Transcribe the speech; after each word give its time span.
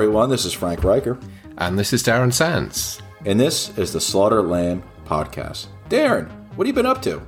everyone. 0.00 0.30
This 0.30 0.46
is 0.46 0.54
Frank 0.54 0.82
Riker, 0.82 1.18
And 1.58 1.78
this 1.78 1.92
is 1.92 2.02
Darren 2.02 2.32
Sands. 2.32 3.02
and 3.26 3.38
this 3.38 3.76
is 3.76 3.92
the 3.92 4.00
Slaughtered 4.00 4.46
Lamb 4.46 4.82
Podcast. 5.04 5.66
Darren, 5.90 6.30
what 6.56 6.66
have 6.66 6.68
you 6.68 6.72
been 6.72 6.86
up 6.90 7.02
to? 7.02 7.18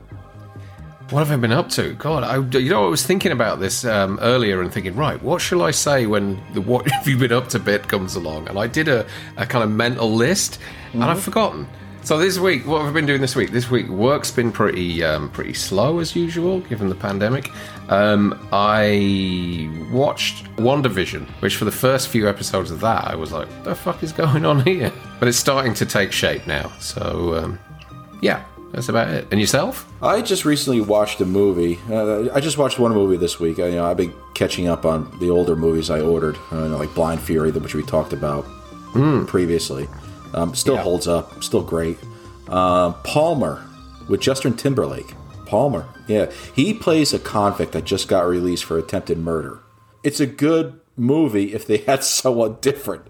What 1.10 1.18
have 1.26 1.30
I 1.30 1.36
been 1.36 1.52
up 1.52 1.68
to? 1.70 1.92
God, 1.92 2.24
I, 2.24 2.36
you 2.58 2.70
know, 2.70 2.86
I 2.86 2.88
was 2.88 3.04
thinking 3.04 3.30
about 3.30 3.60
this 3.60 3.84
um, 3.84 4.18
earlier 4.22 4.62
and 4.62 4.72
thinking, 4.72 4.96
right, 4.96 5.22
what 5.22 5.42
shall 5.42 5.60
I 5.60 5.70
say 5.70 6.06
when 6.06 6.40
the 6.54 6.62
what 6.62 6.88
have 6.90 7.06
you 7.06 7.18
been 7.18 7.30
up 7.30 7.48
to 7.48 7.58
bit 7.58 7.88
comes 7.88 8.16
along? 8.16 8.48
And 8.48 8.58
I 8.58 8.68
did 8.68 8.88
a, 8.88 9.06
a 9.36 9.44
kind 9.44 9.62
of 9.62 9.70
mental 9.70 10.10
list, 10.10 10.58
and 10.94 11.04
I've 11.04 11.22
forgotten. 11.22 11.68
So 12.04 12.16
this 12.16 12.38
week, 12.38 12.66
what 12.66 12.78
have 12.80 12.88
I 12.88 12.92
been 12.94 13.06
doing 13.06 13.20
this 13.20 13.36
week? 13.36 13.50
This 13.50 13.70
week, 13.70 13.86
work's 13.88 14.30
been 14.30 14.50
pretty 14.50 15.04
um, 15.04 15.28
pretty 15.30 15.52
slow 15.52 15.98
as 15.98 16.16
usual, 16.16 16.60
given 16.60 16.88
the 16.88 16.94
pandemic. 16.94 17.50
Um, 17.88 18.38
I 18.52 19.68
watched 19.92 20.44
WandaVision, 20.56 21.26
which 21.40 21.56
for 21.56 21.64
the 21.64 21.72
first 21.72 22.08
few 22.08 22.28
episodes 22.28 22.70
of 22.70 22.80
that, 22.80 23.06
I 23.08 23.14
was 23.16 23.32
like, 23.32 23.48
What 23.48 23.64
the 23.64 23.74
fuck 23.74 24.02
is 24.02 24.12
going 24.12 24.44
on 24.46 24.64
here? 24.64 24.92
But 25.18 25.28
it's 25.28 25.38
starting 25.38 25.74
to 25.74 25.86
take 25.86 26.12
shape 26.12 26.46
now. 26.46 26.72
So, 26.78 27.34
um, 27.36 27.58
yeah, 28.22 28.44
that's 28.72 28.88
about 28.88 29.08
it. 29.08 29.28
And 29.30 29.40
yourself? 29.40 29.86
I 30.00 30.22
just 30.22 30.44
recently 30.44 30.80
watched 30.80 31.20
a 31.20 31.26
movie. 31.26 31.78
Uh, 31.90 32.32
I 32.32 32.40
just 32.40 32.56
watched 32.56 32.78
one 32.78 32.92
movie 32.92 33.16
this 33.18 33.38
week. 33.38 33.58
I, 33.58 33.66
you 33.66 33.74
know, 33.76 33.84
I've 33.84 33.96
been 33.96 34.14
catching 34.34 34.68
up 34.68 34.84
on 34.86 35.10
the 35.18 35.28
older 35.28 35.56
movies 35.56 35.90
I 35.90 36.00
ordered, 36.00 36.38
uh, 36.50 36.68
like 36.78 36.94
Blind 36.94 37.20
Fury, 37.20 37.50
which 37.50 37.74
we 37.74 37.82
talked 37.82 38.12
about 38.12 38.44
previously. 39.26 39.88
Um, 40.34 40.54
still 40.54 40.74
Yeah. 40.76 40.82
holds 40.82 41.06
up, 41.08 41.42
still 41.44 41.62
great. 41.62 41.98
Uh, 42.48 42.92
Palmer 43.04 43.62
with 44.08 44.20
Justin 44.20 44.54
Timberlake. 44.54 45.14
Palmer, 45.52 45.84
yeah, 46.08 46.30
he 46.56 46.72
plays 46.72 47.12
a 47.12 47.18
convict 47.18 47.72
that 47.72 47.84
just 47.84 48.08
got 48.08 48.26
released 48.26 48.64
for 48.64 48.78
attempted 48.78 49.18
murder. 49.18 49.60
It's 50.02 50.18
a 50.18 50.26
good 50.26 50.80
movie 50.96 51.52
if 51.52 51.66
they 51.66 51.76
had 51.78 52.02
someone 52.18 52.56
different. 52.62 53.02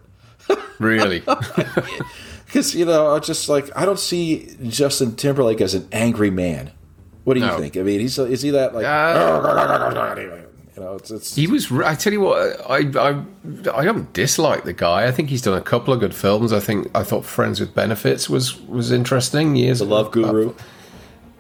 Really? 0.81 1.23
Because 2.47 2.75
you 2.75 2.85
know, 2.85 3.15
I 3.17 3.19
just 3.19 3.49
like 3.49 3.71
I 3.75 3.87
don't 3.87 3.99
see 3.99 4.55
Justin 4.69 5.17
Timberlake 5.17 5.63
as 5.63 5.73
an 5.75 5.89
angry 5.91 6.31
man. 6.31 6.71
What 7.25 7.35
do 7.35 7.41
you 7.41 7.47
No. 7.47 7.57
think? 7.59 7.79
I 7.79 7.83
mean, 7.83 8.01
he's 8.01 8.19
is 8.19 8.43
he 8.43 8.51
that 8.51 8.75
like 8.75 8.85
uh, 8.85 10.19
you 10.77 10.83
know? 10.83 10.97
It's, 10.97 11.11
it's 11.11 11.35
He 11.35 11.47
was. 11.47 11.73
I 11.73 11.95
tell 11.95 12.13
you 12.13 12.21
what, 12.21 12.61
I 12.69 12.79
I 12.99 13.23
I 13.75 13.85
don't 13.85 14.13
dislike 14.13 14.65
the 14.65 14.75
guy. 14.75 15.07
I 15.07 15.13
think 15.13 15.31
he's 15.31 15.41
done 15.41 15.57
a 15.57 15.63
couple 15.63 15.95
of 15.95 16.01
good 16.01 16.15
films. 16.15 16.53
I 16.53 16.61
think 16.61 16.91
I 16.95 17.03
thought 17.05 17.25
Friends 17.25 17.59
with 17.59 17.75
Benefits 17.75 18.29
was 18.29 18.61
was 18.63 18.93
interesting. 18.93 19.57
Years 19.57 19.79
the 19.79 19.87
Love 19.87 20.11
Guru. 20.11 20.53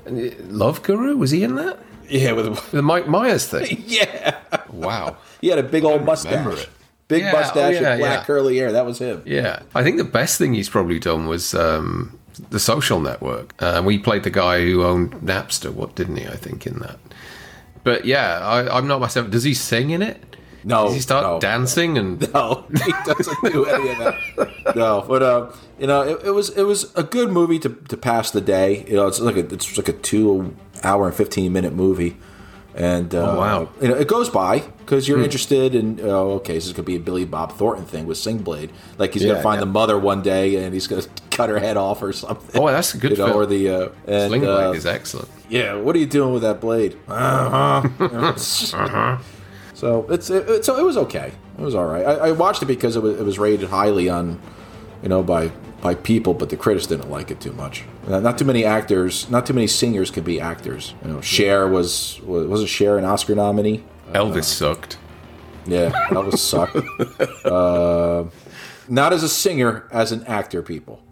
Love 0.06 0.82
Guru 0.82 1.16
was 1.16 1.30
he 1.30 1.44
in 1.44 1.54
that? 1.56 1.78
Yeah, 2.08 2.32
with 2.32 2.70
The 2.72 2.82
Mike 2.82 3.08
Myers 3.08 3.46
thing. 3.46 3.82
yeah, 3.86 4.36
Wow. 4.70 5.16
he 5.40 5.48
had 5.48 5.58
a 5.58 5.62
big 5.62 5.84
old 5.84 6.04
mustache, 6.04 6.66
big 7.08 7.22
Yeah, 7.22 7.30
oh, 7.34 7.38
mustache 7.40 7.74
yeah, 7.80 7.92
and 7.92 8.00
black 8.00 8.20
yeah. 8.20 8.24
curly 8.24 8.56
hair. 8.58 8.72
That 8.72 8.84
was 8.86 8.98
him. 8.98 9.22
Yeah, 9.24 9.62
I 9.74 9.82
think 9.82 9.96
the 9.98 10.04
best 10.04 10.38
thing 10.38 10.54
he's 10.54 10.68
probably 10.68 10.98
done 10.98 11.26
was 11.26 11.54
um, 11.54 12.18
the 12.50 12.58
Social 12.60 13.00
Network. 13.00 13.54
Uh, 13.62 13.82
we 13.84 13.98
played 13.98 14.24
the 14.24 14.30
guy 14.30 14.60
who 14.64 14.84
owned 14.84 15.12
Napster. 15.14 15.72
What 15.72 15.94
didn't 15.94 16.16
he? 16.16 16.26
I 16.26 16.36
think 16.36 16.66
in 16.66 16.78
that. 16.80 16.98
But 17.84 18.04
yeah, 18.04 18.38
I, 18.40 18.76
I'm 18.76 18.86
not 18.86 19.00
myself. 19.00 19.30
Does 19.30 19.44
he 19.44 19.54
sing 19.54 19.90
in 19.90 20.02
it? 20.02 20.31
No, 20.64 20.84
Does 20.86 20.94
he 20.94 21.00
start 21.00 21.24
no. 21.24 21.40
dancing 21.40 21.98
and 21.98 22.20
No, 22.34 22.64
he 22.84 22.92
doesn't 23.04 23.52
do 23.52 23.64
any 23.66 23.88
of 23.90 23.98
that. 23.98 24.76
No, 24.76 25.04
but 25.08 25.22
uh, 25.22 25.50
you 25.78 25.86
know, 25.86 26.02
it, 26.02 26.26
it 26.26 26.30
was 26.30 26.50
it 26.50 26.62
was 26.64 26.92
a 26.94 27.02
good 27.02 27.30
movie 27.30 27.58
to, 27.60 27.68
to 27.88 27.96
pass 27.96 28.30
the 28.30 28.40
day. 28.40 28.84
You 28.86 28.94
know, 28.96 29.06
it's 29.08 29.18
like 29.20 29.36
a 29.36 29.52
it's 29.52 29.76
like 29.76 29.88
a 29.88 29.92
two 29.92 30.56
hour 30.84 31.06
and 31.06 31.14
fifteen 31.16 31.52
minute 31.52 31.72
movie, 31.74 32.16
and 32.76 33.12
uh, 33.14 33.32
Oh, 33.32 33.38
wow. 33.38 33.68
you 33.80 33.88
know, 33.88 33.94
it 33.96 34.06
goes 34.08 34.28
by 34.28 34.60
because 34.60 35.08
you're 35.08 35.20
interested 35.22 35.74
in. 35.74 35.98
Oh, 36.02 36.32
okay, 36.34 36.54
this 36.54 36.66
is 36.66 36.72
gonna 36.72 36.84
be 36.84 36.96
a 36.96 37.00
Billy 37.00 37.24
Bob 37.24 37.52
Thornton 37.52 37.84
thing 37.84 38.06
with 38.06 38.18
Sling 38.18 38.38
Blade. 38.38 38.70
Like 38.98 39.14
he's 39.14 39.24
Yeah, 39.24 39.30
gonna 39.32 39.42
find 39.42 39.56
yeah. 39.60 39.64
the 39.66 39.70
mother 39.72 39.98
one 39.98 40.22
day 40.22 40.62
and 40.64 40.72
he's 40.72 40.86
gonna 40.86 41.02
cut 41.32 41.48
her 41.50 41.58
head 41.58 41.76
off 41.76 42.02
or 42.02 42.12
something. 42.12 42.60
Oh, 42.60 42.68
that's 42.68 42.94
a 42.94 42.98
good 42.98 43.12
you 43.12 43.16
know, 43.18 43.32
or 43.32 43.46
the 43.46 43.68
uh, 43.68 43.88
and, 44.06 44.28
Sling 44.30 44.46
uh, 44.46 44.68
Blade 44.70 44.76
is 44.76 44.86
excellent. 44.86 45.28
yeah, 45.48 45.74
what 45.74 45.96
are 45.96 45.98
you 45.98 46.06
doing 46.06 46.32
with 46.32 46.42
that 46.42 46.60
blade? 46.60 46.96
Uh-huh. 47.08 47.88
Uh 48.00 48.88
huh. 48.88 49.18
So 49.82 50.06
it's 50.10 50.30
it, 50.30 50.48
it- 50.48 50.64
so 50.64 50.78
it 50.78 50.84
was 50.84 50.96
okay. 50.96 51.32
It 51.58 51.60
was 51.60 51.74
all 51.74 51.86
right. 51.86 52.06
I, 52.06 52.28
I 52.28 52.30
watched 52.30 52.62
it 52.62 52.66
because 52.66 52.94
it 52.94 53.02
was 53.02 53.18
it 53.18 53.24
was 53.24 53.36
rated 53.36 53.68
highly 53.68 54.08
on, 54.08 54.40
you 55.02 55.08
know, 55.08 55.24
by 55.24 55.48
by 55.80 55.96
people, 55.96 56.34
but 56.34 56.50
the 56.50 56.56
critics 56.56 56.86
didn't 56.86 57.10
like 57.10 57.32
it 57.32 57.40
too 57.40 57.52
much. 57.52 57.82
Uh, 58.06 58.20
Not 58.20 58.38
too 58.38 58.44
many 58.44 58.64
actors, 58.64 59.28
not 59.28 59.44
too 59.44 59.52
many 59.54 59.66
singers 59.66 60.12
could 60.12 60.24
be 60.24 60.40
actors. 60.40 60.94
You 61.04 61.10
know, 61.10 61.20
Cher 61.20 61.66
was 61.66 62.20
was 62.22 62.46
wasn't 62.46 62.68
Cher 62.70 62.96
an 62.96 63.04
Oscar 63.04 63.34
nominee? 63.34 63.82
Elvis 64.12 64.44
sucked. 64.44 64.98
Yeah, 65.66 65.90
was 66.12 66.40
sucked. 66.40 66.76
uh, 67.44 68.24
not 68.88 69.12
as 69.12 69.24
a 69.24 69.28
singer, 69.28 69.88
as 69.90 70.12
an 70.12 70.22
actor, 70.28 70.62
people. 70.62 71.02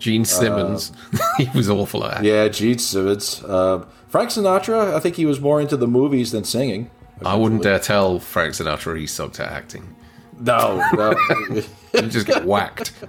Gene 0.00 0.24
Simmons, 0.24 0.90
he 1.38 1.48
was 1.54 1.70
awful 1.70 2.04
at. 2.04 2.18
Uh, 2.18 2.22
Yeah, 2.22 2.48
Gene 2.48 2.78
Simmons, 2.78 3.42
uh, 3.44 3.84
Frank 4.08 4.30
Sinatra. 4.30 4.94
I 4.94 4.98
think 5.00 5.14
he 5.14 5.26
was 5.26 5.38
more 5.40 5.60
into 5.60 5.76
the 5.76 5.86
movies 5.86 6.32
than 6.32 6.42
singing. 6.42 6.90
I 7.24 7.34
wouldn't 7.34 7.62
dare 7.62 7.78
tell 7.78 8.18
Frank 8.18 8.54
Sinatra 8.54 8.98
he 8.98 9.06
sucked 9.06 9.40
at 9.40 9.50
acting. 9.50 9.94
No, 10.38 10.82
no. 10.92 11.14
He'd 11.92 12.10
just 12.10 12.26
get 12.26 12.44
whacked. 12.44 12.92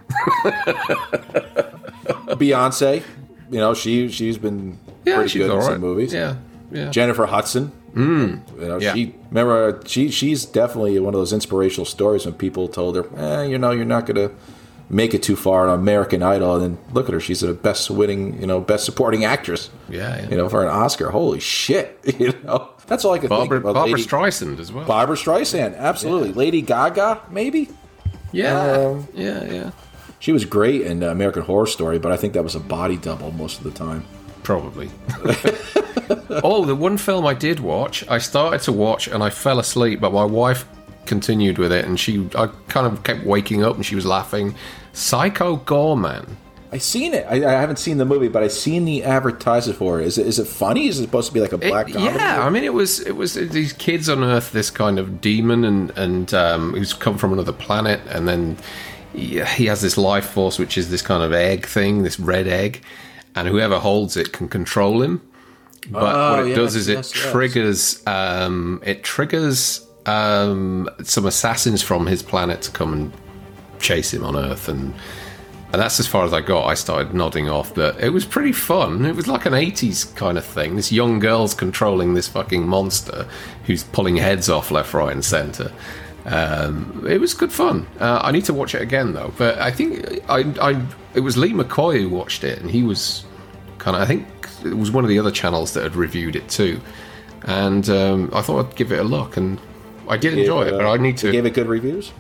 Beyonce, 2.38 3.04
you 3.50 3.60
know, 3.60 3.74
she 3.74 4.10
she's 4.10 4.38
been 4.38 4.78
Yeah, 5.06 5.16
pretty 5.16 5.30
she's 5.30 5.42
good 5.42 5.52
in 5.52 5.58
right. 5.58 5.66
some 5.66 5.82
movies. 5.82 6.14
Yeah, 6.14 6.36
yeah. 6.72 6.90
Jennifer 6.90 7.26
Hudson. 7.26 7.72
Mm. 7.94 8.42
You 8.62 8.68
know, 8.68 8.78
Yeah. 8.80 8.94
she 8.94 9.16
remember 9.30 9.82
she 9.86 10.10
she's 10.12 10.46
definitely 10.46 11.00
one 11.00 11.14
of 11.14 11.20
those 11.20 11.34
inspirational 11.34 11.86
stories 11.86 12.26
when 12.26 12.36
people 12.36 12.68
told 12.68 12.96
her, 12.96 13.06
eh, 13.18 13.44
you 13.44 13.58
know, 13.58 13.72
you're 13.72 13.86
not 13.86 14.06
gonna 14.06 14.32
make 14.90 15.14
it 15.14 15.22
too 15.24 15.36
far 15.36 15.68
on 15.68 15.80
American 15.80 16.24
Idol, 16.24 16.56
and 16.56 16.64
then 16.78 16.94
look 16.94 17.08
at 17.08 17.14
her, 17.14 17.20
she's 17.20 17.42
the 17.42 17.54
best 17.54 17.90
winning, 17.90 18.40
you 18.40 18.48
know, 18.48 18.60
best 18.62 18.86
supporting 18.86 19.26
actress. 19.26 19.70
Yeah, 19.90 20.16
yeah. 20.22 20.30
You 20.30 20.38
know, 20.38 20.50
for 20.50 20.64
an 20.64 20.70
Oscar. 20.70 21.10
Holy 21.12 21.40
shit! 21.40 22.00
You 22.20 22.34
know, 22.44 22.70
that's 22.88 23.04
all 23.06 23.14
I 23.14 23.20
could 23.20 23.30
Barbara, 23.30 23.58
think 23.58 23.64
about. 23.66 23.74
Barbara 23.74 23.98
Lady, 23.98 24.08
Streisand 24.08 24.60
as 24.60 24.72
well. 24.72 24.86
Barbara 24.86 25.16
Streisand, 25.18 25.78
absolutely. 25.78 26.32
Lady 26.34 26.62
Gaga, 26.62 27.22
maybe. 27.30 27.70
yeah, 28.32 28.62
Um, 28.72 29.08
yeah, 29.14 29.44
yeah. 29.44 29.72
She 30.20 30.32
was 30.32 30.46
great 30.46 30.82
in 30.82 31.04
uh, 31.04 31.12
American 31.12 31.44
Horror 31.44 31.68
Story, 31.68 32.00
but 32.00 32.12
I 32.12 32.18
think 32.18 32.34
that 32.34 32.44
was 32.44 32.56
a 32.56 32.60
body 32.60 32.98
double 32.98 33.32
most 33.32 33.58
of 33.60 33.64
the 33.66 33.72
time. 33.72 34.04
Probably. 34.42 34.90
oh, 36.44 36.66
the 36.66 36.74
one 36.76 36.98
film 36.98 37.26
I 37.28 37.34
did 37.34 37.60
watch, 37.60 38.08
I 38.10 38.18
started 38.18 38.62
to 38.62 38.72
watch 38.72 39.08
and 39.08 39.22
I 39.22 39.30
fell 39.30 39.60
asleep, 39.60 40.00
but 40.00 40.14
my 40.14 40.24
wife 40.24 40.66
continued 41.08 41.58
with 41.58 41.72
it, 41.72 41.86
and 41.86 42.00
she, 42.00 42.28
I 42.36 42.48
kind 42.68 42.86
of 42.86 43.04
kept 43.04 43.26
waking 43.26 43.64
up 43.64 43.76
and 43.76 43.86
she 43.86 43.96
was 43.96 44.06
laughing. 44.06 44.56
Psycho 44.94 45.58
Goreman. 45.58 46.28
I 46.72 46.80
seen 46.80 47.14
it. 47.14 47.26
I, 47.30 47.36
I 47.48 47.52
haven't 47.62 47.80
seen 47.80 47.98
the 47.98 48.04
movie, 48.06 48.28
but 48.28 48.44
I 48.44 48.50
seen 48.50 48.84
the 48.84 49.06
advertisement 49.06 49.80
for 49.80 50.02
it. 50.02 50.08
Is 50.08 50.18
it 50.18 50.28
is 50.28 50.38
it 50.38 50.48
funny? 50.48 50.88
Is 50.90 51.00
it 51.00 51.04
supposed 51.04 51.30
to 51.30 51.34
be 51.34 51.40
like 51.40 51.54
a 51.54 51.56
It- 51.56 51.70
black 51.70 51.88
comedy? 51.88 52.14
yeah, 52.14 52.46
I 52.46 52.50
mean, 52.50 52.66
it 52.66 52.74
was 52.74 53.00
it 53.00 53.14
was 53.16 53.36
these 53.36 53.72
kids 53.72 54.10
unearth 54.10 54.52
this 54.52 54.70
kind 54.70 55.00
of 55.00 55.22
demon 55.22 55.64
and 55.64 55.92
and 55.98 56.34
um, 56.34 56.74
who's 56.74 56.92
come 56.94 57.18
from 57.18 57.32
another 57.32 57.54
planet, 57.54 58.02
and 58.10 58.28
then 58.28 58.58
he, 59.14 59.42
he 59.46 59.66
has 59.68 59.82
this 59.82 59.98
life 59.98 60.28
force, 60.30 60.60
which 60.60 60.78
is 60.78 60.90
this 60.92 61.02
kind 61.02 61.24
of 61.24 61.32
egg 61.32 61.66
thing, 61.66 62.04
this 62.04 62.20
red 62.20 62.48
egg, 62.50 62.84
and 63.34 63.48
whoever 63.48 63.80
holds 63.80 64.18
it 64.18 64.34
can 64.34 64.50
control 64.50 65.02
him. 65.02 65.22
But 65.90 66.04
Oh, 66.16 66.32
what 66.32 66.40
it 66.48 66.50
yes, 66.50 66.58
does 66.58 66.76
is 66.76 66.90
yes, 66.90 67.12
it 67.12 67.16
yes. 67.18 67.32
triggers 67.32 68.08
um, 68.08 68.82
it 68.86 69.04
triggers 69.06 69.87
um, 70.08 70.90
some 71.04 71.26
assassins 71.26 71.82
from 71.82 72.06
his 72.08 72.24
planet 72.24 72.62
to 72.64 72.72
come 72.72 72.94
and 72.94 73.14
chase 73.80 74.14
him 74.14 74.24
on 74.24 74.36
Earth 74.36 74.68
and. 74.68 74.94
And 75.74 75.82
that's 75.82 76.00
as 76.00 76.08
far 76.08 76.24
as 76.24 76.32
I 76.32 76.40
got. 76.40 76.66
I 76.66 76.76
started 76.76 77.14
nodding 77.14 77.50
off, 77.50 77.76
but 77.76 78.00
it 78.00 78.12
was 78.12 78.24
pretty 78.24 78.54
fun. 78.54 79.06
It 79.06 79.18
was 79.18 79.28
like 79.28 79.46
an 79.46 79.52
80s 79.52 80.16
kind 80.16 80.38
of 80.38 80.46
thing. 80.46 80.78
This 80.78 80.94
young 80.94 81.20
girl's 81.20 81.54
controlling 81.54 82.14
this 82.14 82.26
fucking 82.26 82.66
monster 82.66 83.28
who's 83.66 83.84
pulling 83.84 84.16
heads 84.16 84.48
off 84.48 84.72
left, 84.72 84.94
right, 84.94 85.12
and 85.12 85.26
centre. 85.26 85.74
Um, 86.26 87.06
it 87.08 87.20
was 87.20 87.34
good 87.34 87.52
fun. 87.52 87.86
Uh, 88.00 88.20
I 88.24 88.32
need 88.32 88.46
to 88.46 88.54
watch 88.54 88.76
it 88.76 88.82
again, 88.82 89.12
though. 89.12 89.34
But 89.38 89.58
I 89.58 89.72
think 89.72 90.22
I, 90.30 90.40
I, 90.62 90.86
it 91.14 91.20
was 91.20 91.36
Lee 91.36 91.52
McCoy 91.52 92.00
who 92.02 92.10
watched 92.10 92.46
it, 92.46 92.60
and 92.62 92.72
he 92.72 92.84
was 92.84 93.26
kind 93.78 93.98
of, 93.98 94.04
I 94.04 94.06
think 94.06 94.26
it 94.64 94.74
was 94.74 94.90
one 94.90 95.04
of 95.04 95.10
the 95.10 95.20
other 95.20 95.32
channels 95.32 95.74
that 95.74 95.84
had 95.84 95.98
reviewed 95.98 96.38
it 96.38 96.48
too. 96.48 96.80
And 97.44 97.90
um, 97.90 98.30
I 98.34 98.42
thought 98.42 98.66
I'd 98.66 98.76
give 98.78 98.94
it 98.94 99.00
a 99.00 99.04
look, 99.04 99.36
and 99.36 99.60
I 100.10 100.18
did 100.18 100.38
enjoy 100.38 100.64
it, 100.68 100.72
but 100.72 100.86
I 100.86 100.98
need 100.98 101.18
to. 101.18 101.32
Gave 101.32 101.46
it 101.46 101.54
good 101.54 101.68
reviews. 101.68 102.12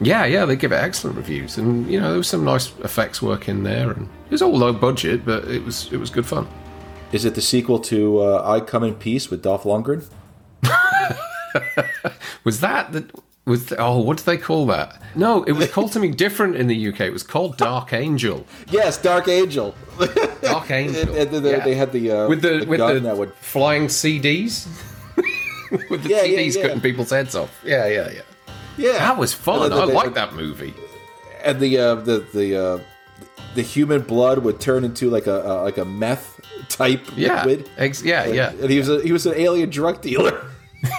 Yeah, 0.00 0.24
yeah, 0.24 0.44
they 0.44 0.56
give 0.56 0.72
it 0.72 0.76
excellent 0.76 1.16
reviews, 1.16 1.56
and 1.56 1.86
you 1.90 2.00
know 2.00 2.08
there 2.08 2.18
was 2.18 2.28
some 2.28 2.44
nice 2.44 2.72
effects 2.80 3.22
work 3.22 3.48
in 3.48 3.62
there, 3.62 3.90
and 3.92 4.02
it 4.26 4.30
was 4.32 4.42
all 4.42 4.56
low 4.56 4.72
budget, 4.72 5.24
but 5.24 5.44
it 5.44 5.64
was 5.64 5.92
it 5.92 5.98
was 5.98 6.10
good 6.10 6.26
fun. 6.26 6.48
Is 7.12 7.24
it 7.24 7.34
the 7.36 7.40
sequel 7.42 7.78
to 7.80 8.18
uh, 8.20 8.42
I 8.44 8.58
Come 8.60 8.82
in 8.82 8.94
Peace 8.96 9.30
with 9.30 9.42
Dolph 9.42 9.62
Lundgren? 9.64 10.04
Was 12.44 12.60
that 12.60 12.92
the 12.92 13.08
was 13.46 13.66
the, 13.66 13.76
oh 13.76 13.98
what 14.00 14.16
do 14.18 14.22
they 14.24 14.36
call 14.38 14.66
that? 14.66 15.00
No, 15.14 15.44
it 15.44 15.52
was 15.52 15.70
called 15.70 15.92
something 15.92 16.12
different 16.12 16.56
in 16.56 16.66
the 16.66 16.88
UK. 16.88 17.00
It 17.02 17.12
was 17.12 17.22
called 17.22 17.56
Dark 17.56 17.92
Angel. 17.92 18.44
Yes, 18.70 18.96
Dark 19.00 19.28
Angel. 19.28 19.74
Dark 20.42 20.70
Angel. 20.70 21.00
And- 21.16 21.34
and 21.34 21.44
they- 21.44 21.50
yeah. 21.52 21.64
They 21.64 21.74
had 21.74 21.92
the 21.92 22.10
uh, 22.10 22.28
with 22.28 22.42
the, 22.42 22.60
the 22.60 22.66
with 22.66 22.80
the 22.80 23.00
that 23.00 23.16
would 23.16 23.32
flying 23.34 23.86
CDs. 23.86 24.66
with 25.90 26.02
the 26.04 26.08
Yeah, 26.10 26.22
yeah, 26.22 26.38
CDs 26.38 26.56
yeah. 26.56 26.62
cutting 26.62 26.80
people's 26.80 27.10
heads 27.10 27.34
off. 27.34 27.50
Yeah, 27.64 27.86
yeah, 27.86 28.10
yeah. 28.10 28.20
Yeah, 28.76 28.92
That 28.98 29.18
was 29.18 29.32
fun. 29.32 29.62
And 29.62 29.72
the- 29.72 29.76
I 29.76 29.84
like 29.84 30.14
that 30.14 30.34
movie. 30.34 30.74
And 31.44 31.60
the 31.60 31.78
uh, 31.78 31.94
the 31.96 32.26
the 32.32 32.56
uh, 32.56 32.78
the 33.54 33.62
human 33.62 34.02
blood 34.02 34.38
would 34.38 34.60
turn 34.60 34.82
into 34.84 35.10
like 35.10 35.26
a 35.26 35.46
uh, 35.48 35.62
like 35.62 35.76
a 35.78 35.84
meth 35.84 36.40
type 36.68 37.06
Yeah, 37.16 37.44
liquid. 37.44 37.68
ex- 37.76 38.02
yeah, 38.02 38.26
yeah. 38.26 38.50
And 38.50 38.70
he 38.70 38.78
was 38.78 38.88
a, 38.88 39.00
he 39.02 39.12
was 39.12 39.26
an 39.26 39.34
alien 39.36 39.68
drug 39.70 40.00
dealer. 40.00 40.44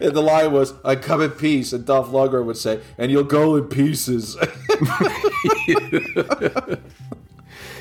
and 0.00 0.12
the 0.14 0.22
line 0.22 0.52
was, 0.52 0.72
"I 0.84 0.94
come 0.96 1.20
in 1.20 1.30
peace," 1.32 1.72
and 1.72 1.84
Dolph 1.84 2.08
Lundgren 2.10 2.44
would 2.46 2.56
say, 2.56 2.80
"And 2.98 3.10
you'll 3.12 3.24
go 3.24 3.56
in 3.56 3.64
pieces." 3.64 4.36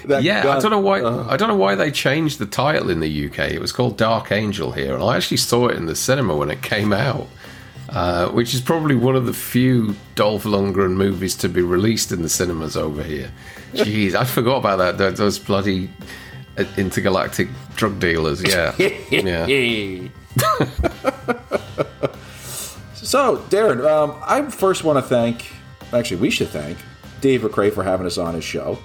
That 0.06 0.24
Yeah, 0.24 0.50
I 0.50 0.60
don't 0.60 0.72
know 0.72 0.80
why. 0.80 1.02
uh, 1.02 1.28
I 1.30 1.38
don't 1.38 1.48
know 1.48 1.56
why 1.56 1.76
they 1.76 1.92
changed 1.92 2.40
the 2.40 2.46
title 2.46 2.90
in 2.90 3.00
the 3.00 3.26
UK. 3.28 3.52
It 3.52 3.62
was 3.62 3.72
called 3.72 3.98
Dark 3.98 4.32
Angel 4.32 4.72
here, 4.72 4.94
and 4.94 5.04
I 5.04 5.16
actually 5.18 5.38
saw 5.38 5.68
it 5.68 5.78
in 5.78 5.86
the 5.86 5.96
cinema 5.96 6.36
when 6.36 6.50
it 6.50 6.62
came 6.62 6.92
out, 6.94 7.28
uh, 7.90 8.30
which 8.30 8.54
is 8.54 8.62
probably 8.62 8.96
one 8.96 9.16
of 9.16 9.26
the 9.26 9.34
few 9.34 9.96
Dolph 10.16 10.44
Lundgren 10.44 10.94
movies 10.96 11.36
to 11.38 11.50
be 11.50 11.62
released 11.62 12.12
in 12.12 12.22
the 12.22 12.30
cinemas 12.30 12.76
over 12.76 13.04
here. 13.04 13.32
Jeez, 13.74 14.16
I 14.16 14.26
forgot 14.26 14.58
about 14.58 14.78
that. 14.78 14.98
Those, 14.98 15.18
those 15.18 15.40
bloody 15.40 15.90
uh, 16.58 16.66
intergalactic 16.78 17.48
drug 17.76 18.00
dealers. 18.00 18.42
Yeah, 18.44 18.76
yeah. 19.10 19.46
so, 22.94 23.38
Darren, 23.50 23.86
um, 23.86 24.16
I 24.26 24.50
first 24.50 24.84
want 24.84 24.98
to 24.98 25.02
thank. 25.02 25.54
Actually, 25.94 26.22
we 26.22 26.30
should 26.30 26.48
thank 26.50 26.78
Dave 27.20 27.42
McRae 27.42 27.72
for 27.74 27.84
having 27.84 28.06
us 28.06 28.18
on 28.18 28.34
his 28.34 28.44
show. 28.44 28.78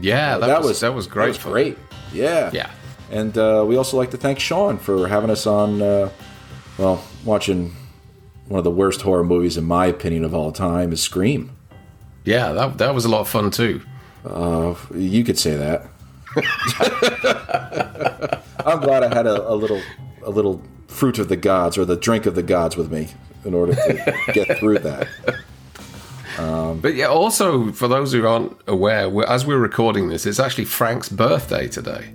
Yeah, 0.00 0.38
that, 0.38 0.62
was, 0.62 0.80
that 0.80 0.94
was 0.94 1.06
great. 1.06 1.34
That 1.34 1.44
was 1.44 1.52
great. 1.52 1.78
Yeah. 2.12 2.50
Yeah. 2.52 2.70
And 3.10 3.36
uh, 3.36 3.64
we 3.66 3.76
also 3.76 3.96
like 3.96 4.10
to 4.12 4.16
thank 4.16 4.38
Sean 4.38 4.78
for 4.78 5.08
having 5.08 5.30
us 5.30 5.46
on. 5.46 5.82
Uh, 5.82 6.10
well, 6.78 7.02
watching 7.24 7.74
one 8.48 8.58
of 8.58 8.64
the 8.64 8.70
worst 8.70 9.02
horror 9.02 9.24
movies, 9.24 9.56
in 9.56 9.64
my 9.64 9.86
opinion, 9.86 10.24
of 10.24 10.34
all 10.34 10.52
time 10.52 10.92
is 10.92 11.02
Scream. 11.02 11.50
Yeah, 12.24 12.52
that 12.52 12.78
that 12.78 12.94
was 12.94 13.04
a 13.04 13.08
lot 13.08 13.20
of 13.20 13.28
fun 13.28 13.50
too. 13.50 13.82
Uh, 14.24 14.74
You 14.94 15.24
could 15.24 15.38
say 15.38 15.56
that. 15.56 15.86
I'm 18.64 18.80
glad 18.80 19.02
I 19.02 19.14
had 19.14 19.26
a, 19.26 19.48
a 19.50 19.54
little, 19.54 19.80
a 20.22 20.30
little 20.30 20.62
fruit 20.86 21.18
of 21.18 21.28
the 21.28 21.36
gods 21.36 21.78
or 21.78 21.84
the 21.84 21.96
drink 21.96 22.26
of 22.26 22.34
the 22.34 22.42
gods 22.42 22.76
with 22.76 22.92
me 22.92 23.08
in 23.44 23.54
order 23.54 23.74
to 23.74 24.14
get 24.32 24.58
through 24.58 24.78
that. 24.80 25.08
But 26.36 26.94
yeah, 26.94 27.06
also 27.06 27.72
for 27.72 27.88
those 27.88 28.12
who 28.12 28.26
aren't 28.26 28.56
aware, 28.66 29.08
we're, 29.08 29.24
as 29.26 29.44
we're 29.46 29.58
recording 29.58 30.08
this, 30.08 30.26
it's 30.26 30.40
actually 30.40 30.64
Frank's 30.66 31.08
birthday 31.08 31.68
today. 31.68 32.12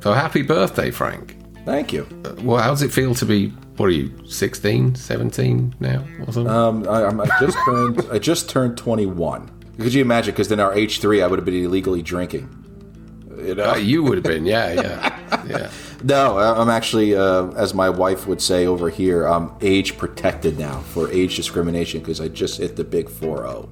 So 0.00 0.12
happy 0.12 0.42
birthday, 0.42 0.90
Frank. 0.90 1.36
Thank 1.64 1.92
you. 1.92 2.06
Well, 2.42 2.58
how 2.62 2.70
does 2.70 2.82
it 2.82 2.92
feel 2.92 3.14
to 3.16 3.24
be, 3.24 3.48
what 3.76 3.86
are 3.86 3.90
you, 3.92 4.10
16, 4.26 4.96
17 4.96 5.74
now? 5.78 6.04
Or 6.26 6.32
something? 6.32 6.48
Um, 6.48 6.88
I, 6.88 7.02
I'm- 7.02 7.20
I 7.20 7.26
just 7.40 7.56
turned. 7.64 8.02
I 8.10 8.18
just 8.18 8.50
turned 8.50 8.76
21. 8.76 9.48
Could 9.78 9.94
you 9.94 10.02
imagine? 10.02 10.32
Because 10.34 10.48
then 10.48 10.58
our 10.60 10.74
age 10.74 11.00
three, 11.00 11.22
I 11.22 11.26
would 11.28 11.38
have 11.38 11.46
been 11.46 11.54
illegally 11.64 12.02
drinking. 12.02 12.48
You 13.38 13.54
know? 13.54 13.70
Uh, 13.72 13.76
you 13.76 14.02
would 14.02 14.16
have 14.18 14.24
been, 14.24 14.44
yeah, 14.44 14.72
yeah, 14.72 15.44
yeah. 15.46 15.70
No, 16.04 16.38
I'm 16.38 16.68
actually, 16.68 17.14
uh, 17.14 17.48
as 17.52 17.74
my 17.74 17.88
wife 17.88 18.26
would 18.26 18.40
say 18.42 18.66
over 18.66 18.90
here, 18.90 19.26
I'm 19.26 19.52
age 19.60 19.96
protected 19.96 20.58
now 20.58 20.80
for 20.80 21.10
age 21.10 21.36
discrimination 21.36 22.00
because 22.00 22.20
I 22.20 22.28
just 22.28 22.58
hit 22.58 22.74
the 22.76 22.84
big 22.84 23.08
4 23.08 23.38
0. 23.38 23.68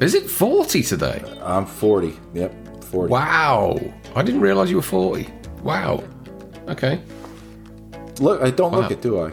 Is 0.00 0.14
it 0.14 0.28
40 0.28 0.82
today? 0.82 1.22
I'm 1.42 1.66
40. 1.66 2.14
Yep, 2.32 2.84
40. 2.84 3.10
Wow. 3.12 3.78
I 4.16 4.22
didn't 4.22 4.40
realize 4.40 4.70
you 4.70 4.76
were 4.76 4.82
40. 4.82 5.28
Wow. 5.62 6.02
Okay. 6.68 7.00
Look, 8.20 8.40
I 8.42 8.50
don't 8.50 8.72
Wow. 8.72 8.80
look 8.80 8.90
it, 8.90 9.02
do 9.02 9.20
I? 9.20 9.30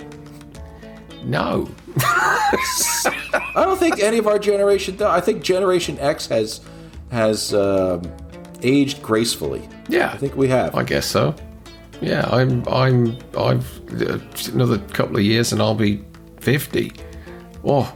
No. 1.24 1.70
I 1.98 3.52
don't 3.66 3.78
think 3.78 4.00
any 4.02 4.18
of 4.18 4.28
our 4.28 4.40
generation 4.40 4.96
does. 4.98 5.08
I 5.08 5.22
think 5.22 5.44
Generation 5.44 5.98
X 6.00 6.28
has 6.28 6.62
has 7.12 7.54
um, 7.54 8.02
aged 8.64 9.02
gracefully. 9.04 9.68
Yeah. 9.88 10.12
I 10.12 10.18
think 10.18 10.36
we 10.36 10.48
have. 10.48 10.74
I 10.76 10.84
guess 10.84 11.06
so. 11.06 11.36
Yeah, 12.02 12.28
I'm, 12.32 12.68
I'm, 12.68 13.18
I've, 13.38 14.02
uh, 14.02 14.18
another 14.52 14.80
couple 14.90 15.18
of 15.18 15.24
years 15.24 15.52
and 15.54 15.62
I'll 15.62 15.76
be 15.76 16.04
50. 16.40 16.92
Oh, 17.64 17.92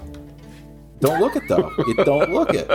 Don't 1.00 1.20
look 1.20 1.36
it 1.36 1.44
though. 1.48 1.72
you 1.88 1.96
don't 1.96 2.32
look 2.32 2.54
it. 2.54 2.70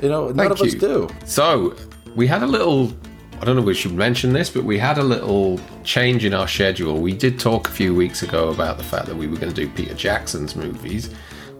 You 0.00 0.08
know, 0.08 0.26
none 0.28 0.36
Thank 0.36 0.50
of 0.52 0.60
us 0.60 0.74
you. 0.74 0.80
do. 0.80 1.08
So 1.24 1.74
we 2.16 2.26
had 2.26 2.42
a 2.42 2.46
little. 2.46 2.92
I 3.40 3.44
don't 3.44 3.56
know 3.56 3.62
if 3.62 3.66
we 3.66 3.74
should 3.74 3.92
mention 3.94 4.32
this, 4.32 4.48
but 4.50 4.62
we 4.62 4.78
had 4.78 4.98
a 4.98 5.02
little 5.02 5.60
change 5.82 6.24
in 6.24 6.32
our 6.34 6.46
schedule. 6.46 7.00
We 7.00 7.12
did 7.12 7.40
talk 7.40 7.66
a 7.68 7.70
few 7.72 7.92
weeks 7.94 8.22
ago 8.22 8.50
about 8.50 8.78
the 8.78 8.84
fact 8.84 9.06
that 9.06 9.16
we 9.16 9.26
were 9.26 9.36
going 9.36 9.52
to 9.52 9.66
do 9.66 9.68
Peter 9.72 9.94
Jackson's 9.94 10.54
movies. 10.54 11.12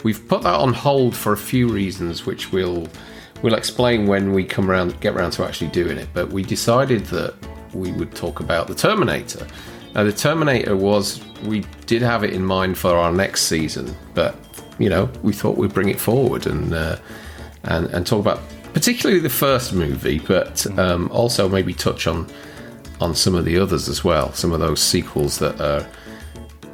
We've 0.04 0.26
put 0.28 0.42
that 0.42 0.54
on 0.54 0.72
hold 0.72 1.16
for 1.16 1.32
a 1.32 1.36
few 1.36 1.68
reasons, 1.68 2.24
which 2.26 2.52
we'll 2.52 2.86
we'll 3.42 3.54
explain 3.54 4.06
when 4.06 4.32
we 4.32 4.44
come 4.44 4.70
around, 4.70 5.00
get 5.00 5.14
around 5.14 5.32
to 5.32 5.44
actually 5.44 5.70
doing 5.70 5.98
it. 5.98 6.08
But 6.12 6.30
we 6.30 6.42
decided 6.44 7.04
that 7.06 7.34
we 7.74 7.92
would 7.92 8.14
talk 8.14 8.40
about 8.40 8.66
the 8.68 8.74
Terminator. 8.74 9.46
Now, 9.94 10.04
the 10.04 10.12
Terminator 10.12 10.76
was 10.76 11.20
we 11.44 11.64
did 11.86 12.02
have 12.02 12.24
it 12.24 12.32
in 12.32 12.44
mind 12.44 12.78
for 12.78 12.96
our 12.96 13.12
next 13.12 13.42
season, 13.42 13.94
but 14.14 14.36
you 14.78 14.88
know 14.88 15.10
we 15.22 15.32
thought 15.32 15.56
we'd 15.56 15.74
bring 15.74 15.88
it 15.88 16.00
forward 16.00 16.46
and 16.46 16.72
uh, 16.72 16.96
and 17.64 17.86
and 17.88 18.06
talk 18.06 18.20
about 18.20 18.40
particularly 18.72 19.20
the 19.20 19.30
first 19.30 19.72
movie, 19.72 20.18
but 20.18 20.66
um, 20.78 21.10
also 21.10 21.48
maybe 21.48 21.74
touch 21.74 22.06
on 22.06 22.26
on 23.00 23.14
some 23.14 23.34
of 23.34 23.44
the 23.44 23.58
others 23.58 23.88
as 23.88 24.02
well. 24.02 24.32
Some 24.32 24.52
of 24.52 24.60
those 24.60 24.80
sequels 24.80 25.38
that 25.38 25.60
are 25.60 25.86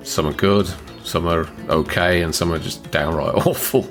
some 0.02 0.26
are 0.26 0.32
good, 0.32 0.70
some 1.04 1.26
are 1.26 1.48
okay, 1.68 2.22
and 2.22 2.34
some 2.34 2.52
are 2.52 2.58
just 2.58 2.88
downright 2.90 3.34
awful. 3.46 3.82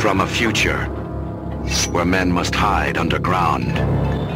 From 0.00 0.20
a 0.20 0.26
future 0.26 0.95
where 1.88 2.04
men 2.04 2.30
must 2.30 2.54
hide 2.54 2.98
underground 2.98 3.72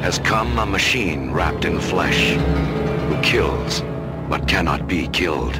has 0.03 0.19
come 0.19 0.59
a 0.59 0.67
machine 0.67 1.31
wrapped 1.31 1.65
in 1.65 1.79
flesh 1.79 2.35
who 3.09 3.21
kills 3.23 3.83
but 4.29 4.47
cannot 4.49 4.87
be 4.87 5.09
killed. 5.09 5.57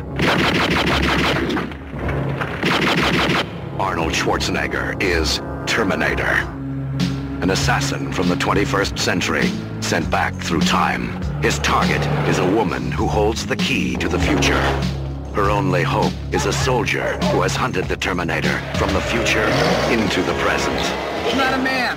Arnold 3.81 4.13
Schwarzenegger 4.13 5.01
is 5.03 5.39
Terminator, 5.67 6.47
an 7.43 7.51
assassin 7.51 8.13
from 8.13 8.29
the 8.29 8.37
21st 8.37 8.99
century 8.99 9.51
sent 9.81 10.11
back 10.11 10.35
through 10.35 10.61
time. 10.61 11.21
His 11.43 11.59
target 11.59 12.01
is 12.29 12.39
a 12.39 12.51
woman 12.51 12.93
who 12.93 13.07
holds 13.07 13.45
the 13.45 13.57
key 13.57 13.97
to 13.97 14.09
the 14.09 14.19
future. 14.19 14.61
Her 15.35 15.51
only 15.51 15.83
hope 15.83 16.13
is 16.33 16.47
a 16.47 16.53
soldier 16.53 17.17
who 17.33 17.43
has 17.43 17.57
hunted 17.57 17.87
the 17.87 17.97
Terminator 17.97 18.59
from 18.77 18.93
the 18.93 19.01
future 19.01 19.47
into 19.91 20.23
the 20.23 20.35
present. 20.41 21.10
It's 21.27 21.37
not 21.37 21.55
a 21.55 21.59
man. 21.59 21.97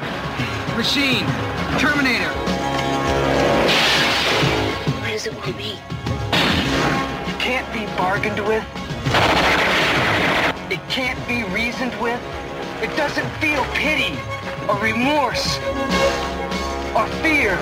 Machine. 0.77 1.25
Terminator. 1.79 2.29
What 4.99 5.11
does 5.11 5.25
it 5.25 5.33
want 5.33 5.45
to 5.45 5.53
be? 5.53 5.79
It 7.31 7.39
can't 7.39 7.71
be 7.73 7.85
bargained 7.97 8.39
with. 8.45 8.63
It 10.71 10.79
can't 10.89 11.19
be 11.27 11.43
reasoned 11.53 11.99
with. 12.01 12.19
It 12.81 12.95
doesn't 12.97 13.29
feel 13.37 13.63
pity 13.73 14.17
or 14.67 14.77
remorse 14.79 15.57
or 16.95 17.07
fear. 17.23 17.53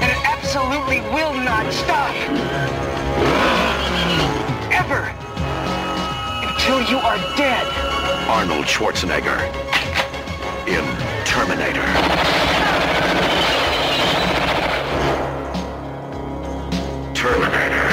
And 0.00 0.10
it 0.10 0.20
absolutely 0.24 1.00
will 1.12 1.34
not 1.34 1.72
stop. 1.72 2.14
Ever. 4.72 5.12
Until 6.46 6.80
you 6.88 6.98
are 6.98 7.18
dead. 7.36 7.66
Arnold 8.28 8.66
Schwarzenegger 8.66 9.69
in 10.74 10.84
Terminator. 11.24 11.86
Terminator. 17.14 17.88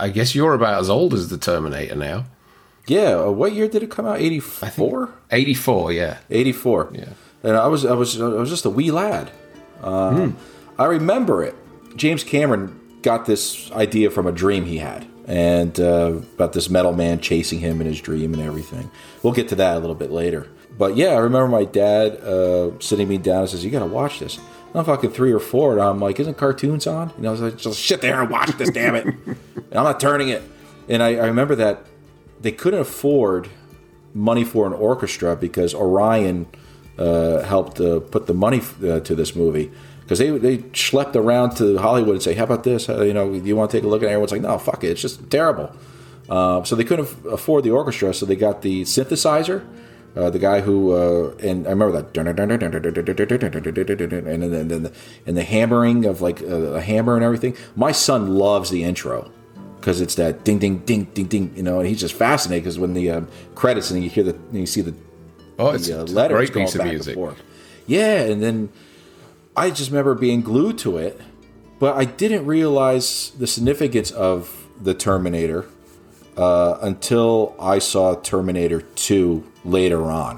I 0.00 0.08
guess 0.12 0.34
you're 0.34 0.54
about 0.54 0.80
as 0.80 0.90
old 0.90 1.14
as 1.14 1.28
the 1.28 1.38
Terminator 1.38 1.94
now. 1.94 2.24
Yeah. 2.86 3.14
uh, 3.24 3.30
What 3.30 3.52
year 3.52 3.68
did 3.68 3.82
it 3.82 3.90
come 3.90 4.06
out? 4.06 4.20
84? 4.20 5.10
84, 5.30 5.92
yeah. 5.92 6.18
84. 6.30 6.90
Yeah. 6.92 7.04
And 7.42 7.56
I 7.56 7.66
was 7.66 7.84
I 7.84 7.92
was 7.92 8.20
I 8.20 8.26
was 8.28 8.48
just 8.50 8.64
a 8.64 8.70
wee 8.70 8.90
lad. 8.90 9.30
Um, 9.82 10.36
I 10.78 10.86
remember 10.86 11.44
it. 11.44 11.54
James 11.94 12.24
Cameron 12.24 12.80
got 13.02 13.26
this 13.26 13.70
idea 13.72 14.10
from 14.10 14.26
a 14.26 14.32
dream 14.32 14.64
he 14.64 14.78
had, 14.78 15.06
and 15.26 15.78
uh, 15.80 16.20
about 16.34 16.52
this 16.52 16.68
metal 16.68 16.92
man 16.92 17.20
chasing 17.20 17.60
him 17.60 17.80
in 17.80 17.86
his 17.86 18.00
dream 18.00 18.34
and 18.34 18.42
everything. 18.42 18.90
We'll 19.22 19.32
get 19.32 19.48
to 19.48 19.54
that 19.56 19.76
a 19.76 19.80
little 19.80 19.94
bit 19.94 20.10
later. 20.10 20.48
But 20.76 20.96
yeah, 20.96 21.10
I 21.10 21.18
remember 21.18 21.48
my 21.48 21.64
dad 21.64 22.16
uh, 22.16 22.78
sitting 22.80 23.08
me 23.08 23.18
down 23.18 23.40
and 23.40 23.48
says, 23.48 23.64
"You 23.64 23.70
got 23.70 23.80
to 23.80 23.86
watch 23.86 24.18
this." 24.18 24.38
I'm 24.74 24.84
fucking 24.84 25.12
three 25.12 25.32
or 25.32 25.38
four, 25.38 25.72
and 25.72 25.80
I'm 25.80 26.00
like, 26.00 26.18
"Isn't 26.18 26.36
cartoons 26.36 26.86
on?" 26.86 27.12
You 27.16 27.22
know, 27.22 27.28
I 27.28 27.32
was 27.32 27.40
like, 27.40 27.56
"Just 27.56 27.84
sit 27.84 28.00
there 28.00 28.20
and 28.20 28.30
watch 28.30 28.50
this, 28.52 28.70
damn 28.70 28.96
it!" 28.96 29.06
and 29.26 29.36
I'm 29.72 29.84
not 29.84 30.00
turning 30.00 30.28
it. 30.28 30.42
And 30.88 31.02
I, 31.02 31.10
I 31.14 31.26
remember 31.26 31.54
that 31.54 31.86
they 32.40 32.52
couldn't 32.52 32.80
afford 32.80 33.48
money 34.12 34.44
for 34.44 34.66
an 34.66 34.72
orchestra 34.72 35.36
because 35.36 35.74
Orion 35.74 36.46
uh, 36.98 37.42
helped 37.42 37.80
uh, 37.80 38.00
put 38.00 38.26
the 38.26 38.34
money 38.34 38.60
uh, 38.84 39.00
to 39.00 39.14
this 39.14 39.34
movie 39.34 39.70
because 40.04 40.18
they 40.18 40.30
they 40.30 40.58
schlepped 40.72 41.16
around 41.16 41.56
to 41.56 41.76
Hollywood 41.78 42.14
and 42.14 42.22
say, 42.22 42.34
"How 42.34 42.44
about 42.44 42.64
this? 42.64 42.88
Uh, 42.88 43.02
you 43.02 43.12
know, 43.12 43.30
do 43.32 43.44
you 43.46 43.56
want 43.56 43.70
to 43.70 43.76
take 43.76 43.84
a 43.84 43.88
look?" 43.88 44.02
And 44.02 44.10
everyone's 44.10 44.32
like, 44.32 44.42
"No, 44.42 44.58
fuck 44.58 44.84
it, 44.84 44.90
it's 44.90 45.00
just 45.00 45.30
terrible." 45.30 45.74
Uh, 46.28 46.62
so 46.64 46.74
they 46.76 46.84
couldn't 46.84 47.08
afford 47.30 47.64
the 47.64 47.70
orchestra, 47.70 48.14
so 48.14 48.24
they 48.26 48.36
got 48.36 48.62
the 48.62 48.82
synthesizer. 48.82 49.66
Uh, 50.16 50.30
the 50.30 50.38
guy 50.38 50.60
who 50.60 50.92
uh, 50.92 51.34
and 51.42 51.66
I 51.66 51.70
remember 51.70 52.00
that 52.00 52.16
and 52.16 52.28
then 54.42 54.68
then 54.68 54.82
the, 54.84 54.92
and 55.26 55.36
the 55.36 55.42
hammering 55.42 56.04
of 56.04 56.20
like 56.20 56.40
uh, 56.40 56.74
a 56.74 56.80
hammer 56.80 57.16
and 57.16 57.24
everything. 57.24 57.56
My 57.74 57.90
son 57.90 58.36
loves 58.36 58.70
the 58.70 58.84
intro 58.84 59.30
because 59.80 60.00
it's 60.00 60.14
that 60.14 60.44
ding 60.44 60.58
ding 60.60 60.78
ding 60.78 61.04
ding 61.14 61.26
ding, 61.26 61.52
you 61.56 61.64
know, 61.64 61.80
and 61.80 61.88
he's 61.88 61.98
just 62.00 62.14
fascinated 62.14 62.62
because 62.62 62.78
when 62.78 62.94
the 62.94 63.10
um, 63.10 63.28
credits 63.56 63.90
and 63.90 64.04
you 64.04 64.08
hear 64.08 64.22
the 64.22 64.36
you 64.52 64.66
see 64.66 64.82
the 64.82 64.94
Oh, 65.58 65.70
it's 65.70 65.88
the 65.88 66.00
uh, 66.00 66.04
letters 66.04 66.50
great 66.50 66.62
piece 66.62 66.74
of 66.74 66.84
music. 66.84 67.16
and. 67.16 67.36
Yeah, 67.86 68.20
and 68.22 68.42
then 68.42 68.70
I 69.56 69.70
just 69.70 69.90
remember 69.90 70.14
being 70.14 70.40
glued 70.40 70.78
to 70.78 70.96
it, 70.96 71.20
but 71.78 71.96
I 71.96 72.04
didn't 72.04 72.46
realize 72.46 73.30
the 73.38 73.46
significance 73.46 74.10
of 74.10 74.66
the 74.80 74.94
Terminator 74.94 75.66
uh, 76.36 76.78
until 76.82 77.54
I 77.60 77.78
saw 77.78 78.14
Terminator 78.16 78.80
Two 78.80 79.44
later 79.64 80.04
on. 80.04 80.36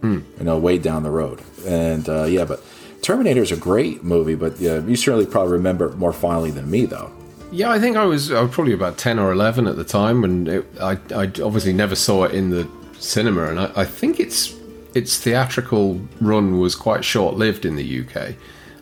Hmm. 0.00 0.18
You 0.38 0.44
know, 0.44 0.58
way 0.58 0.78
down 0.78 1.02
the 1.02 1.10
road, 1.10 1.40
and 1.66 2.08
uh, 2.08 2.24
yeah, 2.24 2.44
but 2.44 2.62
Terminator 3.04 3.42
is 3.42 3.52
a 3.52 3.56
great 3.56 4.02
movie, 4.02 4.34
but 4.34 4.58
yeah, 4.58 4.80
you 4.80 4.96
certainly 4.96 5.26
probably 5.26 5.52
remember 5.52 5.90
it 5.90 5.96
more 5.96 6.12
fondly 6.12 6.50
than 6.50 6.70
me, 6.70 6.86
though. 6.86 7.12
Yeah, 7.52 7.70
I 7.70 7.78
think 7.78 7.98
I 7.98 8.04
was, 8.04 8.32
I 8.32 8.40
was 8.40 8.50
probably 8.50 8.72
about 8.72 8.96
10 8.96 9.18
or 9.18 9.30
11 9.30 9.66
at 9.66 9.76
the 9.76 9.84
time, 9.84 10.24
and 10.24 10.48
it, 10.48 10.66
I, 10.80 10.92
I 11.14 11.24
obviously 11.42 11.74
never 11.74 11.94
saw 11.94 12.24
it 12.24 12.32
in 12.32 12.48
the 12.48 12.66
cinema, 12.98 13.44
and 13.50 13.60
I, 13.60 13.72
I 13.76 13.84
think 13.84 14.20
its 14.20 14.56
its 14.94 15.18
theatrical 15.18 16.00
run 16.20 16.58
was 16.58 16.74
quite 16.74 17.04
short 17.04 17.34
lived 17.34 17.64
in 17.64 17.76
the 17.76 18.00
UK. 18.00 18.34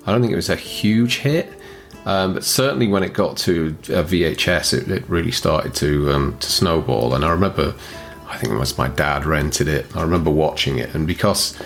I 0.06 0.12
don't 0.12 0.20
think 0.20 0.32
it 0.32 0.36
was 0.36 0.50
a 0.50 0.56
huge 0.56 1.18
hit, 1.18 1.52
um, 2.04 2.34
but 2.34 2.44
certainly 2.44 2.88
when 2.88 3.02
it 3.02 3.12
got 3.12 3.36
to 3.38 3.76
uh, 3.84 4.02
VHS, 4.02 4.74
it, 4.74 4.90
it 4.90 5.08
really 5.08 5.30
started 5.30 5.74
to 5.76 6.12
um, 6.12 6.38
to 6.38 6.50
snowball. 6.50 7.14
And 7.14 7.24
I 7.24 7.30
remember, 7.30 7.74
I 8.28 8.36
think 8.36 8.52
it 8.52 8.58
was 8.58 8.76
my 8.76 8.88
dad 8.88 9.24
rented 9.24 9.68
it. 9.68 9.86
I 9.96 10.02
remember 10.02 10.30
watching 10.30 10.78
it, 10.78 10.94
and 10.94 11.06
because 11.06 11.56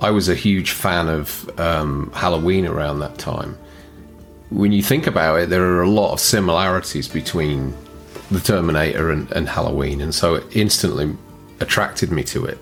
I 0.00 0.10
was 0.10 0.28
a 0.28 0.34
huge 0.34 0.72
fan 0.72 1.08
of 1.08 1.58
um, 1.58 2.10
Halloween 2.14 2.66
around 2.66 3.00
that 3.00 3.18
time 3.18 3.56
when 4.52 4.72
you 4.72 4.82
think 4.82 5.06
about 5.06 5.40
it, 5.40 5.48
there 5.48 5.64
are 5.64 5.82
a 5.82 5.88
lot 5.88 6.12
of 6.12 6.20
similarities 6.20 7.08
between 7.08 7.74
the 8.30 8.40
Terminator 8.40 9.10
and, 9.10 9.30
and 9.32 9.48
Halloween, 9.48 10.00
and 10.00 10.14
so 10.14 10.34
it 10.34 10.56
instantly 10.56 11.16
attracted 11.60 12.12
me 12.12 12.22
to 12.24 12.44
it. 12.44 12.58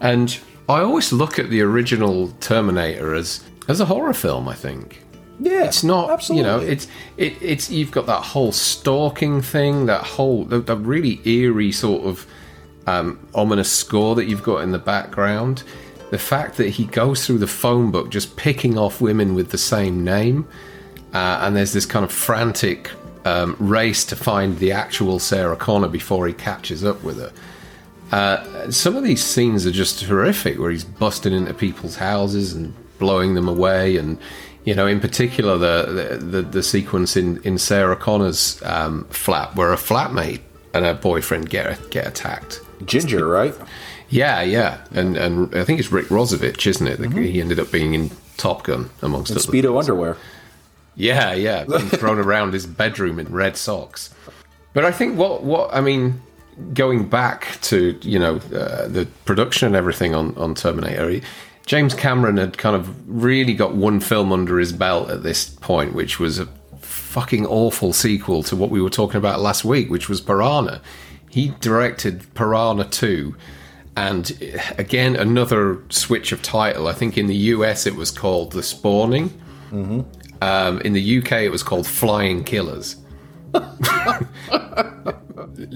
And 0.00 0.38
I 0.68 0.82
always 0.82 1.12
look 1.12 1.38
at 1.38 1.48
the 1.48 1.62
original 1.62 2.28
Terminator 2.40 3.14
as 3.14 3.42
as 3.68 3.80
a 3.80 3.86
horror 3.86 4.12
film. 4.12 4.48
I 4.48 4.54
think 4.54 5.02
Yeah, 5.40 5.64
it's 5.64 5.82
not, 5.82 6.10
absolutely. 6.10 6.50
you 6.50 6.56
know, 6.56 6.60
it's 6.60 6.88
it, 7.16 7.40
it's 7.40 7.70
you've 7.70 7.90
got 7.90 8.06
that 8.06 8.22
whole 8.22 8.52
stalking 8.52 9.40
thing, 9.40 9.86
that 9.86 10.04
whole 10.04 10.44
the, 10.44 10.60
the 10.60 10.76
really 10.76 11.20
eerie 11.24 11.72
sort 11.72 12.04
of 12.04 12.26
um, 12.86 13.18
ominous 13.34 13.70
score 13.70 14.14
that 14.14 14.26
you've 14.26 14.42
got 14.42 14.58
in 14.58 14.72
the 14.72 14.78
background. 14.78 15.62
The 16.10 16.18
fact 16.18 16.56
that 16.56 16.70
he 16.70 16.84
goes 16.84 17.26
through 17.26 17.38
the 17.38 17.46
phone 17.46 17.90
book 17.90 18.10
just 18.10 18.36
picking 18.36 18.78
off 18.78 19.00
women 19.00 19.34
with 19.34 19.50
the 19.50 19.58
same 19.58 20.04
name, 20.04 20.46
uh, 21.12 21.40
and 21.42 21.56
there's 21.56 21.72
this 21.72 21.86
kind 21.86 22.04
of 22.04 22.12
frantic 22.12 22.90
um, 23.24 23.56
race 23.58 24.04
to 24.06 24.16
find 24.16 24.58
the 24.58 24.72
actual 24.72 25.18
Sarah 25.18 25.56
Connor 25.56 25.88
before 25.88 26.26
he 26.26 26.32
catches 26.32 26.84
up 26.84 27.02
with 27.02 27.18
her. 27.18 27.32
Uh, 28.12 28.70
some 28.70 28.96
of 28.96 29.04
these 29.04 29.22
scenes 29.22 29.66
are 29.66 29.70
just 29.70 30.02
horrific, 30.04 30.58
where 30.58 30.70
he's 30.70 30.84
busting 30.84 31.32
into 31.32 31.52
people's 31.54 31.96
houses 31.96 32.52
and 32.54 32.74
blowing 32.98 33.34
them 33.34 33.48
away, 33.48 33.96
and 33.96 34.18
you 34.64 34.74
know, 34.74 34.86
in 34.86 35.00
particular, 35.00 35.58
the 35.58 35.92
the, 35.92 36.16
the, 36.24 36.42
the 36.42 36.62
sequence 36.62 37.16
in 37.16 37.42
in 37.42 37.58
Sarah 37.58 37.96
Connor's 37.96 38.62
um, 38.64 39.04
flat 39.10 39.54
where 39.56 39.72
a 39.72 39.76
flatmate 39.76 40.40
and 40.74 40.84
her 40.84 40.94
boyfriend 40.94 41.50
get 41.50 41.90
get 41.90 42.06
attacked. 42.06 42.60
Ginger, 42.84 43.26
right? 43.26 43.54
Yeah, 44.08 44.40
yeah, 44.40 44.78
and 44.92 45.16
and 45.16 45.54
I 45.54 45.64
think 45.64 45.78
it's 45.80 45.92
Rick 45.92 46.06
Rossovich, 46.06 46.66
isn't 46.66 46.86
it? 46.86 46.98
The- 47.00 47.08
He 47.08 47.40
ended 47.40 47.58
up 47.60 47.70
being 47.70 47.92
in 47.94 48.10
Top 48.38 48.64
Gun 48.64 48.88
amongst 49.02 49.30
And 49.32 49.38
other 49.38 49.52
Speedo 49.52 49.78
underwear. 49.78 50.16
yeah, 50.96 51.34
yeah, 51.34 51.64
thrown 51.88 52.18
around 52.18 52.54
his 52.54 52.64
bedroom 52.66 53.18
in 53.18 53.30
red 53.30 53.56
socks. 53.58 54.14
But 54.72 54.84
I 54.86 54.92
think 54.92 55.18
what 55.18 55.42
what 55.44 55.74
I 55.74 55.80
mean, 55.82 56.22
going 56.74 57.08
back 57.08 57.58
to 57.62 57.98
you 58.02 58.18
know 58.18 58.36
uh, 58.54 58.88
the 58.88 59.06
production 59.24 59.66
and 59.68 59.76
everything 59.76 60.14
on 60.14 60.36
on 60.36 60.54
Terminator, 60.54 61.08
he- 61.10 61.22
James 61.66 61.92
Cameron 61.94 62.36
had 62.38 62.56
kind 62.58 62.74
of 62.74 62.88
really 63.06 63.52
got 63.54 63.74
one 63.74 64.00
film 64.00 64.32
under 64.32 64.58
his 64.58 64.72
belt 64.72 65.10
at 65.10 65.22
this 65.22 65.48
point, 65.48 65.92
which 65.94 66.18
was 66.18 66.38
a 66.38 66.46
fucking 66.80 67.46
awful 67.46 67.92
sequel 67.92 68.42
to 68.44 68.56
what 68.56 68.70
we 68.70 68.80
were 68.80 68.88
talking 68.90 69.18
about 69.18 69.40
last 69.40 69.64
week, 69.64 69.90
which 69.90 70.08
was 70.08 70.20
Piranha. 70.20 70.80
He 71.30 71.52
directed 71.60 72.22
Piranha 72.34 72.84
two. 72.84 73.34
And 73.96 74.30
uh, 74.40 74.60
again, 74.78 75.16
another 75.16 75.82
switch 75.90 76.32
of 76.32 76.40
title. 76.40 76.86
I 76.88 76.92
think 76.92 77.18
in 77.18 77.26
the 77.26 77.34
US 77.54 77.86
it 77.86 77.96
was 77.96 78.10
called 78.10 78.52
The 78.52 78.62
Spawning. 78.62 79.30
Um, 80.40 80.80
in 80.82 80.92
the 80.94 81.18
UK, 81.18 81.32
it 81.42 81.50
was 81.50 81.62
called 81.64 81.86
Flying 81.86 82.44
Killers. 82.44 82.96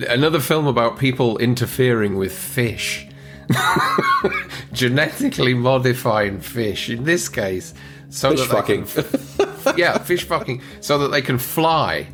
Another 0.08 0.38
film 0.40 0.66
about 0.66 0.98
people 0.98 1.38
interfering 1.38 2.16
with 2.16 2.32
fish, 2.36 3.06
genetically 4.72 5.54
modifying 5.54 6.40
fish. 6.40 6.88
In 6.88 7.04
this 7.04 7.28
case, 7.28 7.74
so 8.10 8.30
Fish 8.30 8.46
that 8.48 8.66
they 8.66 8.76
can 8.76 8.84
fucking. 8.84 9.74
yeah, 9.76 9.98
fish 9.98 10.24
fucking, 10.24 10.62
so 10.80 10.98
that 10.98 11.08
they 11.08 11.22
can 11.22 11.38
fly. 11.38 12.08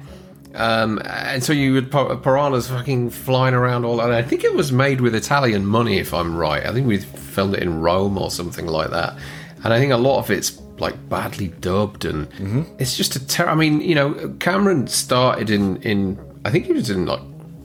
Um, 0.55 1.01
and 1.05 1.45
so 1.45 1.53
you 1.53 1.75
would 1.75 1.91
piranhas 1.91 2.69
fucking 2.69 3.11
flying 3.11 3.55
around 3.55 3.85
all. 3.85 4.01
And 4.01 4.13
I 4.13 4.23
think 4.23 4.45
it 4.45 4.55
was 4.55 4.73
made 4.73 5.01
with 5.01 5.15
Italian 5.15 5.67
money, 5.67 5.99
if 5.99 6.15
I'm 6.15 6.37
right. 6.37 6.65
I 6.65 6.73
think 6.73 6.87
we 6.87 6.99
filmed 6.99 7.55
it 7.55 7.63
in 7.63 7.81
Rome 7.81 8.17
or 8.19 8.31
something 8.31 8.67
like 8.67 8.91
that. 8.91 9.17
And 9.65 9.73
I 9.75 9.79
think 9.79 9.93
a 9.93 9.97
lot 9.97 10.19
of 10.21 10.31
it's 10.31 10.61
like 10.79 11.09
badly 11.09 11.49
dubbed, 11.49 12.05
and 12.05 12.31
Mm-hmm. 12.31 12.63
it's 12.79 12.97
just 12.97 13.17
a 13.17 13.27
ter- 13.27 13.49
I 13.49 13.55
mean, 13.55 13.81
you 13.81 13.95
know, 13.95 14.35
Cameron 14.41 14.87
started 14.87 15.51
in 15.51 15.77
in 15.83 16.19
I 16.45 16.51
think 16.51 16.67
he 16.67 16.73
was 16.73 16.89
in 16.91 17.05
like 17.07 17.21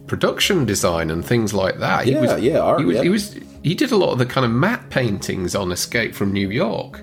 production 0.08 0.66
design 0.66 1.10
and 1.10 1.24
things 1.26 1.54
like 1.54 1.80
that. 1.80 2.06
He 2.06 2.12
Yeah, 2.12 2.22
was, 2.22 2.42
yeah, 2.42 2.60
art, 2.60 2.80
he 2.80 2.86
was, 2.86 2.96
yeah. 2.96 3.04
he 3.04 3.10
was 3.10 3.40
he 3.64 3.76
did 3.76 3.92
a 3.92 3.96
lot 3.96 4.12
of 4.12 4.20
the 4.20 4.26
kind 4.26 4.46
of 4.46 4.52
matte 4.52 4.90
paintings 4.90 5.56
on 5.56 5.72
Escape 5.72 6.14
from 6.14 6.34
New 6.34 6.50
York. 6.50 7.02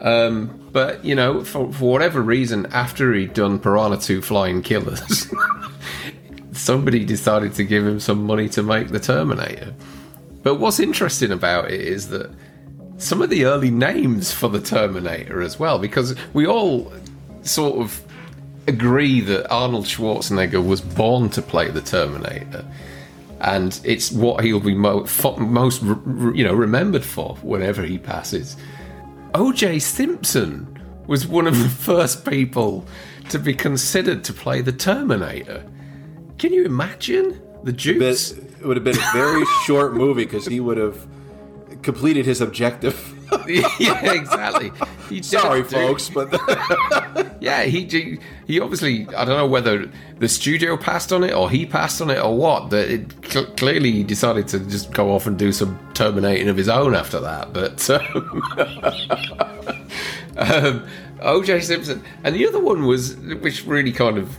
Um, 0.00 0.68
but 0.72 1.04
you 1.04 1.14
know, 1.14 1.44
for, 1.44 1.70
for 1.72 1.92
whatever 1.92 2.22
reason, 2.22 2.66
after 2.72 3.12
he'd 3.12 3.34
done 3.34 3.58
Piranha 3.58 3.98
2 3.98 4.22
Flying 4.22 4.62
Killers, 4.62 5.30
somebody 6.52 7.04
decided 7.04 7.54
to 7.54 7.64
give 7.64 7.86
him 7.86 8.00
some 8.00 8.24
money 8.24 8.48
to 8.50 8.62
make 8.62 8.88
the 8.88 9.00
Terminator. 9.00 9.74
But 10.42 10.54
what's 10.54 10.80
interesting 10.80 11.32
about 11.32 11.70
it 11.70 11.80
is 11.82 12.08
that 12.08 12.30
some 12.96 13.20
of 13.20 13.28
the 13.30 13.44
early 13.44 13.70
names 13.70 14.32
for 14.32 14.48
the 14.48 14.60
Terminator 14.60 15.42
as 15.42 15.58
well, 15.58 15.78
because 15.78 16.14
we 16.32 16.46
all 16.46 16.92
sort 17.42 17.78
of 17.78 18.02
agree 18.70 19.20
that 19.20 19.50
Arnold 19.50 19.84
Schwarzenegger 19.84 20.64
was 20.66 20.80
born 20.80 21.28
to 21.30 21.42
play 21.42 21.70
the 21.70 21.82
Terminator. 21.82 22.64
And 23.40 23.78
it's 23.84 24.10
what 24.12 24.44
he'll 24.44 24.60
be 24.60 24.74
mo- 24.74 25.04
fo- 25.04 25.36
most, 25.36 25.82
you 25.82 26.44
know, 26.44 26.54
remembered 26.54 27.04
for 27.04 27.36
whenever 27.42 27.82
he 27.82 27.98
passes. 27.98 28.56
O.J. 29.34 29.78
Simpson 29.78 30.78
was 31.06 31.26
one 31.26 31.46
of 31.46 31.58
the 31.58 31.68
first 31.90 32.24
people 32.24 32.86
to 33.28 33.38
be 33.38 33.54
considered 33.54 34.24
to 34.24 34.32
play 34.32 34.60
the 34.62 34.72
Terminator. 34.72 35.64
Can 36.38 36.52
you 36.52 36.64
imagine 36.64 37.40
the 37.64 37.72
juice? 37.72 38.32
it 38.32 38.66
would 38.66 38.76
have 38.76 38.84
been 38.84 38.98
a 38.98 39.12
very 39.12 39.44
short 39.66 39.94
movie 39.94 40.24
because 40.24 40.46
he 40.46 40.60
would 40.60 40.76
have 40.76 41.06
completed 41.82 42.26
his 42.26 42.40
objective. 42.40 42.96
yeah, 43.48 44.12
exactly. 44.12 44.72
He 45.08 45.22
Sorry, 45.22 45.62
did 45.62 45.70
folks, 45.70 46.08
but 46.08 46.30
Yeah, 47.40 47.62
he 47.64 47.84
he- 47.86 48.18
he 48.46 48.60
obviously 48.60 49.06
I 49.14 49.24
don't 49.24 49.36
know 49.36 49.46
whether 49.46 49.90
the 50.18 50.28
studio 50.28 50.76
passed 50.76 51.12
on 51.12 51.24
it 51.24 51.32
or 51.32 51.48
he 51.50 51.64
passed 51.66 52.00
on 52.02 52.10
it 52.10 52.18
or 52.22 52.36
what. 52.36 52.70
That 52.70 52.90
it 52.90 53.12
cl- 53.30 53.46
clearly 53.56 53.92
he 53.92 54.02
decided 54.04 54.48
to 54.48 54.60
just 54.60 54.92
go 54.92 55.12
off 55.12 55.26
and 55.26 55.38
do 55.38 55.52
some 55.52 55.78
terminating 55.94 56.48
of 56.48 56.56
his 56.56 56.68
own 56.68 56.94
after 56.94 57.20
that. 57.20 57.52
But 57.52 57.88
um, 57.90 59.82
um, 60.36 60.86
O.J. 61.20 61.60
Simpson 61.60 62.02
and 62.24 62.34
the 62.34 62.46
other 62.46 62.60
one 62.60 62.86
was 62.86 63.16
which 63.16 63.64
really 63.66 63.92
kind 63.92 64.18
of 64.18 64.38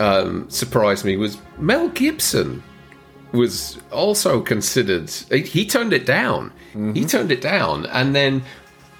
um, 0.00 0.48
surprised 0.50 1.04
me 1.04 1.16
was 1.16 1.38
Mel 1.58 1.88
Gibson 1.90 2.62
was 3.34 3.78
also 3.92 4.40
considered. 4.40 5.10
He, 5.30 5.66
turned 5.66 5.92
it 5.92 6.06
down. 6.06 6.52
He 6.94 7.04
turned 7.04 7.30
it 7.30 7.40
down, 7.40 7.86
and 7.86 8.14
then 8.14 8.42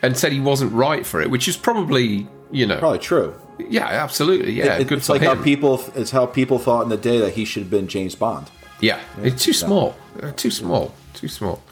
and 0.03 0.17
said 0.17 0.33
he 0.33 0.41
wasn't 0.41 0.73
right 0.73 1.07
for 1.07 1.21
it, 1.23 1.31
which 1.31 1.49
is 1.49 1.57
probably 1.57 2.27
you 2.53 2.67
know 2.67 2.79
probably 2.79 2.99
true. 2.99 3.35
yeah, 3.59 3.87
absolutely. 3.87 4.53
Yeah, 4.53 4.77
It- 4.79 4.93
it's 4.93 5.09
like 5.09 5.23
him. 5.23 5.37
how 5.37 5.43
people 5.43 5.83
it's 5.95 6.11
how 6.11 6.27
people 6.27 6.59
thought 6.59 6.83
in 6.83 6.89
the 6.91 6.97
day 6.97 7.19
that 7.19 7.33
he 7.35 7.45
should 7.45 7.63
have 7.63 7.71
been 7.71 7.89
James 7.89 8.15
Bond. 8.15 8.51
yeah, 8.81 9.01
it's 9.23 9.43
too 9.45 9.53
small. 9.55 9.97
Uh, 10.23 10.31
too 10.33 10.51
small. 10.51 10.95
Too 11.15 11.29
small. 11.29 11.63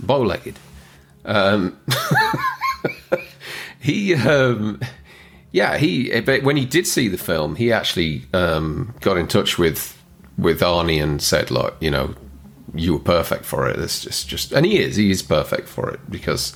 Bow-legged. 0.00 0.58
Um, 1.24 1.76
he, 3.78 4.14
um, 4.14 4.80
yeah, 5.52 5.76
he. 5.78 6.20
But 6.20 6.42
when 6.42 6.56
he 6.56 6.64
did 6.64 6.86
see 6.86 7.08
the 7.08 7.18
film, 7.18 7.56
he 7.56 7.72
actually 7.72 8.22
um, 8.32 8.94
got 9.00 9.16
in 9.16 9.26
touch 9.26 9.58
with 9.58 9.99
with 10.40 10.60
Arnie 10.60 11.02
and 11.02 11.20
said, 11.22 11.50
"Look, 11.50 11.76
you 11.80 11.90
know, 11.90 12.14
you 12.74 12.94
were 12.94 12.98
perfect 13.00 13.44
for 13.44 13.68
it. 13.68 13.78
It's 13.78 14.02
just, 14.04 14.28
just, 14.28 14.52
and 14.52 14.64
he 14.66 14.78
is. 14.78 14.96
He 14.96 15.10
is 15.10 15.22
perfect 15.22 15.68
for 15.68 15.90
it 15.90 16.00
because." 16.10 16.54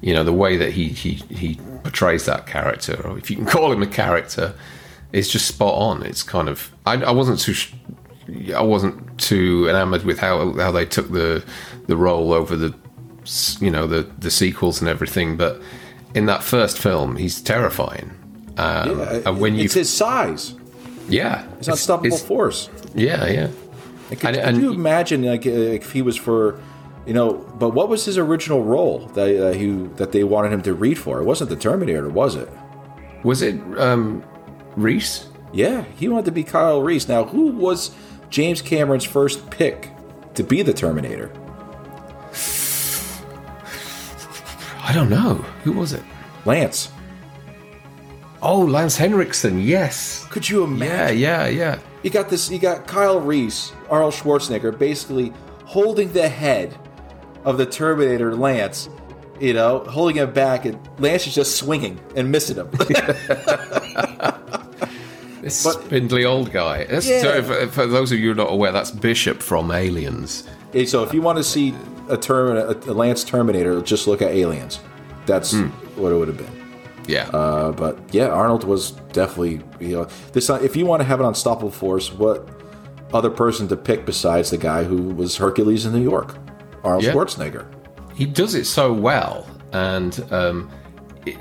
You 0.00 0.14
know 0.14 0.22
the 0.22 0.32
way 0.32 0.56
that 0.56 0.74
he, 0.74 0.90
he 0.90 1.14
he 1.28 1.58
portrays 1.82 2.24
that 2.26 2.46
character, 2.46 3.04
or 3.04 3.18
if 3.18 3.30
you 3.30 3.36
can 3.36 3.46
call 3.56 3.72
him 3.72 3.82
a 3.82 3.86
character, 3.88 4.54
is 5.12 5.28
just 5.28 5.48
spot 5.48 5.74
on. 5.74 6.04
It's 6.04 6.22
kind 6.22 6.48
of 6.48 6.70
I, 6.86 7.02
I 7.02 7.10
wasn't 7.10 7.40
too 7.40 7.52
sh- 7.52 7.72
I 8.54 8.62
wasn't 8.62 9.18
too 9.18 9.66
enamored 9.68 10.04
with 10.04 10.20
how 10.20 10.52
how 10.52 10.70
they 10.70 10.86
took 10.86 11.10
the 11.10 11.44
the 11.88 11.96
role 11.96 12.32
over 12.32 12.54
the 12.54 12.72
you 13.58 13.72
know 13.72 13.88
the 13.88 14.02
the 14.18 14.30
sequels 14.30 14.80
and 14.80 14.88
everything, 14.88 15.36
but 15.36 15.60
in 16.14 16.26
that 16.26 16.44
first 16.44 16.78
film, 16.78 17.16
he's 17.16 17.40
terrifying. 17.42 18.12
Um, 18.56 19.00
Yeah, 19.00 19.20
and 19.26 19.40
when 19.40 19.56
you 19.56 19.64
it's 19.64 19.74
his 19.74 19.92
size. 19.92 20.54
Yeah, 21.08 21.46
It's 21.58 21.68
an 21.68 21.72
unstoppable 21.72 22.18
force. 22.18 22.68
Yeah, 22.94 23.26
yeah. 23.26 23.48
And 24.10 24.20
could, 24.20 24.36
And- 24.36 24.56
could 24.56 24.62
you 24.62 24.72
imagine 24.72 25.22
like 25.22 25.44
if 25.46 25.92
he 25.92 26.02
was 26.02 26.16
for, 26.16 26.60
you 27.06 27.12
know? 27.14 27.32
But 27.58 27.70
what 27.70 27.88
was 27.88 28.04
his 28.04 28.16
original 28.18 28.62
role 28.64 29.06
that 29.14 29.48
uh, 29.48 29.52
he 29.52 29.70
that 29.96 30.12
they 30.12 30.24
wanted 30.24 30.52
him 30.52 30.62
to 30.62 30.74
read 30.74 30.98
for? 30.98 31.20
It 31.20 31.24
wasn't 31.24 31.50
the 31.50 31.56
Terminator, 31.56 32.08
was 32.08 32.34
it? 32.36 32.48
Was 33.24 33.42
it 33.42 33.60
um, 33.78 34.22
Reese? 34.76 35.26
Yeah, 35.52 35.84
he 35.96 36.08
wanted 36.08 36.26
to 36.26 36.32
be 36.32 36.44
Kyle 36.44 36.82
Reese. 36.82 37.08
Now, 37.08 37.24
who 37.24 37.48
was 37.48 37.90
James 38.30 38.60
Cameron's 38.62 39.04
first 39.04 39.48
pick 39.50 39.90
to 40.34 40.42
be 40.44 40.62
the 40.62 40.72
Terminator? 40.74 41.30
I 44.82 44.92
don't 44.94 45.10
know. 45.10 45.34
Who 45.64 45.72
was 45.72 45.92
it? 45.92 46.02
Lance. 46.44 46.90
Oh, 48.40 48.60
Lance 48.60 48.96
Henriksen. 48.96 49.60
Yes. 49.60 50.26
Could 50.30 50.48
you 50.48 50.64
imagine? 50.64 51.18
Yeah, 51.18 51.46
yeah, 51.46 51.48
yeah. 51.48 51.78
You 52.02 52.10
got 52.10 52.28
this. 52.28 52.50
You 52.50 52.58
got 52.58 52.86
Kyle 52.86 53.20
Reese, 53.20 53.72
Arnold 53.90 54.14
Schwarzenegger, 54.14 54.76
basically 54.78 55.32
holding 55.64 56.12
the 56.12 56.28
head 56.28 56.76
of 57.44 57.58
the 57.58 57.66
Terminator, 57.66 58.34
Lance. 58.34 58.88
You 59.40 59.54
know, 59.54 59.80
holding 59.80 60.16
him 60.16 60.32
back, 60.32 60.64
and 60.64 60.78
Lance 60.98 61.26
is 61.26 61.34
just 61.34 61.56
swinging 61.56 62.00
and 62.16 62.30
missing 62.30 62.56
him. 62.56 62.70
This 65.40 65.64
But- 65.64 65.84
spindly 65.84 66.24
old 66.24 66.52
guy. 66.52 66.84
That's, 66.84 67.08
Yeah. 67.08 67.40
for, 67.42 67.66
for 67.68 67.86
those 67.86 68.12
of 68.12 68.18
you 68.18 68.34
not 68.34 68.52
aware, 68.52 68.72
that's 68.72 68.90
Bishop 68.90 69.40
from 69.42 69.70
Aliens. 69.70 70.46
So 70.86 71.02
if 71.04 71.14
you 71.14 71.22
want 71.22 71.38
to 71.38 71.44
see 71.44 71.74
a, 72.08 72.16
Termin- 72.16 72.86
a 72.86 72.92
Lance 72.92 73.24
Terminator, 73.24 73.80
just 73.80 74.06
look 74.06 74.20
at 74.20 74.32
Aliens. 74.32 74.80
That's 75.26 75.52
hmm. 75.52 75.68
what 75.96 76.12
it 76.12 76.16
would 76.16 76.28
have 76.28 76.36
been. 76.36 76.57
Yeah. 77.08 77.28
Uh, 77.30 77.72
but 77.72 77.98
yeah, 78.14 78.28
Arnold 78.28 78.64
was 78.64 78.92
definitely 79.12 79.60
you 79.80 79.96
know 79.96 80.04
this. 80.32 80.48
If 80.50 80.76
you 80.76 80.86
want 80.86 81.00
to 81.00 81.04
have 81.06 81.18
an 81.20 81.26
unstoppable 81.26 81.70
force, 81.70 82.12
what 82.12 82.48
other 83.12 83.30
person 83.30 83.66
to 83.68 83.76
pick 83.76 84.04
besides 84.04 84.50
the 84.50 84.58
guy 84.58 84.84
who 84.84 85.02
was 85.14 85.36
Hercules 85.36 85.86
in 85.86 85.92
New 85.94 86.02
York, 86.02 86.36
Arnold 86.84 87.04
Yeah. 87.04 87.12
Schwarzenegger? 87.12 87.66
he 88.14 88.26
does 88.26 88.54
it 88.54 88.64
so 88.66 88.92
well, 88.92 89.46
and 89.72 90.26
um, 90.32 90.70
it, 91.24 91.36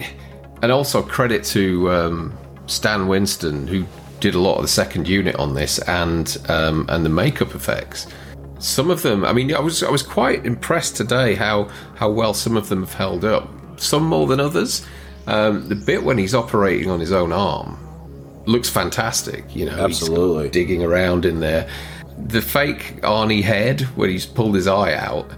and 0.62 0.71
also 0.71 1.01
credit 1.01 1.43
to 1.43 1.91
um, 1.91 2.38
Stan 2.67 3.08
Winston 3.08 3.67
who 3.67 3.86
did 4.19 4.36
a 4.36 4.39
lot 4.39 4.56
of 4.56 4.62
the 4.62 4.67
second 4.67 5.08
unit 5.08 5.36
on 5.36 5.53
this 5.53 5.80
and 5.88 6.38
um, 6.49 6.86
and 6.89 7.03
the 7.06 7.10
makeup 7.10 7.53
effects. 7.56 8.08
Some 8.60 8.89
of 8.89 9.01
them, 9.03 9.23
I 9.23 9.34
mean, 9.34 9.53
I 9.53 9.60
was 9.60 9.84
I 9.84 9.89
was 9.91 10.01
quite 10.03 10.45
impressed 10.45 10.95
today 10.95 11.36
how 11.36 11.69
how 11.95 12.10
well 12.10 12.34
some 12.34 12.56
of 12.58 12.69
them 12.69 12.80
have 12.84 12.93
held 12.93 13.25
up. 13.25 13.49
Some 13.80 14.03
more 14.03 14.25
than 14.27 14.39
others. 14.39 14.86
Um, 15.28 15.68
the 15.68 15.76
bit 15.76 16.04
when 16.04 16.18
he's 16.18 16.34
operating 16.34 16.90
on 16.90 17.00
his 17.00 17.12
own 17.12 17.32
arm 17.32 17.78
looks 18.46 18.70
fantastic. 18.70 19.56
You 19.56 19.66
know, 19.66 19.78
Absolutely. 19.86 20.50
digging 20.50 20.84
around 20.84 21.26
in 21.26 21.40
there. 21.40 21.70
The 22.18 22.42
fake 22.42 23.02
Arnie 23.02 23.44
head, 23.44 23.82
where 23.96 24.10
he's 24.10 24.26
pulled 24.26 24.56
his 24.56 24.66
eye 24.68 24.96
out, 24.96 25.30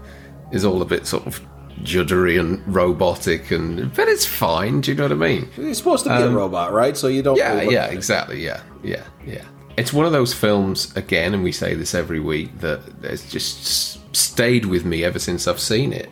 is 0.52 0.64
all 0.64 0.80
a 0.80 0.86
bit 0.86 1.06
sort 1.06 1.26
of 1.26 1.40
juddery 1.82 2.38
and 2.38 2.66
robotic, 2.66 3.50
and 3.50 3.92
but 3.94 4.08
it's 4.08 4.24
fine. 4.24 4.80
Do 4.80 4.92
you 4.92 4.96
know 4.96 5.04
what 5.04 5.12
I 5.12 5.14
mean? 5.16 5.50
He's 5.56 5.78
supposed 5.78 6.04
to 6.04 6.10
be 6.10 6.22
a 6.22 6.30
robot, 6.30 6.72
right? 6.72 6.96
So 6.96 7.08
you 7.08 7.22
don't. 7.22 7.34
Um, 7.34 7.38
Yeah, 7.38 7.54
really 7.60 7.74
yeah, 7.74 7.86
exactly. 7.86 8.42
Yeah, 8.42 8.62
yeah, 8.82 9.04
yeah. 9.26 9.44
It's 9.76 9.92
one 9.92 10.06
of 10.06 10.12
those 10.12 10.32
films 10.32 10.94
again, 10.96 11.34
and 11.34 11.42
we 11.42 11.52
say 11.52 11.74
this 11.74 11.94
every 11.94 12.20
week 12.20 12.60
that 12.60 12.80
has 13.02 13.30
just 13.30 14.14
stayed 14.14 14.66
with 14.66 14.84
me 14.84 15.04
ever 15.04 15.18
since 15.18 15.46
I've 15.46 15.60
seen 15.60 15.92
it. 15.92 16.10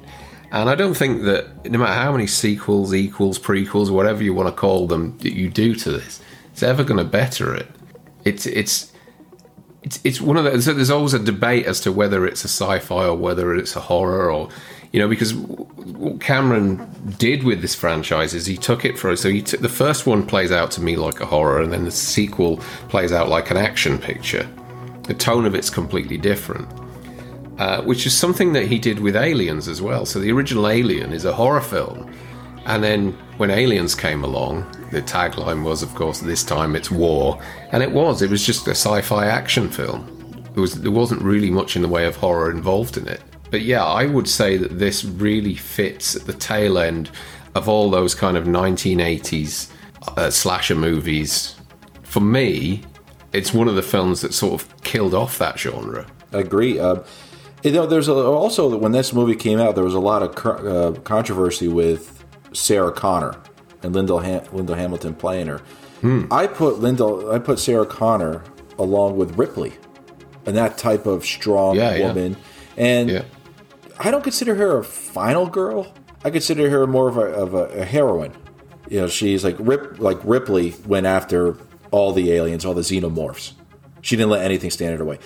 And 0.51 0.71
I 0.71 0.75
don't 0.75 0.95
think 0.95 1.23
that 1.23 1.71
no 1.71 1.79
matter 1.79 1.93
how 1.93 2.13
many 2.13 2.27
sequels, 2.27 2.95
equals, 2.95 3.39
prequels, 3.39 3.91
whatever 3.91 4.23
you 4.23 4.33
want 4.33 4.49
to 4.49 4.59
call 4.59 4.87
them, 4.87 5.17
that 5.19 5.35
you 5.35 5.51
do 5.51 5.75
to 5.75 5.91
this, 5.93 6.21
it's 6.53 6.63
ever 6.63 6.85
going 6.85 6.99
to 6.99 7.05
better 7.05 7.55
it. 7.55 7.69
It's 8.25 8.47
it's 8.47 8.93
it's 9.83 10.01
it's 10.05 10.21
one 10.21 10.37
of 10.37 10.45
the, 10.45 10.61
So 10.63 10.73
there's 10.73 10.91
always 10.91 11.15
a 11.15 11.19
debate 11.19 11.67
as 11.67 11.81
to 11.81 11.93
whether 11.93 12.27
it's 12.27 12.45
a 12.45 12.49
sci-fi 12.49 13.07
or 13.07 13.17
whether 13.17 13.55
it's 13.55 13.77
a 13.77 13.81
horror, 13.81 14.31
or 14.31 14.49
you 14.91 15.01
know, 15.01 15.09
because 15.09 15.35
what 15.35 16.21
Cameron 16.21 16.89
did 17.19 17.45
with 17.45 17.61
this 17.61 17.75
franchise 17.75 18.33
is 18.33 18.47
he 18.47 18.57
took 18.57 18.85
it 18.85 18.99
for 18.99 19.15
so 19.17 19.29
he 19.29 19.43
took 19.43 19.61
the 19.61 19.69
first 19.69 20.07
one 20.07 20.27
plays 20.27 20.51
out 20.51 20.71
to 20.73 20.81
me 20.81 20.97
like 20.97 21.21
a 21.21 21.27
horror, 21.27 21.61
and 21.61 21.73
then 21.73 21.85
the 21.85 21.91
sequel 21.91 22.57
plays 22.89 23.13
out 23.13 23.29
like 23.29 23.51
an 23.51 23.59
action 23.59 23.99
picture. 23.99 24.49
The 25.03 25.15
tone 25.15 25.45
of 25.47 25.55
it's 25.55 25.71
completely 25.71 26.17
different. 26.19 26.69
Uh, 27.59 27.83
which 27.83 28.07
is 28.07 28.16
something 28.16 28.53
that 28.53 28.66
he 28.66 28.79
did 28.79 29.01
with 29.01 29.16
Aliens 29.16 29.66
as 29.66 29.83
well. 29.83 30.07
So 30.07 30.21
the 30.21 30.31
original 30.31 30.68
Alien 30.68 31.12
is 31.12 31.25
a 31.25 31.33
horror 31.33 31.61
film, 31.61 32.09
and 32.66 32.85
then 32.85 33.12
when 33.37 33.51
Aliens 33.51 33.97
came 33.97 34.23
along, 34.23 34.64
the 34.92 35.03
tagline 35.03 35.64
was, 35.64 35.83
of 35.83 35.94
course, 35.94 36.21
this 36.21 36.44
time 36.44 36.77
it's 36.77 36.90
war, 36.90 37.42
and 37.73 37.83
it 37.83 37.90
was. 37.90 38.23
It 38.23 38.31
was 38.31 38.47
just 38.47 38.66
a 38.68 38.73
sci-fi 38.73 39.27
action 39.27 39.71
film. 39.71 40.07
There 40.53 40.61
was 40.61 40.81
there 40.81 40.92
wasn't 40.92 41.23
really 41.23 41.51
much 41.51 41.77
in 41.77 41.83
the 41.83 41.88
way 41.88 42.07
of 42.07 42.16
horror 42.16 42.51
involved 42.51 42.97
in 42.97 43.09
it. 43.09 43.23
But 43.51 43.62
yeah, 43.62 43.85
I 43.85 44.07
would 44.07 44.29
say 44.29 44.57
that 44.57 44.79
this 44.79 45.05
really 45.05 45.55
fits 45.55 46.14
at 46.14 46.27
the 46.27 46.33
tail 46.33 46.79
end 46.79 47.11
of 47.55 47.68
all 47.68 47.90
those 47.90 48.14
kind 48.14 48.37
of 48.37 48.44
1980s 48.44 49.71
uh, 50.16 50.31
slasher 50.31 50.75
movies. 50.75 51.57
For 52.03 52.21
me, 52.21 52.83
it's 53.33 53.53
one 53.53 53.68
of 53.68 53.75
the 53.75 53.83
films 53.83 54.21
that 54.21 54.35
sort 54.35 54.61
of 54.61 54.83
killed 54.83 55.14
off 55.14 55.38
that 55.38 55.59
genre. 55.59 56.07
I 56.33 56.38
agree. 56.38 56.79
Um, 56.79 57.03
you 57.62 57.73
know, 57.73 57.87
there's 57.87 58.09
a, 58.09 58.14
also 58.14 58.77
when 58.77 58.92
this 58.92 59.12
movie 59.12 59.35
came 59.37 59.59
out, 59.59 59.75
there 59.75 59.85
was 59.85 59.94
a 59.94 60.01
lot 60.01 60.23
of 60.23 60.66
uh, 60.66 61.01
controversy 61.01 61.68
with 61.68 62.25
Sarah 62.53 62.92
Connor 62.92 63.35
and 63.83 63.94
Linda 63.94 64.18
ha- 64.18 64.49
Linda 64.53 64.77
Hamilton 64.77 65.14
playing 65.14 65.47
her. 65.49 65.59
Hmm. 66.01 66.27
I 66.31 66.47
put 66.47 66.79
Linda, 66.79 67.31
I 67.33 67.38
put 67.38 67.59
Sarah 67.59 67.87
Connor 67.87 68.44
along 68.79 69.16
with 69.16 69.37
Ripley, 69.37 69.73
and 70.47 70.57
that 70.57 70.79
type 70.79 71.07
of 71.07 71.25
strong 71.25 71.77
Yeah, 71.77 71.94
yeah. 71.97 72.07
woman. 72.09 72.37
And 72.77 73.11
Yeah. 73.11 73.23
I 73.99 74.12
don't 74.12 74.23
consider 74.23 74.55
her 74.55 74.79
a 74.79 74.85
final 74.85 75.47
girl. 75.47 75.92
I 76.25 76.31
consider 76.31 76.71
her 76.71 76.87
more 76.87 77.09
of 77.09 77.16
a, 77.16 77.23
of 77.23 77.55
a, 77.55 77.64
a 77.81 77.85
heroine. 77.85 78.33
You 78.88 79.01
know, 79.01 79.07
she's 79.09 79.42
like 79.44 79.57
Rip, 79.59 79.99
like 79.99 80.18
Ripley 80.23 80.75
went 80.87 81.07
after 81.07 81.57
all 81.90 82.12
the 82.12 82.31
aliens, 82.33 82.64
all 82.64 82.75
the 82.75 82.83
xenomorphs. 82.83 83.53
She 84.01 84.14
didn't 84.16 84.31
let 84.31 84.44
anything 84.44 84.71
stand 84.71 84.92
in 84.92 84.99
her 84.99 85.05
way. 85.05 85.18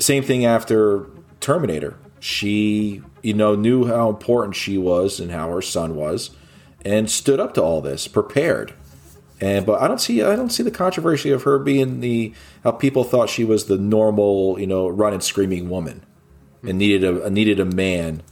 Same 0.00 0.22
thing 0.24 0.44
after 0.44 1.06
Terminator. 1.40 1.96
She, 2.20 3.02
you 3.22 3.34
know, 3.34 3.54
knew 3.54 3.86
how 3.86 4.08
important 4.08 4.56
she 4.56 4.76
was 4.76 5.20
and 5.20 5.30
how 5.30 5.50
her 5.52 5.62
son 5.62 5.94
was, 5.94 6.30
and 6.84 7.10
stood 7.10 7.38
up 7.40 7.54
to 7.54 7.62
all 7.62 7.80
this, 7.80 8.08
prepared. 8.08 8.74
And 9.40 9.64
but 9.64 9.80
I 9.80 9.86
don't 9.86 10.00
see 10.00 10.22
I 10.22 10.34
don't 10.34 10.50
see 10.50 10.64
the 10.64 10.70
controversy 10.70 11.30
of 11.30 11.44
her 11.44 11.58
being 11.58 12.00
the 12.00 12.34
how 12.64 12.72
people 12.72 13.04
thought 13.04 13.30
she 13.30 13.44
was 13.44 13.66
the 13.66 13.78
normal, 13.78 14.58
you 14.58 14.66
know, 14.66 14.88
running 14.88 15.20
screaming 15.20 15.68
woman 15.68 16.04
and 16.66 16.78
needed 16.78 17.04
a 17.04 17.30
needed 17.30 17.60
a 17.60 17.64
man 17.64 18.22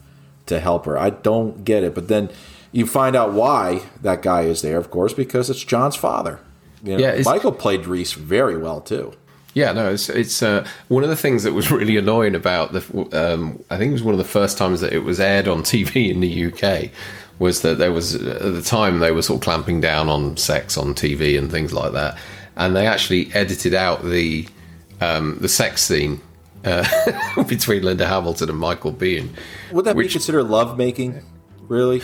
to 0.46 0.58
help 0.58 0.84
her. 0.86 0.98
I 0.98 1.10
don't 1.10 1.64
get 1.64 1.84
it. 1.84 1.94
But 1.94 2.08
then 2.08 2.30
you 2.72 2.86
find 2.86 3.14
out 3.14 3.32
why 3.32 3.82
that 4.02 4.22
guy 4.22 4.42
is 4.42 4.62
there, 4.62 4.78
of 4.78 4.90
course, 4.90 5.12
because 5.12 5.48
it's 5.48 5.62
John's 5.62 5.96
father. 5.96 6.40
You 6.82 6.96
know, 6.96 6.98
Yeah, 6.98 7.22
Michael 7.24 7.52
played 7.52 7.86
Reese 7.86 8.12
very 8.12 8.56
well 8.56 8.80
too. 8.80 9.12
Yeah, 9.56 9.72
no, 9.72 9.90
it's 9.90 10.10
it's 10.10 10.42
uh, 10.42 10.68
one 10.88 11.02
of 11.02 11.08
the 11.08 11.16
things 11.16 11.44
that 11.44 11.54
was 11.54 11.70
really 11.72 11.96
annoying 11.96 12.34
about 12.34 12.74
the. 12.74 13.08
Um, 13.12 13.64
I 13.70 13.78
think 13.78 13.88
it 13.88 13.92
was 13.94 14.02
one 14.02 14.12
of 14.12 14.18
the 14.18 14.24
first 14.24 14.58
times 14.58 14.82
that 14.82 14.92
it 14.92 14.98
was 14.98 15.18
aired 15.18 15.48
on 15.48 15.62
TV 15.62 16.10
in 16.10 16.20
the 16.20 16.52
UK. 16.52 16.90
Was 17.38 17.62
that 17.62 17.78
there 17.78 17.90
was 17.90 18.14
at 18.14 18.52
the 18.52 18.62
time 18.62 18.98
they 18.98 19.12
were 19.12 19.22
sort 19.22 19.38
of 19.38 19.44
clamping 19.44 19.80
down 19.80 20.10
on 20.10 20.36
sex 20.36 20.76
on 20.76 20.94
TV 20.94 21.38
and 21.38 21.50
things 21.50 21.72
like 21.72 21.92
that, 21.92 22.18
and 22.56 22.76
they 22.76 22.86
actually 22.86 23.32
edited 23.32 23.72
out 23.72 24.04
the 24.04 24.46
um, 25.00 25.38
the 25.40 25.48
sex 25.48 25.82
scene 25.82 26.20
uh, 26.66 26.84
between 27.48 27.82
Linda 27.82 28.06
Hamilton 28.06 28.50
and 28.50 28.58
Michael 28.58 28.92
Biehn. 28.92 29.30
Would 29.72 29.86
that 29.86 29.96
be 29.96 30.06
considered 30.06 30.44
love 30.44 30.76
making? 30.76 31.22
Really? 31.62 32.02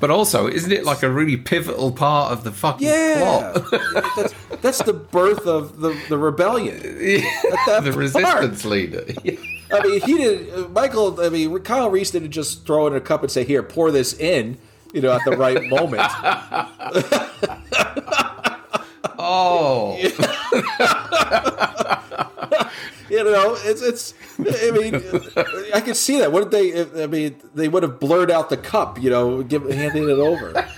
But 0.00 0.10
also, 0.10 0.46
isn't 0.46 0.70
it 0.70 0.84
like 0.84 1.02
a 1.02 1.10
really 1.10 1.36
pivotal 1.36 1.92
part 1.92 2.32
of 2.32 2.44
the 2.44 2.52
fucking 2.52 2.86
Yeah. 2.86 3.52
plot? 3.52 3.80
that's, 4.16 4.34
that's 4.60 4.82
the 4.82 4.92
birth 4.92 5.46
of 5.46 5.80
the, 5.80 5.98
the 6.08 6.18
rebellion. 6.18 6.78
That 6.80 7.80
the 7.84 7.90
part. 7.90 7.94
resistance 7.96 8.64
leader. 8.64 9.04
I 9.72 9.82
mean, 9.86 10.00
he 10.00 10.16
did. 10.16 10.70
Michael. 10.70 11.20
I 11.20 11.28
mean, 11.28 11.58
Kyle 11.60 11.90
Reese 11.90 12.10
didn't 12.10 12.30
just 12.30 12.66
throw 12.66 12.86
it 12.86 12.90
in 12.90 12.96
a 12.96 13.00
cup 13.00 13.22
and 13.22 13.30
say, 13.30 13.44
"Here, 13.44 13.62
pour 13.62 13.90
this 13.90 14.18
in." 14.18 14.56
You 14.94 15.02
know, 15.02 15.12
at 15.12 15.20
the 15.26 15.36
right 15.36 15.62
moment. 15.68 16.02
Oh, 19.20 19.98
you 23.10 23.24
know, 23.24 23.56
it's 23.60 23.82
it's. 23.82 24.14
I 24.38 24.70
mean, 24.70 24.94
I 25.74 25.80
can 25.80 25.94
see 25.94 26.18
that. 26.20 26.32
What 26.32 26.50
did 26.50 26.92
they? 26.94 27.02
I 27.02 27.06
mean, 27.06 27.36
they 27.54 27.68
would 27.68 27.82
have 27.82 28.00
blurred 28.00 28.30
out 28.30 28.50
the 28.50 28.56
cup. 28.56 29.00
You 29.00 29.10
know, 29.10 29.42
give 29.42 29.68
handing 29.68 30.04
it 30.04 30.18
over. 30.18 30.68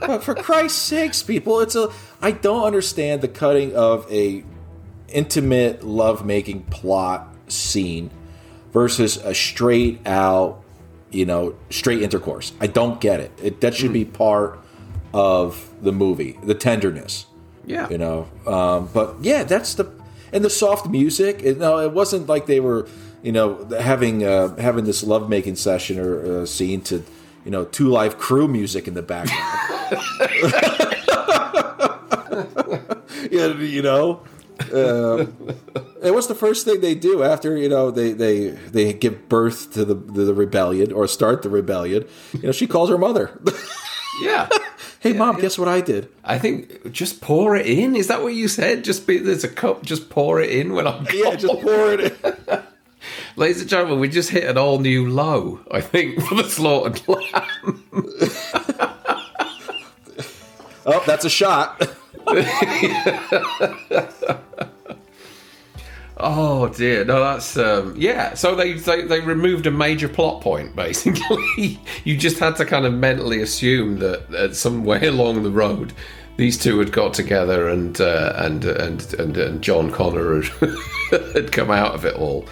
But 0.00 0.22
for 0.22 0.34
Christ's 0.34 0.80
sakes, 0.80 1.22
people, 1.22 1.60
it's 1.60 1.74
a. 1.74 1.90
I 2.22 2.30
don't 2.30 2.64
understand 2.64 3.20
the 3.20 3.28
cutting 3.28 3.74
of 3.74 4.10
a 4.12 4.44
intimate 5.08 5.82
lovemaking 5.82 6.62
plot 6.64 7.34
scene 7.48 8.10
versus 8.72 9.16
a 9.16 9.34
straight 9.34 10.06
out, 10.06 10.62
you 11.10 11.26
know, 11.26 11.56
straight 11.70 12.02
intercourse. 12.02 12.52
I 12.60 12.66
don't 12.66 13.00
get 13.00 13.20
it. 13.20 13.32
it 13.42 13.60
that 13.62 13.74
should 13.74 13.92
be 13.92 14.04
part 14.04 14.58
of 15.12 15.72
the 15.82 15.92
movie, 15.92 16.38
the 16.42 16.54
tenderness 16.54 17.26
yeah. 17.68 17.88
you 17.90 17.98
know. 17.98 18.28
Um, 18.46 18.88
but 18.92 19.16
yeah, 19.20 19.44
that's 19.44 19.74
the 19.74 19.84
and 20.32 20.44
the 20.44 20.50
soft 20.50 20.88
music. 20.88 21.40
It, 21.42 21.58
no, 21.58 21.78
it 21.78 21.92
wasn't 21.92 22.28
like 22.28 22.46
they 22.46 22.60
were, 22.60 22.88
you 23.22 23.32
know, 23.32 23.64
having 23.80 24.24
uh, 24.24 24.56
having 24.56 24.84
this 24.84 25.02
lovemaking 25.02 25.56
session 25.56 25.98
or 25.98 26.42
uh, 26.42 26.46
scene 26.46 26.80
to, 26.82 27.04
you 27.44 27.50
know, 27.50 27.64
two 27.64 27.88
live 27.88 28.18
crew 28.18 28.48
music 28.48 28.88
in 28.88 28.94
the 28.94 29.02
background. 29.02 29.42
yeah, 33.30 33.54
you 33.54 33.82
know. 33.82 34.22
Um, 34.72 35.36
and 36.02 36.14
what's 36.14 36.26
the 36.26 36.34
first 36.34 36.64
thing 36.64 36.80
they 36.80 36.94
do 36.94 37.22
after 37.22 37.56
you 37.56 37.68
know 37.68 37.90
they 37.90 38.12
they 38.12 38.48
they 38.48 38.92
give 38.92 39.28
birth 39.28 39.72
to 39.74 39.84
the 39.84 39.94
the 39.94 40.34
rebellion 40.34 40.92
or 40.92 41.06
start 41.06 41.42
the 41.42 41.50
rebellion? 41.50 42.04
You 42.32 42.42
know, 42.42 42.52
she 42.52 42.66
calls 42.66 42.90
her 42.90 42.98
mother. 42.98 43.40
Yeah. 44.20 44.48
hey, 45.00 45.12
mom, 45.12 45.40
guess 45.40 45.58
what 45.58 45.68
I 45.68 45.80
did? 45.80 46.08
I 46.24 46.38
think 46.38 46.92
just 46.92 47.20
pour 47.20 47.56
it 47.56 47.66
in. 47.66 47.96
Is 47.96 48.08
that 48.08 48.22
what 48.22 48.34
you 48.34 48.48
said? 48.48 48.84
Just 48.84 49.06
be 49.06 49.18
there's 49.18 49.44
a 49.44 49.48
cup. 49.48 49.84
Just 49.84 50.10
pour 50.10 50.40
it 50.40 50.50
in 50.50 50.72
when 50.72 50.86
I'm. 50.86 51.06
Yeah, 51.12 51.34
just 51.36 51.60
pour 51.60 51.92
it. 51.92 52.18
in. 52.24 52.36
Ladies 53.36 53.60
and 53.60 53.70
gentlemen, 53.70 54.00
we 54.00 54.08
just 54.08 54.30
hit 54.30 54.44
an 54.44 54.58
all 54.58 54.80
new 54.80 55.08
low. 55.08 55.60
I 55.70 55.80
think 55.80 56.20
for 56.22 56.34
the 56.34 56.44
slaughtered 56.44 57.06
lamb. 57.08 57.84
Oh, 60.90 61.04
that's 61.06 61.26
a 61.26 61.30
shot. 61.30 61.86
Oh 66.20 66.68
dear, 66.68 67.04
no, 67.04 67.20
that's 67.20 67.56
um, 67.56 67.94
yeah. 67.96 68.34
So 68.34 68.54
they, 68.54 68.72
they 68.72 69.02
they 69.02 69.20
removed 69.20 69.66
a 69.66 69.70
major 69.70 70.08
plot 70.08 70.40
point. 70.42 70.74
Basically, 70.76 71.78
you 72.04 72.16
just 72.16 72.38
had 72.38 72.56
to 72.56 72.64
kind 72.64 72.86
of 72.86 72.92
mentally 72.92 73.40
assume 73.40 73.98
that 74.00 74.28
uh, 74.34 74.52
somewhere 74.52 75.04
along 75.08 75.42
the 75.44 75.50
road, 75.50 75.92
these 76.36 76.58
two 76.58 76.78
had 76.80 76.90
got 76.90 77.14
together 77.14 77.68
and 77.68 78.00
uh, 78.00 78.32
and, 78.36 78.64
and 78.64 79.14
and 79.14 79.36
and 79.36 79.62
John 79.62 79.92
Connor 79.92 80.42
had, 80.42 80.76
had 81.34 81.52
come 81.52 81.70
out 81.70 81.94
of 81.94 82.04
it 82.04 82.16
all. 82.16 82.46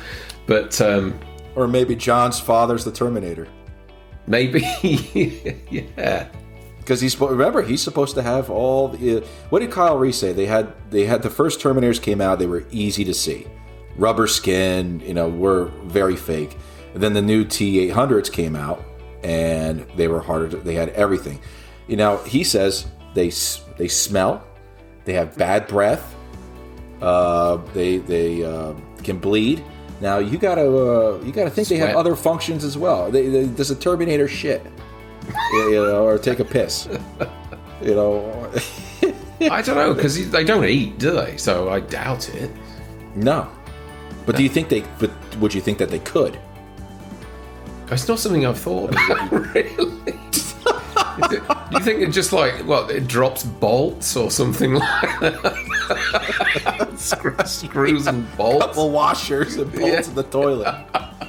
But 0.47 0.81
um, 0.81 1.19
Or 1.57 1.67
maybe 1.67 1.97
John's 1.97 2.39
father's 2.39 2.85
the 2.85 2.93
Terminator. 2.93 3.49
maybe, 4.29 4.61
yeah, 5.71 6.29
Because 6.87 7.01
he's 7.01 7.21
remember 7.21 7.63
he's 7.63 7.83
supposed 7.83 8.15
to 8.15 8.23
have 8.23 8.49
all 8.49 8.87
the. 8.87 9.17
Uh, 9.17 9.27
what 9.49 9.59
did 9.59 9.73
Kyle 9.73 9.99
Reese 9.99 10.19
say? 10.19 10.33
They 10.33 10.47
had 10.47 10.73
they 10.89 11.05
had 11.05 11.21
the 11.21 11.31
first 11.31 11.59
Terminators 11.59 12.01
came 12.01 12.21
out. 12.21 12.39
They 12.39 12.47
were 12.47 12.65
easy 12.71 13.05
to 13.07 13.13
see, 13.13 13.45
rubber 13.97 14.29
skin. 14.29 15.01
You 15.01 15.13
know, 15.13 15.29
were 15.29 15.65
very 15.83 16.15
fake. 16.15 16.57
And 16.95 17.03
then 17.03 17.13
the 17.13 17.23
new 17.23 17.45
T 17.45 17.81
eight 17.81 17.89
hundreds 17.89 18.31
came 18.31 18.55
out, 18.55 18.85
and 19.25 19.85
they 19.97 20.07
were 20.07 20.21
harder. 20.21 20.49
To, 20.51 20.59
they 20.59 20.75
had 20.75 20.91
everything. 20.91 21.41
You 21.89 21.97
know, 21.97 22.19
he 22.19 22.45
says 22.45 22.87
they 23.15 23.33
they 23.77 23.89
smell, 23.89 24.47
they 25.07 25.15
have 25.15 25.37
bad 25.37 25.67
breath, 25.67 26.15
uh, 27.03 27.57
they 27.75 27.99
they 27.99 28.45
uh, 28.45 28.75
can 29.03 29.19
bleed. 29.19 29.65
Now 30.01 30.19
you 30.19 30.39
gotta 30.39 30.63
uh, 30.63 31.21
you 31.25 31.33
gotta 31.33 31.51
think 31.51 31.67
they 31.67 31.79
have 31.79 31.97
other 31.97 32.15
functions 32.15 32.63
as 32.63 32.79
well. 32.79 33.11
They, 33.11 33.29
they, 33.29 33.47
does 33.49 33.73
a 33.73 33.77
Terminator 33.77 34.29
shit? 34.29 34.65
You 35.53 35.75
know, 35.75 36.05
or 36.07 36.19
take 36.19 36.39
a 36.41 36.45
piss. 36.45 36.89
You 37.83 37.95
know, 37.95 38.51
I 39.41 39.63
don't 39.63 39.77
know 39.77 39.95
because 39.95 40.31
they 40.31 40.45
don't 40.45 40.65
eat, 40.65 40.99
do 40.99 41.13
they? 41.13 41.37
So 41.37 41.69
I 41.71 41.81
doubt 41.81 42.29
it. 42.35 42.51
no. 43.15 43.49
But 44.25 44.35
do 44.37 44.43
you 44.43 44.49
think 44.49 44.69
they? 44.69 44.83
But 44.99 45.11
would 45.39 45.55
you 45.55 45.61
think 45.61 45.79
that 45.79 45.89
they 45.91 46.01
could? 46.01 46.37
It's 47.93 48.09
not 48.09 48.19
something 48.19 48.45
I've 48.45 48.59
thought 48.59 48.91
about, 48.91 49.31
really. 49.55 49.75
Do 51.29 51.41
you 51.71 51.81
think 51.81 52.01
it 52.03 52.11
just 52.11 52.33
like 52.33 52.67
well 52.67 52.89
it 52.91 53.07
drops 53.07 53.45
bolts 53.45 54.17
or 54.17 54.31
something 54.31 54.75
like 54.75 55.21
that? 55.21 56.93
Screw- 56.97 57.37
Screws 57.47 58.07
and 58.09 58.27
bolts. 58.37 58.67
Couple 58.67 58.91
washers 58.91 59.57
and 59.57 59.71
bolts 59.73 59.87
Yeah. 59.87 60.09
in 60.09 60.15
the 60.17 60.23
toilet. 60.25 60.75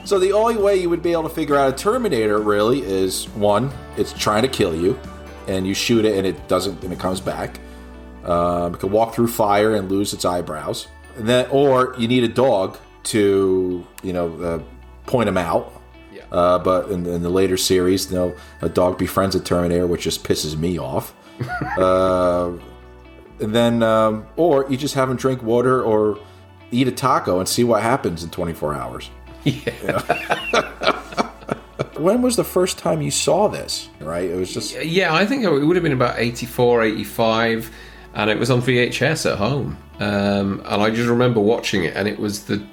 So 0.06 0.20
the 0.20 0.32
only 0.32 0.58
way 0.58 0.78
you 0.78 0.90
would 0.90 1.02
be 1.02 1.12
able 1.12 1.24
to 1.24 1.30
figure 1.30 1.56
out 1.56 1.74
a 1.74 1.76
Terminator 1.76 2.40
really 2.40 2.82
is 2.82 3.26
one, 3.30 3.72
it's 3.98 4.14
trying 4.14 4.44
to 4.44 4.48
kill 4.48 4.76
you, 4.76 5.00
and 5.48 5.68
you 5.68 5.74
shoot 5.74 6.06
it 6.06 6.18
and 6.18 6.26
it 6.26 6.48
doesn't, 6.48 6.84
and 6.84 6.94
it 6.94 7.00
comes 7.00 7.22
back. 7.22 7.60
Um, 8.24 8.76
it 8.76 8.80
can 8.80 8.92
walk 8.92 9.16
through 9.16 9.28
fire 9.28 9.76
and 9.76 9.90
lose 9.90 10.14
its 10.14 10.26
eyebrows, 10.26 10.88
and 11.16 11.28
then 11.28 11.48
or 11.50 11.96
you 11.98 12.08
need 12.08 12.24
a 12.24 12.28
dog 12.28 12.78
to 13.04 13.86
you 14.04 14.14
know 14.14 14.34
uh, 14.42 14.60
point 15.06 15.30
him 15.30 15.38
out. 15.38 15.74
Yeah. 16.14 16.24
Uh, 16.32 16.60
but 16.60 16.90
in, 16.90 17.06
in 17.06 17.24
the 17.24 17.30
later 17.30 17.58
series, 17.58 18.12
you 18.12 18.18
know, 18.18 18.36
a 18.62 18.70
dog 18.70 18.98
befriends 18.98 19.36
a 19.36 19.40
Terminator, 19.40 19.88
which 19.88 20.02
just 20.02 20.24
pisses 20.24 20.58
me 20.58 20.78
off. 20.78 21.14
uh, 21.78 22.52
and 23.40 23.56
then, 23.56 23.84
um, 23.84 24.28
or 24.36 24.66
you 24.70 24.78
just 24.78 24.96
have 24.96 25.10
him 25.10 25.16
drink 25.16 25.44
water 25.44 25.82
or 25.82 26.20
eat 26.72 26.88
a 26.88 26.92
taco 26.92 27.40
and 27.40 27.48
see 27.48 27.64
what 27.64 27.82
happens 27.82 28.24
in 28.24 28.30
24 28.30 28.74
hours. 28.74 29.10
Yeah. 29.48 30.02
When 31.98 32.22
was 32.22 32.36
the 32.36 32.44
first 32.44 32.78
time 32.78 33.02
you 33.02 33.12
saw 33.12 33.48
this? 33.48 33.90
Right? 34.00 34.30
It 34.30 34.36
was 34.36 34.54
just 34.54 34.84
yeah, 34.84 35.14
I 35.14 35.26
think 35.26 35.44
it 35.44 35.50
would 35.50 35.76
have 35.76 35.84
been 35.84 35.94
about 35.94 36.20
84, 36.20 36.84
85, 36.84 37.72
and 38.14 38.30
it 38.30 38.38
was 38.38 38.52
on 38.52 38.62
VHS 38.62 39.32
at 39.32 39.38
home. 39.38 39.78
Um, 40.00 40.62
and 40.66 40.84
I 40.84 40.92
just 40.92 41.10
remember 41.10 41.40
watching 41.40 41.86
it, 41.86 41.96
and 41.96 42.08
it 42.08 42.20
was 42.20 42.46
the 42.46 42.64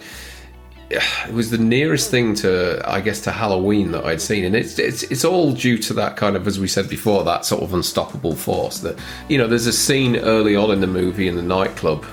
it 0.90 1.32
was 1.32 1.50
the 1.50 1.58
nearest 1.58 2.10
thing 2.10 2.34
to 2.36 2.82
I 2.84 3.00
guess 3.00 3.20
to 3.22 3.30
Halloween 3.30 3.92
that 3.92 4.04
I'd 4.04 4.20
seen, 4.20 4.44
and 4.44 4.54
it's 4.54 4.78
it's 4.78 5.04
it's 5.04 5.24
all 5.24 5.52
due 5.52 5.78
to 5.78 5.94
that 5.94 6.16
kind 6.16 6.36
of 6.36 6.46
as 6.46 6.60
we 6.60 6.68
said 6.68 6.88
before 6.88 7.24
that 7.24 7.46
sort 7.46 7.62
of 7.62 7.72
unstoppable 7.72 8.36
force. 8.36 8.80
That 8.80 8.98
you 9.28 9.38
know, 9.38 9.46
there's 9.46 9.66
a 9.66 9.72
scene 9.72 10.16
early 10.16 10.54
on 10.54 10.70
in 10.70 10.80
the 10.80 10.86
movie 10.86 11.28
in 11.28 11.36
the 11.36 11.42
nightclub, 11.42 12.04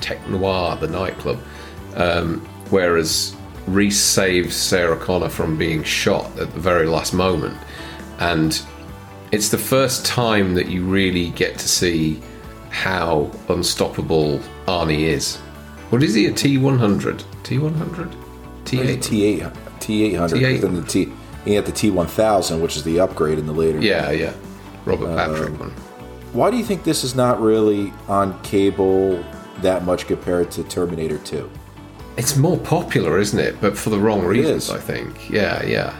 Tech 0.00 0.26
Noir, 0.28 0.76
the 0.76 0.88
nightclub, 0.88 1.40
um, 1.96 2.40
whereas 2.70 3.34
Reese 3.74 4.00
saves 4.00 4.56
Sarah 4.56 4.96
Connor 4.96 5.28
from 5.28 5.56
being 5.56 5.82
shot 5.82 6.26
at 6.38 6.52
the 6.52 6.60
very 6.60 6.86
last 6.86 7.12
moment, 7.12 7.56
and 8.18 8.60
it's 9.32 9.48
the 9.48 9.58
first 9.58 10.04
time 10.04 10.54
that 10.54 10.68
you 10.68 10.84
really 10.84 11.30
get 11.30 11.58
to 11.58 11.68
see 11.68 12.20
how 12.70 13.30
unstoppable 13.48 14.38
Arnie 14.66 15.02
is. 15.02 15.36
What 15.90 16.02
is 16.02 16.14
he? 16.14 16.26
A 16.26 16.32
T 16.32 16.58
one 16.58 16.78
hundred? 16.78 17.22
T 17.42 17.58
one 17.58 17.74
hundred? 17.74 18.14
T 18.64 18.80
eight? 18.80 19.00
T8, 19.00 19.52
T800, 19.80 20.30
T8. 20.30 20.60
then 20.60 20.74
the 20.74 20.82
T. 20.84 21.12
He 21.44 21.54
had 21.54 21.64
the 21.64 21.72
T1000, 21.72 22.60
which 22.60 22.76
is 22.76 22.84
the 22.84 23.00
upgrade 23.00 23.38
in 23.38 23.46
the 23.46 23.52
later. 23.52 23.80
Yeah, 23.80 24.10
yeah. 24.10 24.34
Robert 24.84 25.08
um, 25.10 25.16
Patrick 25.16 25.58
one. 25.58 25.70
Why 26.32 26.50
do 26.50 26.56
you 26.56 26.64
think 26.64 26.84
this 26.84 27.02
is 27.02 27.14
not 27.14 27.40
really 27.40 27.92
on 28.06 28.40
cable 28.42 29.24
that 29.62 29.84
much 29.84 30.06
compared 30.06 30.50
to 30.52 30.64
Terminator 30.64 31.18
2? 31.18 31.50
It's 32.16 32.36
more 32.36 32.58
popular, 32.58 33.18
isn't 33.18 33.38
it? 33.38 33.60
But 33.60 33.78
for 33.78 33.90
the 33.90 33.98
wrong 33.98 34.24
reasons. 34.24 34.70
I 34.70 34.78
think. 34.78 35.30
Yeah, 35.30 35.64
yeah. 35.64 35.94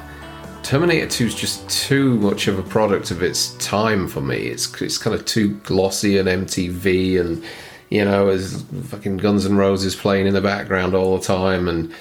Terminator 0.62 1.08
2 1.08 1.26
is 1.26 1.34
just 1.34 1.68
too 1.68 2.16
much 2.16 2.46
of 2.46 2.58
a 2.58 2.62
product 2.62 3.10
of 3.10 3.22
its 3.22 3.54
time 3.54 4.06
for 4.06 4.20
me. 4.20 4.36
It's 4.36 4.80
it's 4.80 4.98
kind 4.98 5.14
of 5.14 5.24
too 5.24 5.54
glossy 5.60 6.18
and 6.18 6.28
MTV 6.28 7.20
and 7.20 7.42
you 7.88 8.04
know, 8.04 8.28
as 8.28 8.64
fucking 8.84 9.16
Guns 9.16 9.46
N' 9.46 9.56
Roses 9.56 9.96
playing 9.96 10.26
in 10.26 10.34
the 10.34 10.40
background 10.40 10.94
all 10.94 11.18
the 11.18 11.24
time 11.24 11.66
and 11.66 11.92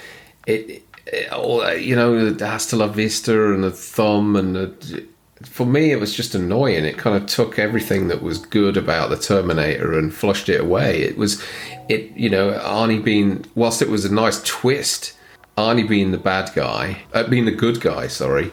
it, 0.46 0.84
it 1.06 1.32
all 1.32 1.74
you 1.74 1.96
know, 1.96 2.30
the 2.30 2.46
Hasta 2.46 2.76
La 2.76 2.86
Vista 2.86 3.52
and 3.52 3.64
the 3.64 3.72
thumb 3.72 4.36
and 4.36 4.54
the 4.54 5.06
for 5.42 5.66
me, 5.66 5.92
it 5.92 6.00
was 6.00 6.14
just 6.14 6.34
annoying. 6.34 6.84
It 6.84 6.98
kind 6.98 7.16
of 7.16 7.26
took 7.26 7.58
everything 7.58 8.08
that 8.08 8.22
was 8.22 8.38
good 8.38 8.76
about 8.76 9.10
the 9.10 9.16
Terminator 9.16 9.98
and 9.98 10.12
flushed 10.12 10.48
it 10.48 10.60
away. 10.60 11.02
It 11.02 11.16
was, 11.16 11.42
it 11.88 12.10
you 12.16 12.28
know, 12.28 12.52
Arnie 12.58 13.02
being 13.02 13.44
whilst 13.54 13.80
it 13.82 13.88
was 13.88 14.04
a 14.04 14.12
nice 14.12 14.42
twist, 14.42 15.16
Arnie 15.56 15.88
being 15.88 16.10
the 16.10 16.18
bad 16.18 16.50
guy, 16.54 17.02
uh, 17.14 17.24
being 17.24 17.46
the 17.46 17.52
good 17.52 17.80
guy, 17.80 18.06
sorry, 18.08 18.52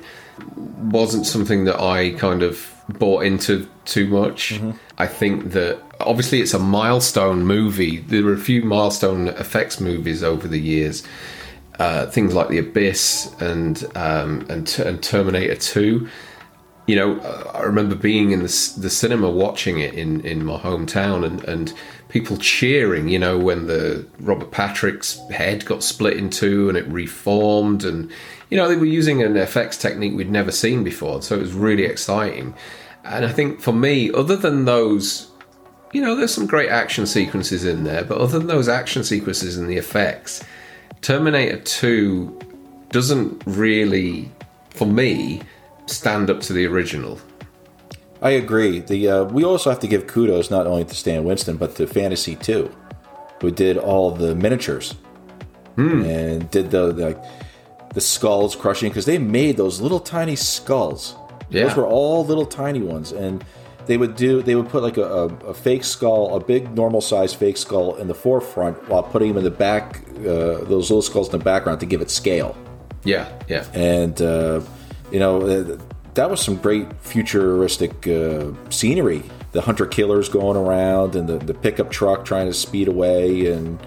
wasn't 0.78 1.26
something 1.26 1.65
that 1.65 1.80
I 1.80 2.12
kind 2.12 2.41
of 2.41 2.71
bought 3.00 3.23
into 3.23 3.67
too 3.86 4.08
much. 4.08 4.60
I 4.97 5.08
think 5.08 5.52
that 5.52 5.82
obviously 6.00 6.41
it's 6.41 6.54
a 6.54 6.60
milestone 6.60 7.45
movie. 7.45 7.97
There 7.97 8.23
were 8.23 8.34
a 8.34 8.39
few 8.39 8.62
milestone 8.63 9.28
effects 9.28 9.82
movies 9.82 10.23
over 10.23 10.47
the 10.47 10.60
years. 10.60 11.04
uh, 11.80 12.08
things 12.08 12.34
like 12.34 12.50
the 12.50 12.58
Abyss 12.58 13.34
and 13.39 13.84
um, 13.95 14.45
and, 14.50 14.80
and 14.80 15.02
Terminator 15.02 15.56
Two. 15.56 16.10
You 16.88 16.95
know, 16.95 17.19
I 17.54 17.62
remember 17.63 17.95
being 17.95 18.32
in 18.32 18.39
the, 18.39 18.73
the 18.78 18.89
cinema 18.89 19.30
watching 19.30 19.80
it 19.80 19.93
in, 19.93 20.21
in 20.21 20.45
my 20.45 20.58
hometown 20.58 21.26
and, 21.26 21.43
and 21.43 21.73
people 22.10 22.38
cheering, 22.38 23.10
you 23.10 23.19
know, 23.19 23.38
when 23.38 23.67
the 23.67 24.08
Robert 24.19 24.52
Patrick's 24.52 25.19
head 25.30 25.65
got 25.65 25.84
split 25.84 26.17
in 26.17 26.30
two 26.30 26.69
and 26.69 26.78
it 26.78 26.88
reformed. 26.88 27.84
And, 27.84 28.10
you 28.50 28.58
know, 28.58 28.69
they 28.69 28.78
were 28.78 28.86
using 28.86 29.21
an 29.21 29.34
FX 29.34 29.80
technique 29.80 30.15
we'd 30.15 30.32
never 30.32 30.52
seen 30.52 30.84
before. 30.84 31.21
So 31.21 31.36
it 31.36 31.41
was 31.41 31.54
really 31.54 31.84
exciting. 31.84 32.56
And 33.04 33.26
I 33.26 33.32
think 33.32 33.62
for 33.62 33.73
me, 33.73 34.12
other 34.13 34.36
than 34.36 34.65
those, 34.65 35.30
you 35.91 36.02
know, 36.02 36.15
there's 36.15 36.34
some 36.34 36.47
great 36.47 36.69
action 36.69 37.06
sequences 37.06 37.65
in 37.65 37.84
there, 37.84 38.04
but 38.04 38.17
other 38.17 38.39
than 38.39 38.47
those 38.47 38.69
action 38.69 39.04
sequences 39.04 39.58
and 39.58 39.69
the 39.69 39.78
effects, 39.78 40.43
Terminator 41.02 41.60
2 41.60 42.39
doesn't 42.91 43.43
really, 43.45 44.32
for 44.69 44.86
me, 44.86 45.41
stand 45.88 46.30
up 46.30 46.39
to 46.41 46.54
the 46.54 46.65
original. 46.65 47.19
I 48.21 48.32
agree. 48.32 48.80
The 48.80 49.10
uh, 49.10 49.23
we 49.26 49.43
also 49.43 49.69
have 49.69 49.80
to 49.80 49.88
give 49.88 50.08
kudos 50.08 50.50
not 50.50 50.65
only 50.67 50.86
to 50.86 50.95
Stan 50.95 51.23
Winston 51.23 51.58
but 51.58 51.76
to 51.76 51.86
Fantasy 51.88 52.36
Two, 52.36 52.71
who 53.41 53.52
did 53.52 53.78
all 53.78 54.12
the 54.12 54.36
miniatures 54.36 54.95
and 55.78 56.50
did 56.50 56.71
the 56.71 56.88
like 56.93 57.21
the 57.93 58.02
skulls 58.02 58.56
crushing 58.56 58.89
because 58.89 59.06
they 59.06 59.19
made 59.19 59.58
those 59.58 59.80
little 59.80 60.00
tiny 60.00 60.36
skulls. 60.36 61.15
Yeah. 61.50 61.65
Those 61.67 61.76
were 61.78 61.86
all 61.86 62.26
little 62.26 62.45
tiny 62.47 62.82
ones, 62.82 63.12
and 63.12 63.43
they 63.86 63.97
would 63.97 64.15
do 64.15 64.41
they 64.41 64.56
would 64.56 64.69
put 64.69 64.82
like 64.82 64.97
a, 64.97 65.04
a, 65.06 65.26
a 65.50 65.54
fake 65.54 65.84
skull, 65.84 66.36
a 66.36 66.39
big 66.43 66.73
normal 66.76 67.02
size 67.02 67.36
fake 67.36 67.58
skull 67.58 67.95
in 67.97 68.08
the 68.08 68.15
forefront 68.15 68.89
while 68.89 69.04
putting 69.04 69.30
them 69.30 69.38
in 69.38 69.43
the 69.43 69.52
back, 69.52 70.02
uh, 70.21 70.65
those 70.65 70.89
little 70.89 71.04
skulls 71.04 71.28
in 71.32 71.38
the 71.38 71.43
background 71.43 71.80
to 71.82 71.86
give 71.86 72.02
it 72.02 72.10
scale 72.10 72.58
Yeah, 73.04 73.30
yeah. 73.47 73.65
and 73.73 74.19
uh, 74.21 74.62
you 75.12 75.20
know 75.20 75.41
uh, 75.41 75.78
that 76.13 76.30
was 76.30 76.39
some 76.41 76.56
great 76.58 76.88
futuristic 77.02 78.08
uh, 78.08 78.52
scenery. 78.70 79.24
The 79.54 79.62
hunter 79.62 79.86
killers 79.86 80.30
going 80.30 80.58
around 80.58 81.15
and 81.15 81.28
the, 81.28 81.38
the 81.38 81.54
pickup 81.54 81.89
truck 81.89 82.26
trying 82.26 82.48
to 82.48 82.54
speed 82.54 82.88
away, 82.88 83.52
and 83.52 83.80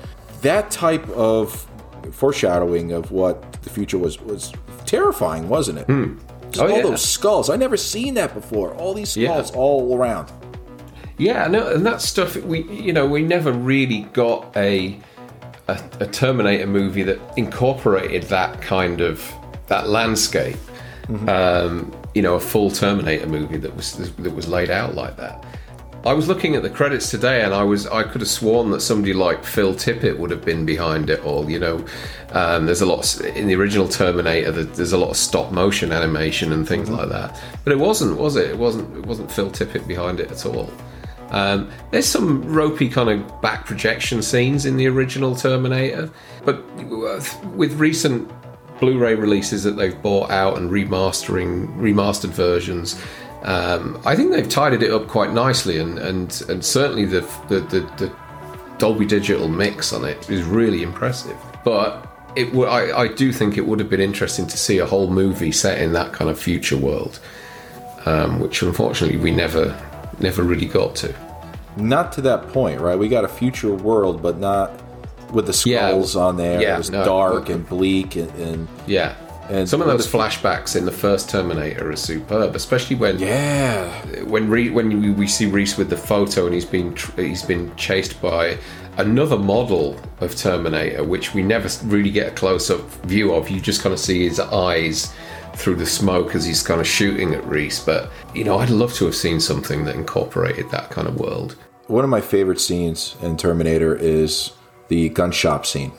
that 0.43 0.71
type 0.71 1.07
of 1.11 1.67
foreshadowing 2.13 2.93
of 2.93 3.11
what 3.13 3.53
the 3.63 3.71
future 3.71 3.99
was 3.99 4.21
was 4.21 4.53
terrifying, 4.87 5.49
wasn't 5.49 5.79
it? 5.79 5.87
Just 6.51 6.61
Oh, 6.65 6.69
all 6.69 6.77
yeah. 6.77 6.83
those 6.83 7.03
skulls. 7.03 7.49
I 7.51 7.57
never 7.57 7.77
seen 7.77 8.15
that 8.15 8.35
before. 8.35 8.75
All 8.75 8.95
these 8.95 9.17
Yeah. 9.17 9.31
skulls 9.43 9.51
all 9.53 9.97
around. 9.97 10.33
Yeah, 11.19 11.47
no, 11.49 11.69
and 11.69 11.85
that 11.87 12.01
stuff 12.01 12.35
we 12.37 12.63
you 12.65 12.93
know 12.93 13.07
we 13.07 13.23
never 13.23 13.53
really 13.53 14.03
got 14.15 14.57
a, 14.57 14.99
a 15.69 15.79
a 16.01 16.07
Terminator 16.07 16.67
movie 16.67 17.03
that 17.03 17.19
incorporated 17.37 18.23
that 18.25 18.61
kind 18.63 19.01
of 19.03 19.31
that 19.69 19.89
landscape. 19.89 20.57
Um, 21.29 21.93
you 22.15 22.23
know, 22.23 22.35
a 22.35 22.41
full 22.41 22.71
Terminator 22.71 23.27
movie 23.27 23.57
that 23.59 23.75
was 23.75 23.95
that 24.17 24.35
was 24.35 24.49
laid 24.49 24.71
out 24.71 24.95
like 24.95 25.17
that. 25.17 25.45
I 26.05 26.15
was 26.15 26.29
looking 26.29 26.57
at 26.57 26.63
the 26.63 26.71
credits 26.71 27.11
today, 27.11 27.43
and 27.43 27.53
I 27.53 27.63
was 27.63 27.87
I 27.87 28.05
could 28.05 28.23
have 28.23 28.31
sworn 28.31 28.71
that 28.71 28.81
somebody 28.81 29.13
like 29.13 29.45
Phil 29.45 29.75
Tippett 29.75 30.19
would 30.19 30.31
have 30.31 30.45
been 30.45 30.65
behind 30.65 31.11
it 31.11 31.23
all. 31.25 31.51
You 31.51 31.59
know, 31.59 31.85
um, 32.31 32.67
there's 32.67 32.81
a 32.81 32.87
lot 32.87 33.21
in 33.21 33.49
the 33.49 33.55
original 33.55 33.87
Terminator. 33.87 34.51
There's 34.51 34.93
a 34.93 34.99
lot 34.99 35.11
of 35.11 35.17
stop 35.17 35.53
motion 35.53 35.93
animation 35.93 36.53
and 36.53 36.67
things 36.67 36.89
like 36.89 37.11
that, 37.11 37.39
but 37.65 37.73
it 37.73 37.79
wasn't, 37.79 38.19
was 38.19 38.37
it? 38.37 38.51
It 38.51 38.59
wasn't. 38.59 38.97
It 38.97 39.05
wasn't 39.05 39.31
Phil 39.31 39.51
Tippett 39.51 39.87
behind 39.87 40.21
it 40.21 40.31
at 40.31 40.47
all. 40.47 40.71
Um, 41.31 41.71
there's 41.91 42.07
some 42.07 42.43
ropey 42.43 42.89
kind 42.89 43.09
of 43.09 43.41
back 43.43 43.67
projection 43.67 44.23
scenes 44.23 44.67
in 44.67 44.77
the 44.77 44.89
original 44.89 45.37
Terminator, 45.37 46.11
but 46.45 46.65
with 47.55 47.75
recent 47.75 48.31
Blu-ray 48.81 49.15
releases 49.15 49.63
that 49.65 49.73
they've 49.73 50.01
bought 50.03 50.31
out 50.31 50.57
and 50.57 50.71
remastering 50.71 51.69
remastered 51.77 52.31
versions, 52.31 53.01
um, 53.43 54.01
I 54.05 54.17
think 54.17 54.33
they've 54.33 54.49
tidied 54.49 54.83
it 54.83 54.91
up 54.91 55.07
quite 55.07 55.33
nicely, 55.33 55.79
and 55.79 55.99
and, 55.99 56.43
and 56.49 56.65
certainly 56.65 57.05
the, 57.05 57.21
the 57.49 57.61
the 57.61 57.81
the 57.97 58.13
Dolby 58.79 59.07
Digital 59.07 59.49
mix 59.49 59.93
on 59.93 60.05
it 60.05 60.29
is 60.31 60.43
really 60.45 60.83
impressive. 60.83 61.37
But 61.65 62.07
it 62.37 62.47
w- 62.47 62.69
I, 62.69 63.03
I 63.03 63.09
do 63.09 63.33
think 63.33 63.57
it 63.57 63.67
would 63.67 63.79
have 63.79 63.91
been 63.91 64.01
interesting 64.01 64.47
to 64.47 64.57
see 64.57 64.79
a 64.79 64.87
whole 64.87 65.11
movie 65.11 65.53
set 65.53 65.81
in 65.81 65.93
that 65.93 66.13
kind 66.13 66.31
of 66.31 66.39
future 66.39 66.77
world, 66.77 67.21
um, 68.07 68.41
which 68.41 68.63
unfortunately 68.63 69.19
we 69.19 69.31
never 69.31 69.77
never 70.19 70.43
really 70.43 70.67
got 70.67 70.95
to. 70.97 71.15
Not 71.77 72.13
to 72.13 72.21
that 72.23 72.49
point, 72.49 72.81
right? 72.81 72.99
We 72.99 73.09
got 73.09 73.25
a 73.25 73.29
future 73.29 73.75
world, 73.75 74.23
but 74.23 74.39
not 74.39 74.71
with 75.33 75.47
the 75.47 75.69
Yeah. 75.69 75.89
skulls 75.89 76.17
on 76.17 76.37
there. 76.37 76.61
Yeah, 76.61 76.75
it 76.75 76.79
was 76.79 76.91
no. 76.91 77.05
dark 77.05 77.49
and 77.49 77.69
bleak, 77.69 78.17
and, 78.17 78.31
and 78.39 78.69
Yeah. 78.87 79.15
And 79.49 79.69
some 79.69 79.81
of 79.81 79.89
those 79.89 80.07
flashbacks 80.07 80.77
in 80.77 80.85
the 80.85 80.93
first 80.93 81.29
Terminator 81.29 81.91
are 81.91 81.97
superb, 81.97 82.55
especially 82.55 82.95
when 82.95 83.19
yeah, 83.19 83.89
when 84.27 84.49
Re- 84.49 84.71
when 84.71 85.01
we, 85.03 85.11
we 85.11 85.27
see 85.27 85.47
Reese 85.47 85.77
with 85.77 85.91
the 85.91 85.97
photo 85.97 86.45
and 86.47 86.55
he's 86.55 86.65
been 86.65 86.95
tr- 86.95 87.21
he's 87.21 87.43
been 87.43 87.75
chased 87.75 88.23
by 88.23 88.59
another 88.99 89.37
model 89.37 89.97
of 90.21 90.37
Terminator, 90.37 91.03
which 91.03 91.35
we 91.35 91.43
never 91.43 91.69
really 91.87 92.11
get 92.11 92.29
a 92.29 92.31
close 92.37 92.71
up 92.71 92.81
view 93.07 93.35
of. 93.35 93.51
You 93.51 93.61
just 93.61 93.83
kind 93.83 93.93
of 93.93 93.99
see 93.99 94.23
his 94.29 94.39
eyes 94.39 95.13
through 95.57 95.75
the 95.77 95.87
smoke 95.87 96.37
as 96.37 96.45
he's 96.45 96.63
kind 96.63 96.81
of 96.81 96.87
shooting 96.87 97.35
at 97.35 97.45
Reese. 97.45 97.81
But 97.85 98.09
you 98.33 98.45
know, 98.45 98.59
I'd 98.61 98.71
love 98.71 98.93
to 98.95 99.05
have 99.07 99.17
seen 99.17 99.41
something 99.41 99.85
that 99.87 99.97
incorporated 99.97 100.71
that 100.71 100.91
kind 100.91 101.09
of 101.09 101.19
world. 101.19 101.57
One 101.89 102.05
of 102.05 102.11
my 102.11 102.21
favorite 102.21 102.61
scenes 102.61 103.17
in 103.21 103.37
Terminator 103.37 103.97
is 103.97 104.53
the 104.91 105.09
gun 105.09 105.33
shop 105.33 105.65
scene 105.65 105.93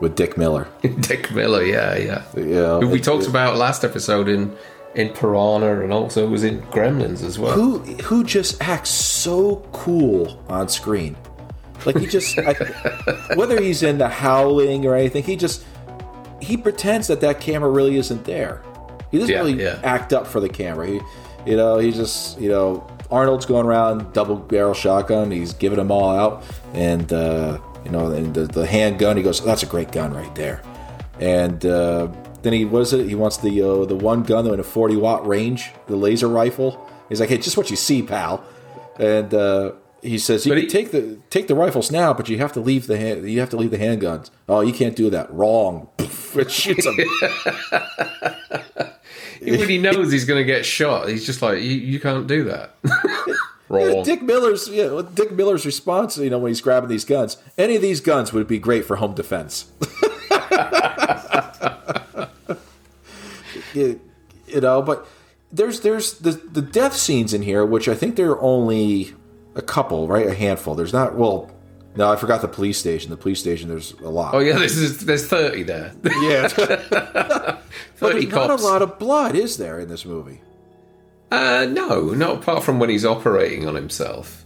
with 0.00 0.14
Dick 0.14 0.36
Miller. 0.38 0.68
Dick 1.00 1.32
Miller, 1.32 1.64
yeah, 1.64 1.96
yeah, 1.96 2.22
Yeah, 2.36 2.78
who 2.80 2.88
we 2.88 2.98
it- 2.98 3.04
talked 3.04 3.24
it- 3.24 3.28
about 3.30 3.56
last 3.56 3.82
episode 3.84 4.28
in 4.28 4.56
in 4.94 5.10
Piranha 5.10 5.82
and 5.82 5.92
also 5.92 6.26
was 6.26 6.42
in 6.44 6.62
Gremlins 6.70 7.22
as 7.22 7.38
well. 7.38 7.52
Who 7.52 7.78
who 8.04 8.22
just 8.24 8.62
acts 8.62 8.88
so 8.90 9.56
cool 9.72 10.42
on 10.48 10.68
screen? 10.68 11.16
Like 11.84 11.98
he 11.98 12.06
just 12.06 12.38
I, 12.38 12.52
whether 13.34 13.60
he's 13.60 13.82
in 13.82 13.98
the 13.98 14.08
howling 14.08 14.86
or 14.86 14.94
anything, 14.94 15.22
he 15.24 15.36
just 15.36 15.64
he 16.40 16.56
pretends 16.56 17.08
that 17.08 17.20
that 17.20 17.40
camera 17.40 17.70
really 17.70 17.96
isn't 17.96 18.24
there. 18.24 18.62
He 19.10 19.18
doesn't 19.18 19.32
Yeah, 19.32 19.40
really 19.40 19.62
yeah. 19.62 19.80
act 19.82 20.12
up 20.12 20.26
for 20.26 20.40
the 20.40 20.48
camera. 20.48 20.86
He, 20.86 21.00
you 21.46 21.56
know, 21.56 21.78
he 21.78 21.92
just 21.92 22.40
you 22.40 22.48
know 22.48 22.86
Arnold's 23.10 23.44
going 23.46 23.66
around 23.66 24.12
double 24.14 24.36
barrel 24.36 24.74
shotgun. 24.74 25.30
He's 25.30 25.52
giving 25.52 25.78
them 25.78 25.90
all 25.90 26.10
out, 26.10 26.42
and 26.72 27.12
uh, 27.12 27.58
you 27.86 27.92
know, 27.92 28.10
and 28.10 28.34
the, 28.34 28.46
the 28.46 28.66
handgun. 28.66 29.16
He 29.16 29.22
goes, 29.22 29.42
"That's 29.44 29.62
a 29.62 29.66
great 29.66 29.92
gun 29.92 30.12
right 30.12 30.34
there." 30.34 30.60
And 31.20 31.64
uh, 31.64 32.08
then 32.42 32.52
he 32.52 32.64
what 32.64 32.82
is 32.82 32.92
it? 32.92 33.08
He 33.08 33.14
wants 33.14 33.36
the 33.36 33.62
uh, 33.62 33.84
the 33.84 33.94
one 33.94 34.24
gun 34.24 34.46
in 34.46 34.58
a 34.58 34.64
forty 34.64 34.96
watt 34.96 35.24
range, 35.24 35.70
the 35.86 35.94
laser 35.94 36.28
rifle. 36.28 36.84
He's 37.08 37.20
like, 37.20 37.28
"Hey, 37.28 37.38
just 37.38 37.56
what 37.56 37.70
you 37.70 37.76
see, 37.76 38.02
pal." 38.02 38.44
And 38.98 39.32
uh, 39.32 39.72
he 40.02 40.18
says, 40.18 40.44
"You 40.46 40.54
he- 40.54 40.66
take 40.66 40.90
the 40.90 41.20
take 41.30 41.46
the 41.46 41.54
rifles 41.54 41.92
now, 41.92 42.12
but 42.12 42.28
you 42.28 42.38
have 42.38 42.52
to 42.54 42.60
leave 42.60 42.88
the 42.88 42.98
hand, 42.98 43.30
you 43.30 43.38
have 43.38 43.50
to 43.50 43.56
leave 43.56 43.70
the 43.70 43.78
handguns." 43.78 44.30
Oh, 44.48 44.62
you 44.62 44.72
can't 44.72 44.96
do 44.96 45.08
that. 45.10 45.32
Wrong. 45.32 45.88
it 45.98 46.50
shoots 46.50 46.84
him. 46.84 46.98
He 49.38 49.50
really 49.50 49.78
knows 49.78 50.10
he's 50.10 50.24
going 50.24 50.40
to 50.40 50.44
get 50.44 50.64
shot. 50.64 51.08
He's 51.08 51.26
just 51.26 51.42
like, 51.42 51.58
you, 51.58 51.70
you 51.70 52.00
can't 52.00 52.26
do 52.26 52.44
that. 52.44 52.74
Yeah, 53.70 54.02
Dick 54.04 54.22
Miller's 54.22 54.68
yeah, 54.68 55.02
Dick 55.14 55.32
Miller's 55.32 55.66
response, 55.66 56.16
you 56.18 56.30
know, 56.30 56.38
when 56.38 56.50
he's 56.50 56.60
grabbing 56.60 56.88
these 56.88 57.04
guns, 57.04 57.36
any 57.58 57.76
of 57.76 57.82
these 57.82 58.00
guns 58.00 58.32
would 58.32 58.46
be 58.46 58.58
great 58.58 58.84
for 58.84 58.96
home 58.96 59.14
defense. 59.14 59.70
you, 63.74 64.00
you 64.46 64.60
know, 64.60 64.82
but 64.82 65.06
there's 65.52 65.80
there's 65.80 66.14
the 66.18 66.32
the 66.32 66.62
death 66.62 66.94
scenes 66.94 67.34
in 67.34 67.42
here, 67.42 67.64
which 67.64 67.88
I 67.88 67.94
think 67.94 68.16
there 68.16 68.30
are 68.30 68.40
only 68.40 69.14
a 69.54 69.62
couple, 69.62 70.06
right? 70.06 70.26
A 70.26 70.34
handful. 70.34 70.74
There's 70.74 70.92
not 70.92 71.16
well. 71.16 71.50
No, 71.96 72.12
I 72.12 72.16
forgot 72.16 72.42
the 72.42 72.48
police 72.48 72.78
station. 72.78 73.10
The 73.10 73.16
police 73.16 73.40
station, 73.40 73.70
there's 73.70 73.92
a 73.94 74.08
lot. 74.10 74.34
Oh 74.34 74.38
yeah, 74.38 74.58
this 74.58 74.76
is 74.76 75.06
there's 75.06 75.26
thirty 75.26 75.62
there. 75.62 75.92
yeah. 76.20 76.48
but 76.56 77.62
Thirty 77.96 78.26
there's 78.26 78.34
not 78.34 78.50
a 78.50 78.62
lot 78.62 78.82
of 78.82 78.98
blood, 78.98 79.34
is 79.34 79.56
there, 79.56 79.80
in 79.80 79.88
this 79.88 80.04
movie? 80.04 80.40
Uh, 81.30 81.66
no, 81.70 82.10
not 82.10 82.36
apart 82.36 82.62
from 82.64 82.78
when 82.78 82.88
he's 82.88 83.04
operating 83.04 83.66
on 83.66 83.74
himself. 83.74 84.44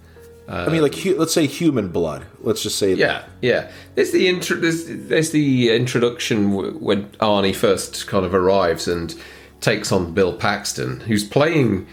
I 0.49 0.69
mean, 0.69 0.83
like, 0.83 0.97
hu- 0.97 1.17
let's 1.17 1.33
say 1.33 1.47
human 1.47 1.89
blood. 1.91 2.27
Let's 2.41 2.61
just 2.65 2.77
say 2.77 2.93
Yeah, 2.95 3.25
yeah. 3.41 3.71
There's 3.95 4.11
the 4.11 4.27
intro. 4.27 4.57
There's, 4.57 4.85
there's 4.87 5.31
the 5.31 5.71
introduction 5.71 6.51
w- 6.51 6.73
when 6.73 7.05
Arnie 7.21 7.55
first 7.55 8.09
kind 8.09 8.25
of 8.27 8.35
arrives 8.35 8.89
and 8.89 9.15
takes 9.61 9.93
on 9.93 10.13
Bill 10.13 10.33
Paxton, 10.33 11.01
who's 11.01 11.23
playing 11.23 11.87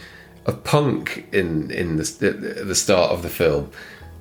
a 0.47 0.53
punk 0.53 1.27
in 1.31 1.69
in 1.69 1.97
the 1.97 2.63
the 2.65 2.73
start 2.73 3.11
of 3.11 3.21
the 3.21 3.29
film, 3.29 3.69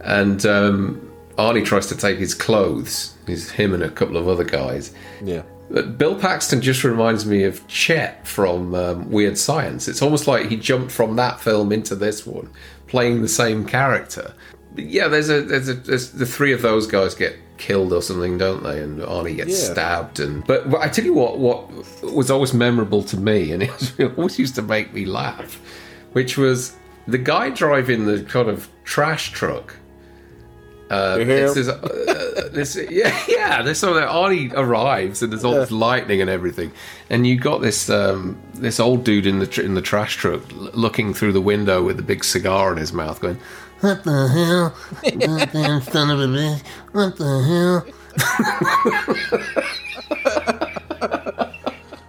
and 0.00 0.44
um, 0.44 1.10
Arnie 1.38 1.64
tries 1.64 1.86
to 1.86 1.96
take 1.96 2.18
his 2.18 2.34
clothes. 2.34 3.14
He's 3.26 3.48
him 3.50 3.72
and 3.72 3.82
a 3.82 3.88
couple 3.90 4.18
of 4.18 4.28
other 4.28 4.44
guys. 4.44 4.92
Yeah. 5.24 5.42
Bill 5.68 6.14
Paxton 6.18 6.60
just 6.62 6.84
reminds 6.84 7.26
me 7.26 7.42
of 7.44 7.66
Chet 7.66 8.26
from 8.26 8.74
um, 8.74 9.10
Weird 9.10 9.36
Science. 9.36 9.88
It's 9.88 10.00
almost 10.02 10.26
like 10.26 10.46
he 10.46 10.56
jumped 10.56 10.92
from 10.92 11.16
that 11.16 11.40
film 11.40 11.72
into 11.72 11.94
this 11.96 12.24
one, 12.26 12.50
playing 12.86 13.22
the 13.22 13.28
same 13.28 13.66
character. 13.66 14.32
But 14.74 14.84
yeah, 14.84 15.08
there's 15.08 15.28
a 15.30 15.42
there's 15.42 15.68
a 15.68 15.74
there's 15.74 16.10
the 16.12 16.26
three 16.26 16.52
of 16.52 16.62
those 16.62 16.86
guys 16.86 17.14
get 17.14 17.34
killed 17.58 17.92
or 17.92 18.02
something, 18.02 18.38
don't 18.38 18.62
they? 18.62 18.80
And 18.80 19.00
Arnie 19.00 19.34
gets 19.36 19.50
Yeah. 19.62 19.72
stabbed. 19.72 20.20
And 20.20 20.46
but, 20.46 20.70
but 20.70 20.80
I 20.82 20.88
tell 20.88 21.04
you 21.04 21.14
what, 21.14 21.38
what 21.38 21.68
was 22.02 22.30
always 22.30 22.52
memorable 22.54 23.02
to 23.04 23.16
me, 23.16 23.50
and 23.52 23.62
it, 23.62 23.72
was, 23.72 23.92
it 23.98 24.16
always 24.18 24.38
used 24.38 24.54
to 24.56 24.62
make 24.62 24.92
me 24.92 25.04
laugh, 25.04 25.60
which 26.12 26.36
was 26.38 26.76
the 27.08 27.18
guy 27.18 27.50
driving 27.50 28.06
the 28.06 28.22
kind 28.24 28.48
of 28.48 28.68
trash 28.84 29.32
truck. 29.32 29.74
Uh, 30.88 31.16
You 31.18 31.24
hear 31.24 31.46
it's 31.46 31.54
this, 31.54 31.68
uh, 31.68 32.48
this, 32.52 32.76
yeah, 32.90 33.18
yeah. 33.28 33.62
There's 33.62 33.78
so 33.78 33.94
that 33.94 34.08
Arnie 34.08 34.52
arrives 34.54 35.20
and 35.22 35.32
there's 35.32 35.44
all 35.44 35.54
this 35.54 35.72
lightning 35.72 36.20
and 36.20 36.30
everything, 36.30 36.70
and 37.10 37.26
you 37.26 37.36
got 37.38 37.60
this 37.60 37.90
um, 37.90 38.36
this 38.54 38.78
old 38.78 39.02
dude 39.04 39.26
in 39.26 39.40
the 39.40 39.46
tr- 39.48 39.62
in 39.62 39.74
the 39.74 39.82
trash 39.82 40.14
truck 40.16 40.42
l- 40.52 40.70
looking 40.74 41.12
through 41.12 41.32
the 41.32 41.40
window 41.40 41.82
with 41.82 41.98
a 41.98 42.02
big 42.02 42.22
cigar 42.22 42.70
in 42.72 42.78
his 42.78 42.92
mouth, 42.92 43.20
going, 43.20 43.38
What 43.80 44.04
the 44.04 44.28
hell? 44.28 44.74
Goddamn 45.18 45.80
son 45.82 46.10
of 46.10 46.20
a 46.20 46.26
bitch. 46.26 46.62
What 46.92 47.16
the 47.16 47.42
hell? 47.50 47.84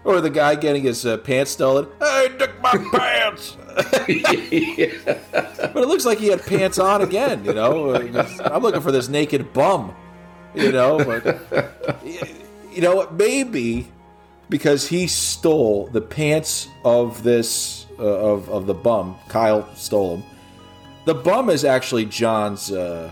Or 0.04 0.22
the 0.22 0.30
guy 0.30 0.56
getting 0.56 0.84
his 0.84 1.06
uh, 1.06 1.18
pants 1.18 1.52
stolen. 1.52 1.88
Hey, 2.00 2.30
took 2.40 2.62
my 2.62 2.78
pants. 2.94 3.58
But 5.74 5.84
it 5.84 5.88
looks 5.88 6.06
like 6.06 6.18
he 6.18 6.28
had 6.28 6.44
pants 6.46 6.80
on 6.80 7.02
again. 7.02 7.46
You 7.46 7.54
know, 7.54 7.94
I'm 7.96 8.64
looking 8.64 8.82
for 8.82 8.92
this 8.92 9.08
naked 9.10 9.54
bum. 9.54 9.94
You 10.56 10.72
know, 10.72 10.98
but 10.98 11.24
you 12.74 12.82
know 12.82 12.96
what? 12.96 13.14
Maybe 13.14 13.88
because 14.50 14.88
he 14.88 15.06
stole 15.08 15.88
the 15.88 16.02
pants 16.02 16.70
of 16.84 17.22
this 17.24 17.86
uh, 18.00 18.04
of 18.04 18.50
of 18.50 18.66
the 18.66 18.74
bum. 18.74 19.16
Kyle 19.30 19.68
stole 19.76 20.18
them. 20.18 20.26
The 21.06 21.14
bum 21.14 21.50
is 21.50 21.64
actually 21.64 22.06
John's 22.06 22.72
uh, 22.72 23.12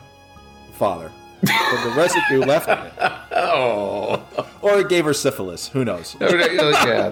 father. 0.73 1.12
But 1.41 1.84
the 1.84 1.93
residue 1.95 2.39
left 2.45 2.67
in 2.69 2.78
it. 2.78 2.93
"Oh, 3.34 4.23
Or 4.62 4.80
it 4.80 4.89
gave 4.89 5.06
her 5.06 5.13
syphilis. 5.13 5.67
Who 5.67 5.86
knows? 5.86 6.15
yeah, 6.21 7.10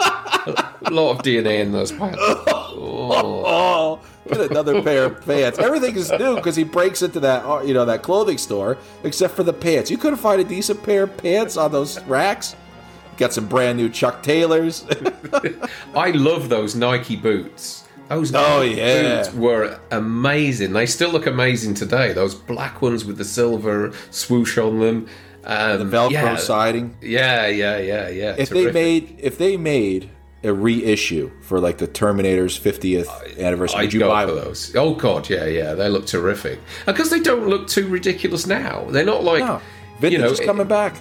a 0.86 0.90
lot 0.90 1.12
of 1.12 1.18
DNA 1.24 1.60
in 1.60 1.72
those 1.72 1.92
pants." 1.92 2.18
Oh, 2.76 4.00
get 4.28 4.52
another 4.52 4.82
pair 4.82 5.06
of 5.06 5.26
pants. 5.26 5.60
Everything 5.60 5.96
is 5.96 6.12
new 6.12 6.36
because 6.36 6.56
he 6.56 6.64
breaks 6.64 7.02
into 7.02 7.20
that 7.22 7.46
uh, 7.46 7.62
you 7.62 7.74
know 7.74 7.86
that 7.86 8.04
clothing 8.04 8.38
store, 8.38 8.78
except 9.04 9.36
for 9.36 9.44
the 9.44 9.54
pants. 9.54 9.90
You 9.92 9.98
couldn't 9.98 10.20
find 10.20 10.42
a 10.42 10.44
decent 10.44 10.82
pair 10.84 11.04
of 11.04 11.16
pants 11.18 11.58
on 11.58 11.72
those 11.72 12.02
racks. 12.04 12.56
Got 13.18 13.34
some 13.34 13.48
brand 13.48 13.78
new 13.78 13.90
Chuck 13.90 14.24
Taylors. 14.24 14.86
I 15.96 16.12
love 16.12 16.50
those 16.50 16.76
Nike 16.76 17.16
boots. 17.16 17.88
Those 18.10 18.34
Oh, 18.34 18.60
Nike 18.64 18.76
yeah. 18.76 19.18
boots 19.24 19.34
were 19.34 19.80
amazing. 19.92 20.74
They 20.74 20.86
still 20.88 21.12
look 21.12 21.26
amazing 21.28 21.76
today. 21.76 22.14
Those 22.14 22.36
black 22.36 22.82
ones 22.82 23.06
with 23.06 23.18
the 23.18 23.24
silver 23.26 23.94
swoosh 24.10 24.58
on 24.58 24.80
them. 24.80 25.08
Um, 25.46 25.90
the 25.90 25.98
Velcro 25.98 26.12
yeah, 26.12 26.36
siding. 26.38 26.98
Yeah, 27.02 27.48
yeah, 27.48 27.78
yeah, 27.78 28.10
yeah. 28.10 28.36
If 28.38 28.50
they 28.50 28.72
made 28.72 29.16
if 29.20 29.38
they 29.38 29.58
made 29.58 30.10
a 30.44 30.54
reissue 30.54 31.32
for 31.42 31.60
like 31.60 31.78
the 31.78 31.88
Terminator's 31.88 32.60
50th 32.60 33.38
anniversary, 33.40 33.80
I'd 33.80 33.84
would 33.86 33.94
you 33.94 34.00
buy 34.02 34.26
for 34.26 34.34
those. 34.36 34.76
Oh 34.76 34.94
god, 34.96 35.30
yeah, 35.30 35.46
yeah. 35.46 35.74
They 35.74 35.88
look 35.90 36.06
terrific 36.06 36.60
because 36.86 37.10
they 37.10 37.20
don't 37.20 37.48
look 37.48 37.68
too 37.68 37.88
ridiculous 37.88 38.46
now. 38.46 38.86
They're 38.90 39.06
not 39.06 39.24
like 39.24 39.40
No, 39.40 39.62
vintage 40.00 40.12
you 40.12 40.18
know. 40.26 40.32
is 40.32 40.40
coming 40.40 40.68
back. 40.68 40.96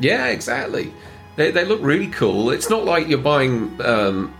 Yeah, 0.00 0.26
exactly. 0.26 0.92
They, 1.36 1.50
they 1.50 1.64
look 1.64 1.80
really 1.82 2.08
cool. 2.08 2.50
It's 2.50 2.70
not 2.70 2.84
like 2.84 3.08
you're 3.08 3.18
buying 3.18 3.80
um, 3.82 4.34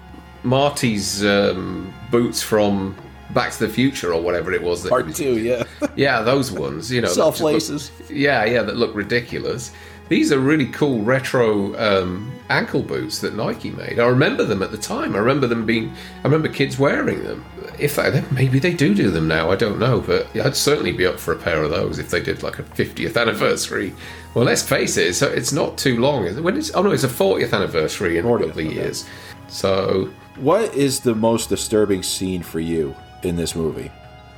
Marty's 0.44 1.24
um, 1.24 1.92
boots 2.10 2.42
from 2.42 2.96
Back 3.30 3.52
to 3.52 3.66
the 3.66 3.68
Future 3.72 4.12
or 4.14 4.20
whatever 4.22 4.52
it 4.52 4.62
was. 4.62 4.82
That 4.82 4.88
Part 4.90 5.06
was- 5.06 5.16
two, 5.16 5.38
yeah. 5.38 5.64
Yeah, 5.96 6.22
those 6.22 6.50
ones. 6.52 6.90
You 6.90 7.00
know, 7.02 7.08
Self 7.08 7.40
look- 7.40 7.54
laces. 7.54 7.90
yeah, 8.10 8.44
yeah, 8.44 8.62
that 8.62 8.76
look 8.76 8.94
ridiculous. 8.94 9.72
These 10.08 10.32
are 10.32 10.38
really 10.38 10.66
cool 10.66 11.02
retro 11.02 11.76
um, 11.78 12.32
ankle 12.48 12.82
boots 12.82 13.18
that 13.20 13.34
Nike 13.34 13.70
made. 13.70 13.98
I 13.98 14.06
remember 14.06 14.44
them 14.44 14.62
at 14.62 14.70
the 14.70 14.78
time. 14.78 15.14
I 15.14 15.18
remember 15.18 15.46
them 15.46 15.66
being. 15.66 15.92
I 16.20 16.22
remember 16.22 16.48
kids 16.48 16.78
wearing 16.78 17.22
them. 17.24 17.44
If 17.78 17.96
they, 17.96 18.24
maybe 18.32 18.58
they 18.58 18.72
do 18.72 18.94
do 18.94 19.10
them 19.10 19.28
now, 19.28 19.50
I 19.50 19.56
don't 19.56 19.78
know. 19.78 20.00
But 20.00 20.34
I'd 20.36 20.56
certainly 20.56 20.92
be 20.92 21.06
up 21.06 21.18
for 21.18 21.32
a 21.32 21.38
pair 21.38 21.62
of 21.62 21.70
those 21.70 21.98
if 21.98 22.10
they 22.10 22.20
did 22.20 22.42
like 22.42 22.58
a 22.58 22.62
50th 22.62 23.20
anniversary. 23.20 23.94
Well, 24.34 24.44
let's 24.44 24.62
face 24.62 24.96
it, 24.96 25.08
it's, 25.08 25.22
it's 25.22 25.52
not 25.52 25.78
too 25.78 26.00
long. 26.00 26.24
When 26.42 26.56
it's 26.56 26.74
oh 26.74 26.82
no, 26.82 26.90
it's 26.90 27.04
a 27.04 27.08
40th 27.08 27.52
anniversary 27.52 28.18
in 28.18 28.24
a 28.24 28.28
40th, 28.28 28.38
couple 28.46 28.60
of 28.60 28.66
okay. 28.66 28.74
years. 28.74 29.06
So 29.48 30.10
What 30.36 30.74
is 30.74 31.00
the 31.00 31.14
most 31.14 31.48
disturbing 31.48 32.02
scene 32.02 32.42
for 32.42 32.60
you 32.60 32.94
in 33.22 33.36
this 33.36 33.54
movie? 33.56 33.90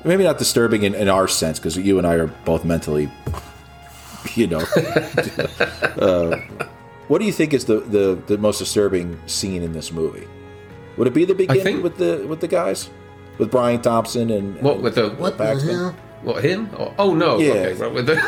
Maybe 0.05 0.25
not 0.25 0.39
disturbing 0.39 0.85
in, 0.85 0.95
in 0.95 1.09
our 1.09 1.29
sense, 1.29 1.59
because 1.59 1.77
you 1.77 1.99
and 1.99 2.07
I 2.07 2.15
are 2.15 2.27
both 2.27 2.65
mentally, 2.65 3.11
you 4.35 4.47
know. 4.47 4.59
uh, 6.01 6.37
what 7.09 7.19
do 7.19 7.25
you 7.25 7.33
think 7.33 7.53
is 7.53 7.65
the, 7.65 7.81
the, 7.81 8.21
the 8.27 8.39
most 8.39 8.59
disturbing 8.59 9.19
scene 9.27 9.63
in 9.63 9.73
this 9.73 9.91
movie? 9.93 10.27
Would 10.97 11.07
it 11.09 11.15
be 11.15 11.25
the 11.25 11.35
beginning 11.35 11.63
think- 11.65 11.83
with 11.83 11.97
the 11.97 12.25
with 12.29 12.41
the 12.41 12.49
guys, 12.49 12.89
with 13.39 13.51
Brian 13.51 13.81
Thompson 13.83 14.31
and 14.31 14.61
what 14.63 14.81
with 14.81 14.95
the 14.97 15.11
What 15.11 15.39
the 15.39 15.59
hell? 15.59 15.95
what 16.23 16.45
him? 16.45 16.69
Oh, 16.79 16.95
oh 16.99 17.15
no, 17.15 17.39
Yeah. 17.39 17.53
okay, 17.53 17.73
right, 17.75 17.93
with 17.93 18.07
the. 18.07 18.21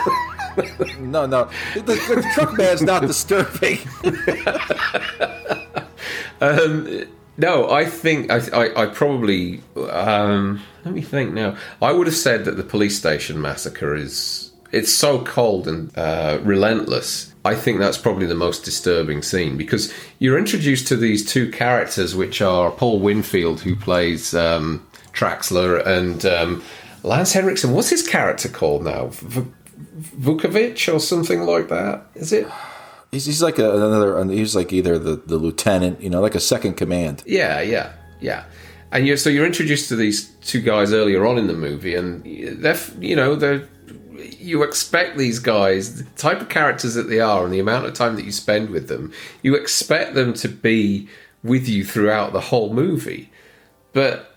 No, 1.00 1.24
no, 1.24 1.48
the, 1.74 1.80
the 1.80 2.30
truck 2.34 2.58
man's 2.58 2.82
not 2.82 3.00
disturbing. 3.06 3.78
No, 7.38 7.70
I 7.70 7.86
think 7.86 8.30
I, 8.30 8.40
I, 8.52 8.82
I 8.82 8.86
probably. 8.86 9.62
Um, 9.76 10.60
let 10.84 10.92
me 10.94 11.00
think 11.00 11.32
now. 11.32 11.56
I 11.80 11.92
would 11.92 12.06
have 12.06 12.16
said 12.16 12.44
that 12.44 12.56
the 12.58 12.62
police 12.62 12.98
station 12.98 13.40
massacre 13.40 13.94
is 13.94 14.51
it's 14.72 14.92
so 14.92 15.22
cold 15.22 15.68
and 15.68 15.96
uh, 15.96 16.38
relentless. 16.42 17.32
I 17.44 17.54
think 17.54 17.78
that's 17.78 17.98
probably 17.98 18.26
the 18.26 18.34
most 18.34 18.64
disturbing 18.64 19.22
scene 19.22 19.56
because 19.56 19.92
you're 20.18 20.38
introduced 20.38 20.88
to 20.88 20.96
these 20.96 21.24
two 21.24 21.50
characters, 21.50 22.14
which 22.14 22.40
are 22.40 22.70
Paul 22.70 23.00
Winfield, 23.00 23.60
who 23.60 23.76
plays 23.76 24.34
um, 24.34 24.86
Traxler, 25.12 25.84
and 25.84 26.24
um, 26.24 26.62
Lance 27.02 27.32
Henriksen. 27.32 27.72
What's 27.72 27.90
his 27.90 28.06
character 28.06 28.48
called 28.48 28.84
now? 28.84 29.08
V- 29.08 29.50
Vukovic 29.98 30.92
or 30.92 31.00
something 31.00 31.42
like 31.42 31.68
that? 31.68 32.06
Is 32.14 32.32
it? 32.32 32.46
He's, 33.10 33.26
he's 33.26 33.42
like 33.42 33.58
a, 33.58 33.74
another. 33.74 34.24
He's 34.30 34.56
like 34.56 34.72
either 34.72 34.98
the, 34.98 35.16
the 35.16 35.36
lieutenant, 35.36 36.00
you 36.00 36.08
know, 36.08 36.20
like 36.20 36.34
a 36.34 36.40
second 36.40 36.74
command. 36.74 37.22
Yeah, 37.26 37.60
yeah, 37.60 37.92
yeah. 38.20 38.44
And 38.92 39.06
you're, 39.06 39.16
so 39.16 39.30
you're 39.30 39.46
introduced 39.46 39.88
to 39.88 39.96
these 39.96 40.28
two 40.42 40.60
guys 40.60 40.92
earlier 40.92 41.26
on 41.26 41.38
in 41.38 41.46
the 41.46 41.54
movie, 41.54 41.94
and 41.94 42.22
they're, 42.62 42.78
you 43.00 43.16
know, 43.16 43.34
they're, 43.34 43.68
you 44.18 44.62
expect 44.62 45.16
these 45.18 45.38
guys, 45.38 45.96
the 46.02 46.10
type 46.16 46.40
of 46.40 46.48
characters 46.48 46.94
that 46.94 47.08
they 47.08 47.20
are, 47.20 47.44
and 47.44 47.52
the 47.52 47.60
amount 47.60 47.86
of 47.86 47.94
time 47.94 48.16
that 48.16 48.24
you 48.24 48.32
spend 48.32 48.70
with 48.70 48.88
them, 48.88 49.12
you 49.42 49.54
expect 49.54 50.14
them 50.14 50.32
to 50.34 50.48
be 50.48 51.08
with 51.42 51.68
you 51.68 51.84
throughout 51.84 52.32
the 52.32 52.40
whole 52.40 52.72
movie. 52.72 53.30
But 53.92 54.28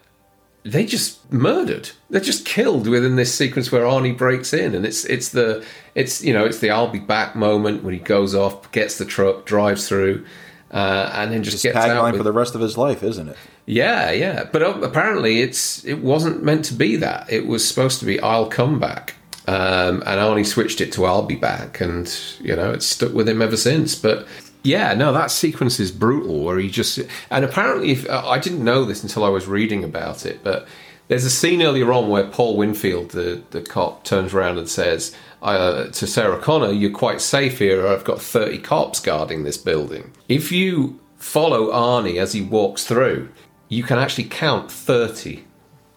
they 0.63 0.86
just 0.86 1.32
murdered. 1.32 1.91
They're 2.09 2.19
just 2.21 2.45
killed 2.45 2.88
within 2.88 3.15
this 3.15 3.34
sequence 3.34 3.71
where 3.71 3.84
Arnie 3.84 4.17
breaks 4.17 4.53
in, 4.53 4.73
and 4.76 4.86
it's 4.86 5.05
it's 5.05 5.30
the 5.30 5.63
it's 5.93 6.23
you 6.23 6.34
know 6.34 6.45
it's 6.45 6.59
the 6.59 6.71
I'll 6.71 6.88
be 6.89 6.99
back 6.99 7.36
moment 7.36 7.84
when 7.84 7.93
he 7.93 7.99
goes 7.99 8.34
off, 8.34 8.71
gets 8.71 8.97
the 8.97 9.05
truck, 9.05 9.45
drives 9.45 9.88
through, 9.88 10.26
uh, 10.71 11.11
and 11.13 11.32
then 11.32 11.43
just 11.43 11.61
His 11.61 11.63
gets 11.73 11.78
out. 11.78 11.89
tagline 11.89 12.11
with- 12.13 12.19
for 12.19 12.23
the 12.23 12.32
rest 12.34 12.55
of 12.55 12.61
his 12.61 12.78
life, 12.78 13.03
isn't 13.03 13.30
it? 13.30 13.38
yeah, 13.67 14.11
yeah, 14.11 14.43
but 14.51 14.61
uh, 14.63 14.80
apparently 14.82 15.41
it's 15.41 15.84
it 15.86 15.99
wasn't 15.99 16.43
meant 16.43 16.65
to 16.65 16.73
be 16.73 16.95
that. 16.97 17.32
It 17.32 17.45
was 17.47 17.67
supposed 17.67 17.99
to 17.99 18.05
be 18.05 18.19
"I'll 18.19 18.47
come 18.47 18.80
back," 18.80 19.15
um, 19.47 20.01
and 20.05 20.19
Arnie 20.19 20.45
switched 20.45 20.81
it 20.81 20.91
to 20.93 21.05
"I'll 21.05 21.23
be 21.23 21.35
back," 21.35 21.81
and 21.81 22.11
you 22.39 22.55
know 22.55 22.71
it's 22.71 22.85
stuck 22.85 23.13
with 23.13 23.29
him 23.29 23.41
ever 23.41 23.57
since. 23.57 23.95
But 23.95 24.27
yeah, 24.63 24.93
no, 24.93 25.13
that 25.13 25.31
sequence 25.31 25.79
is 25.79 25.91
brutal. 25.91 26.43
Where 26.43 26.57
he 26.57 26.69
just 26.69 26.99
and 27.29 27.45
apparently, 27.45 27.91
if, 27.91 28.09
uh, 28.09 28.27
I 28.27 28.39
didn't 28.39 28.63
know 28.63 28.85
this 28.85 29.03
until 29.03 29.23
I 29.23 29.29
was 29.29 29.47
reading 29.47 29.83
about 29.83 30.25
it, 30.25 30.43
but 30.43 30.67
there's 31.07 31.25
a 31.25 31.29
scene 31.29 31.61
earlier 31.61 31.93
on 31.93 32.09
where 32.09 32.25
Paul 32.25 32.57
Winfield, 32.57 33.11
the 33.11 33.43
the 33.51 33.61
cop, 33.61 34.03
turns 34.03 34.33
around 34.33 34.57
and 34.57 34.69
says. 34.69 35.15
Uh, 35.41 35.91
to 35.91 36.07
Sarah 36.07 36.39
Connor, 36.39 36.71
you're 36.71 36.89
quite 36.89 37.21
safe 37.21 37.59
here. 37.59 37.87
I've 37.87 38.03
got 38.03 38.19
30 38.19 38.57
cops 38.59 38.99
guarding 38.99 39.43
this 39.43 39.57
building. 39.57 40.11
If 40.27 40.51
you 40.51 40.99
follow 41.17 41.71
Arnie 41.71 42.17
as 42.17 42.33
he 42.33 42.41
walks 42.41 42.83
through, 42.85 43.29
you 43.69 43.83
can 43.83 43.99
actually 43.99 44.23
count 44.23 44.71
30. 44.71 45.43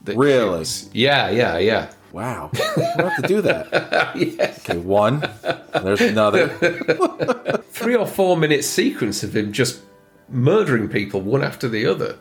Really? 0.05 0.65
Yeah, 0.93 1.31
yeah, 1.31 1.59
yeah. 1.59 1.93
Wow, 2.13 2.51
we'll 2.77 3.09
have 3.09 3.17
to 3.23 3.29
do 3.29 3.41
that. 3.43 3.69
Okay, 4.69 4.79
one. 4.79 5.27
There's 5.73 6.01
another. 6.01 6.49
Three 7.71 7.95
or 7.95 8.07
four 8.07 8.37
minute 8.37 8.65
sequence 8.65 9.23
of 9.23 9.35
him 9.35 9.53
just 9.53 9.81
murdering 10.29 10.89
people 10.89 11.21
one 11.21 11.43
after 11.43 11.69
the 11.69 11.87
other. 11.87 12.19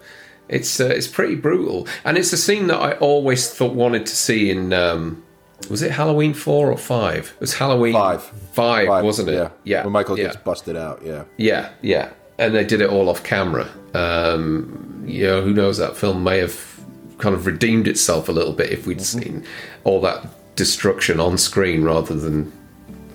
It's 0.48 0.80
uh, 0.80 0.86
it's 0.86 1.08
pretty 1.08 1.36
brutal, 1.36 1.88
and 2.06 2.18
it's 2.18 2.32
a 2.32 2.38
scene 2.38 2.68
that 2.68 2.80
I 2.80 2.94
always 2.94 3.50
thought 3.54 3.74
wanted 3.74 4.06
to 4.06 4.16
see 4.16 4.50
in. 4.50 4.72
Um, 4.72 5.24
was 5.70 5.82
it 5.82 5.92
Halloween 5.92 6.34
four 6.34 6.72
or 6.72 6.78
five? 6.78 7.34
It 7.36 7.42
was 7.42 7.56
Halloween 7.56 7.94
Five. 7.94 8.24
five, 8.24 8.88
Five, 8.88 9.04
wasn't 9.04 9.30
it? 9.30 9.34
Yeah, 9.34 9.50
yeah. 9.64 9.84
When 9.84 9.92
Michael 9.92 10.18
yeah. 10.18 10.26
gets 10.26 10.38
busted 10.38 10.78
out. 10.78 11.02
Yeah. 11.04 11.24
Yeah, 11.38 11.70
yeah. 11.82 12.12
And 12.38 12.54
they 12.54 12.64
did 12.64 12.80
it 12.80 12.90
all 12.90 13.10
off 13.10 13.24
camera. 13.24 13.68
Um, 13.94 15.04
you 15.06 15.26
know, 15.26 15.42
who 15.42 15.54
knows? 15.54 15.80
That 15.80 15.98
film 15.98 16.24
may 16.24 16.38
have 16.38 16.77
kind 17.18 17.34
of 17.36 17.46
redeemed 17.46 17.88
itself 17.88 18.30
a 18.30 18.32
little 18.32 18.54
bit 18.54 18.72
if 18.72 18.86
we'd 18.88 19.02
seen 19.02 19.44
all 19.84 20.00
that 20.02 20.26
destruction 20.56 21.20
on 21.20 21.38
screen 21.38 21.84
rather 21.84 22.14
than 22.16 22.52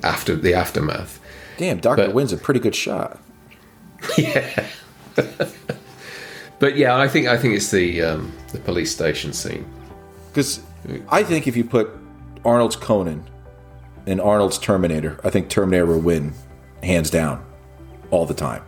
after 0.03 0.35
the 0.37 0.55
aftermath. 0.55 1.21
Damn, 1.59 1.79
Doctor 1.79 2.11
Wynn's 2.11 2.33
a 2.33 2.37
pretty 2.37 2.61
good 2.61 2.75
shot. 2.75 3.19
Yeah. 4.19 4.67
but 6.59 6.77
yeah, 6.77 6.97
I 6.97 7.07
think 7.09 7.27
I 7.27 7.37
think 7.37 7.55
it's 7.55 7.71
the 7.71 8.03
um, 8.03 8.33
the 8.53 8.59
police 8.59 8.91
station 8.93 9.33
scene. 9.33 9.65
Because 10.29 10.61
I 11.09 11.23
think 11.23 11.47
if 11.47 11.57
you 11.57 11.65
put 11.65 11.91
Arnold's 12.45 12.77
Conan 12.77 13.29
and 14.07 14.21
Arnold's 14.21 14.59
Terminator, 14.59 15.21
I 15.23 15.31
think 15.31 15.49
Terminator 15.49 15.87
will 15.87 16.01
win, 16.01 16.33
hands 16.83 17.11
down, 17.11 17.45
all 18.11 18.27
the 18.27 18.35
time. 18.35 18.63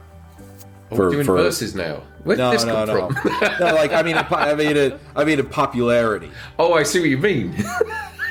Oh, 0.90 0.96
For- 0.96 1.04
we're 1.06 1.10
doing 1.10 1.26
for- 1.26 1.36
verses 1.36 1.74
now. 1.74 2.02
Where 2.24 2.36
did 2.36 2.42
No, 2.42 2.50
this 2.50 2.64
no, 2.64 2.74
come 2.74 2.88
no. 2.88 3.08
from? 3.10 3.40
no, 3.60 3.74
like 3.74 3.92
I 3.92 4.02
mean, 4.02 4.16
in 4.16 4.24
I 4.30 4.54
mean, 4.54 4.76
in, 4.76 4.98
I 5.14 5.24
mean, 5.24 5.38
in 5.38 5.46
popularity. 5.46 6.30
oh, 6.58 6.74
I 6.74 6.82
see 6.82 7.00
what 7.00 7.08
you 7.10 7.18
mean. 7.18 7.54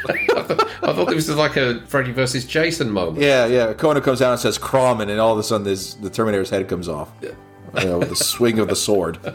I, 0.06 0.44
thought, 0.44 0.68
I 0.84 0.94
thought 0.94 1.10
this 1.10 1.30
was 1.30 1.38
like 1.38 1.56
a 1.56 1.80
Freddy 1.88 2.12
versus 2.12 2.46
Jason 2.46 2.89
moment. 2.89 3.20
Yeah, 3.24 3.46
yeah. 3.46 3.74
Conan 3.74 4.04
comes 4.04 4.22
out 4.22 4.32
and 4.32 4.39
says 4.39 4.58
Crawman, 4.58 5.10
and 5.10 5.20
all 5.20 5.32
of 5.32 5.39
a 5.39 5.44
sudden, 5.44 5.64
this, 5.66 5.94
the 5.94 6.10
Terminator's 6.10 6.50
head 6.50 6.68
comes 6.68 6.89
off. 6.89 7.10
You 7.22 7.86
know, 7.86 8.00
with 8.00 8.10
the 8.10 8.16
swing 8.16 8.60
of 8.60 8.68
the 8.68 8.76
sword. 8.76 9.18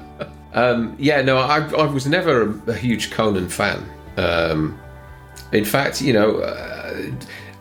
Yeah, 0.55 1.23
no, 1.23 1.37
I, 1.39 1.59
I 1.71 1.85
was 1.87 2.07
never 2.09 2.43
a, 2.51 2.71
a 2.73 2.75
huge 2.75 3.13
Conan 3.13 3.49
fan. 3.49 3.89
Um, 4.17 4.77
in 5.53 5.65
fact, 5.65 6.03
you 6.03 6.13
know, 6.13 6.39
uh, 6.39 6.97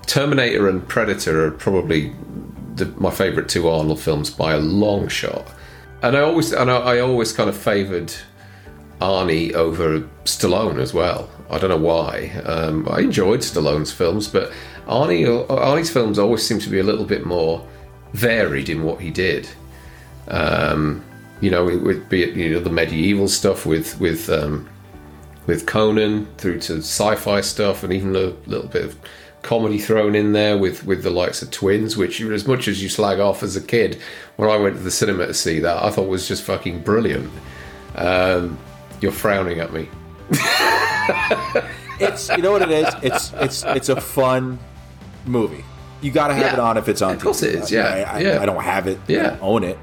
Terminator 0.08 0.68
and 0.68 0.88
Predator 0.88 1.46
are 1.46 1.52
probably 1.52 2.12
the, 2.74 2.86
my 2.98 3.12
favourite 3.12 3.50
two 3.50 3.70
Arnold 3.70 4.00
films 4.00 4.32
by 4.32 4.54
a 4.54 4.60
long 4.60 5.08
shot. 5.10 5.46
And 6.02 6.16
I 6.16 6.22
always, 6.22 6.52
and 6.54 6.70
I, 6.72 6.78
I 6.78 7.00
always 7.00 7.34
kind 7.34 7.50
of 7.50 7.58
favoured 7.58 8.14
Arnie 9.02 9.54
over 9.54 10.02
Stallone 10.26 10.80
as 10.80 10.94
well. 10.94 11.30
I 11.50 11.58
don't 11.58 11.70
know 11.70 11.78
why. 11.78 12.30
Um, 12.46 12.88
I 12.90 13.00
enjoyed 13.02 13.40
Stallone's 13.42 13.92
films, 13.92 14.28
but 14.28 14.52
Arnie, 14.88 15.26
Arnie's 15.48 15.90
films 15.90 16.20
always 16.20 16.46
seem 16.46 16.60
to 16.60 16.70
be 16.70 16.80
a 16.80 16.84
little 16.84 17.06
bit 17.06 17.26
more 17.26 17.66
varied 18.14 18.70
in 18.70 18.84
what 18.84 19.02
he 19.02 19.12
did 19.12 19.48
Um, 20.30 21.04
you 21.42 21.50
know, 21.52 21.70
it 21.70 21.78
would 21.82 22.10
be 22.10 22.20
you 22.20 22.50
know 22.54 22.60
the 22.60 22.70
medieval 22.70 23.28
stuff 23.28 23.66
with 23.66 24.00
with 24.00 24.30
um, 24.30 24.68
with 25.48 25.66
Conan 25.66 26.28
through 26.38 26.60
to 26.62 26.78
sci-fi 26.78 27.42
stuff, 27.42 27.82
and 27.84 27.92
even 27.92 28.16
a 28.16 28.34
little 28.46 28.68
bit 28.68 28.86
of 28.86 28.96
comedy 29.42 29.78
thrown 29.80 30.14
in 30.14 30.34
there 30.34 30.58
with 30.58 30.86
with 30.86 31.02
the 31.04 31.10
likes 31.10 31.42
of 31.42 31.50
Twins, 31.52 31.98
which 31.98 32.22
as 32.22 32.46
much 32.48 32.68
as 32.68 32.84
you 32.84 32.90
slag 32.90 33.20
off 33.20 33.42
as 33.42 33.56
a 33.56 33.62
kid, 33.62 34.00
when 34.36 34.50
I 34.50 34.58
went 34.58 34.76
to 34.78 34.84
the 34.84 34.92
cinema 34.92 35.26
to 35.28 35.34
see 35.34 35.60
that, 35.62 35.84
I 35.84 35.90
thought 35.90 36.08
was 36.08 36.28
just 36.28 36.44
fucking 36.44 36.82
brilliant. 36.84 37.32
Um, 37.96 38.58
you're 39.02 39.12
frowning 39.12 39.60
at 39.60 39.74
me. 39.74 39.90
It's 42.00 42.30
you 42.30 42.38
know 42.44 42.52
what 42.52 42.62
it 42.62 42.70
is. 42.70 42.94
It's 43.02 43.34
it's 43.34 43.64
it's 43.64 43.90
a 43.90 44.00
fun 44.00 44.60
movie. 45.26 45.66
You 46.02 46.12
got 46.12 46.28
to 46.28 46.36
have 46.36 46.44
Yeah. 46.46 46.54
it 46.54 46.60
on 46.60 46.78
if 46.78 46.88
it's 46.88 47.02
on. 47.02 47.16
Of 47.16 47.22
course 47.24 47.42
TV. 47.42 47.48
it 47.48 47.56
is, 47.56 47.72
yeah, 47.72 47.86
I, 48.08 48.18
I, 48.18 48.20
yeah. 48.20 48.40
I 48.42 48.46
don't 48.46 48.62
have 48.62 48.86
it. 48.86 49.00
I 49.00 49.12
Yeah. 49.12 49.24
don't 49.32 49.42
own 49.42 49.64
it. 49.64 49.80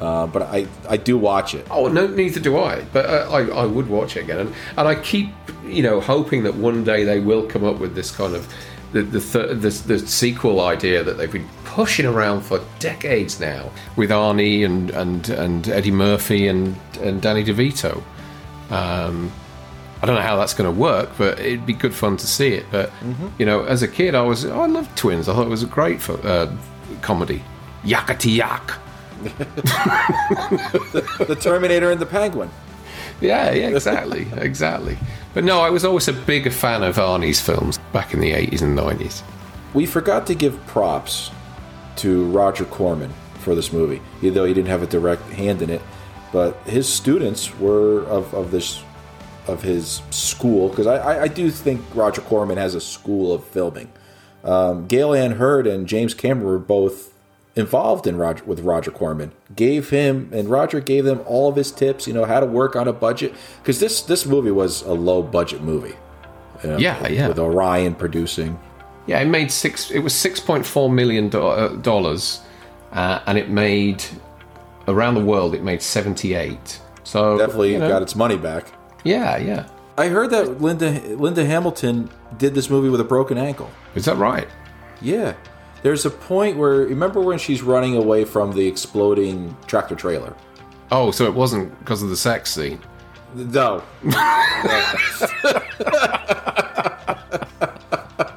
Uh, 0.00 0.26
but 0.26 0.42
I 0.42 0.66
I 0.88 0.96
do 0.96 1.18
watch 1.18 1.54
it. 1.54 1.66
Oh 1.70 1.88
no, 1.88 2.06
neither 2.06 2.40
do 2.40 2.58
I. 2.58 2.82
But 2.92 3.04
uh, 3.06 3.28
I, 3.30 3.62
I 3.62 3.66
would 3.66 3.88
watch 3.88 4.16
it 4.16 4.22
again, 4.24 4.38
and, 4.38 4.54
and 4.78 4.88
I 4.88 4.94
keep, 4.94 5.28
you 5.66 5.82
know, 5.82 6.00
hoping 6.00 6.42
that 6.44 6.54
one 6.54 6.84
day 6.84 7.04
they 7.04 7.20
will 7.20 7.46
come 7.46 7.64
up 7.64 7.78
with 7.78 7.94
this 7.94 8.10
kind 8.10 8.34
of 8.34 8.48
the 8.92 9.02
the, 9.02 9.20
th- 9.20 9.60
the 9.60 9.94
the 9.94 9.98
sequel 10.06 10.60
idea 10.62 11.04
that 11.04 11.18
they've 11.18 11.30
been 11.30 11.48
pushing 11.64 12.06
around 12.06 12.40
for 12.40 12.60
decades 12.78 13.38
now 13.40 13.70
with 13.96 14.08
Arnie 14.10 14.64
and 14.64 14.90
and 14.90 15.28
and 15.28 15.68
Eddie 15.68 15.90
Murphy 15.92 16.48
and 16.48 16.76
and 17.00 17.20
Danny 17.20 17.44
DeVito. 17.44 18.02
Um, 18.70 19.30
I 20.02 20.06
don't 20.06 20.16
know 20.16 20.22
how 20.22 20.36
that's 20.36 20.54
going 20.54 20.72
to 20.72 20.80
work, 20.80 21.10
but 21.18 21.38
it'd 21.40 21.66
be 21.66 21.74
good 21.74 21.94
fun 21.94 22.16
to 22.16 22.26
see 22.26 22.54
it. 22.54 22.64
But 22.70 22.90
you 23.38 23.44
know, 23.44 23.64
as 23.64 23.82
a 23.82 23.88
kid, 23.88 24.14
I 24.14 24.22
was 24.22 24.46
I 24.46 24.66
loved 24.66 24.96
Twins. 24.96 25.28
I 25.28 25.34
thought 25.34 25.46
it 25.46 25.50
was 25.50 25.62
a 25.62 25.66
great 25.66 26.00
fo- 26.00 26.14
uh, 26.22 26.50
comedy. 27.02 27.44
Yakety 27.84 28.36
yak. 28.36 28.72
The 31.26 31.36
Terminator 31.40 31.90
and 31.90 32.00
the 32.00 32.06
Penguin. 32.06 32.50
Yeah, 33.20 33.52
yeah, 33.52 33.68
exactly, 33.68 34.26
exactly. 34.36 34.96
But 35.34 35.44
no, 35.44 35.60
I 35.60 35.70
was 35.70 35.84
always 35.84 36.08
a 36.08 36.12
big 36.12 36.50
fan 36.52 36.82
of 36.82 36.96
Arnie's 36.96 37.40
films 37.40 37.78
back 37.92 38.14
in 38.14 38.20
the 38.20 38.32
80s 38.32 38.62
and 38.62 38.76
90s. 38.76 39.22
We 39.74 39.86
forgot 39.86 40.26
to 40.28 40.34
give 40.34 40.58
props 40.66 41.30
to 41.96 42.24
Roger 42.26 42.64
Corman 42.64 43.12
for 43.38 43.54
this 43.54 43.72
movie, 43.72 44.00
even 44.22 44.34
though 44.34 44.44
he 44.44 44.54
didn't 44.54 44.68
have 44.68 44.82
a 44.82 44.86
direct 44.86 45.22
hand 45.30 45.62
in 45.62 45.70
it. 45.70 45.82
But 46.32 46.56
his 46.64 46.88
students 46.88 47.56
were 47.58 48.04
of, 48.04 48.32
of 48.34 48.50
this 48.50 48.82
of 49.46 49.62
his 49.62 50.02
school 50.10 50.68
because 50.68 50.86
I, 50.86 50.96
I, 50.96 51.22
I 51.22 51.28
do 51.28 51.50
think 51.50 51.82
Roger 51.94 52.20
Corman 52.20 52.56
has 52.58 52.74
a 52.74 52.80
school 52.80 53.32
of 53.32 53.44
filming. 53.44 53.90
Um, 54.44 54.86
Gale 54.86 55.14
Anne 55.14 55.32
Hurd 55.32 55.66
and 55.66 55.86
James 55.86 56.14
Cameron 56.14 56.46
were 56.46 56.58
both 56.58 57.09
involved 57.60 58.06
in 58.06 58.16
Roger 58.16 58.44
with 58.44 58.60
Roger 58.60 58.90
Corman. 58.90 59.32
Gave 59.54 59.90
him 59.90 60.30
and 60.32 60.48
Roger 60.48 60.80
gave 60.80 61.04
them 61.04 61.20
all 61.26 61.48
of 61.48 61.56
his 61.56 61.70
tips. 61.70 62.06
You 62.06 62.14
know 62.14 62.24
how 62.24 62.40
to 62.40 62.46
work 62.46 62.74
on 62.74 62.88
a 62.88 62.92
budget 62.92 63.34
because 63.62 63.78
this 63.78 64.02
this 64.02 64.26
movie 64.26 64.50
was 64.50 64.82
a 64.82 64.92
low 64.92 65.22
budget 65.22 65.62
movie. 65.62 65.94
you 66.64 66.70
know, 66.70 66.78
Yeah, 66.78 67.06
yeah. 67.08 67.28
With 67.28 67.38
Orion 67.38 67.94
producing. 67.94 68.58
Yeah, 69.06 69.20
it 69.20 69.26
made 69.26 69.50
six. 69.50 69.90
It 69.90 70.00
was 70.00 70.14
six 70.14 70.40
point 70.40 70.66
four 70.66 70.90
million 70.90 71.34
uh, 71.34 71.68
dollars, 71.82 72.40
uh, 72.92 73.20
and 73.26 73.38
it 73.38 73.48
made 73.48 74.04
around 74.88 75.14
the 75.14 75.24
world. 75.24 75.54
It 75.54 75.62
made 75.62 75.82
seventy 75.82 76.34
eight. 76.34 76.80
So 77.04 77.38
Definitely 77.38 77.72
you 77.72 77.78
know, 77.78 77.88
got 77.88 78.02
its 78.02 78.14
money 78.14 78.36
back. 78.36 78.66
Yeah, 79.04 79.36
yeah. 79.38 79.68
I 79.96 80.08
heard 80.08 80.30
that 80.30 80.60
Linda 80.60 80.90
Linda 81.16 81.44
Hamilton 81.44 82.08
did 82.38 82.54
this 82.54 82.70
movie 82.70 82.88
with 82.88 83.00
a 83.00 83.04
broken 83.04 83.36
ankle. 83.36 83.70
Is 83.94 84.04
that 84.04 84.16
right? 84.16 84.48
Yeah. 85.00 85.34
There's 85.82 86.04
a 86.04 86.10
point 86.10 86.56
where 86.58 86.72
remember 86.80 87.20
when 87.20 87.38
she's 87.38 87.62
running 87.62 87.96
away 87.96 88.24
from 88.24 88.52
the 88.54 88.66
exploding 88.66 89.56
tractor 89.66 89.94
trailer? 89.94 90.34
Oh, 90.90 91.10
so 91.10 91.24
it 91.26 91.34
wasn't 91.34 91.78
because 91.78 92.02
of 92.02 92.08
the 92.10 92.16
sex 92.16 92.52
scene. 92.52 92.80
No. 93.34 93.82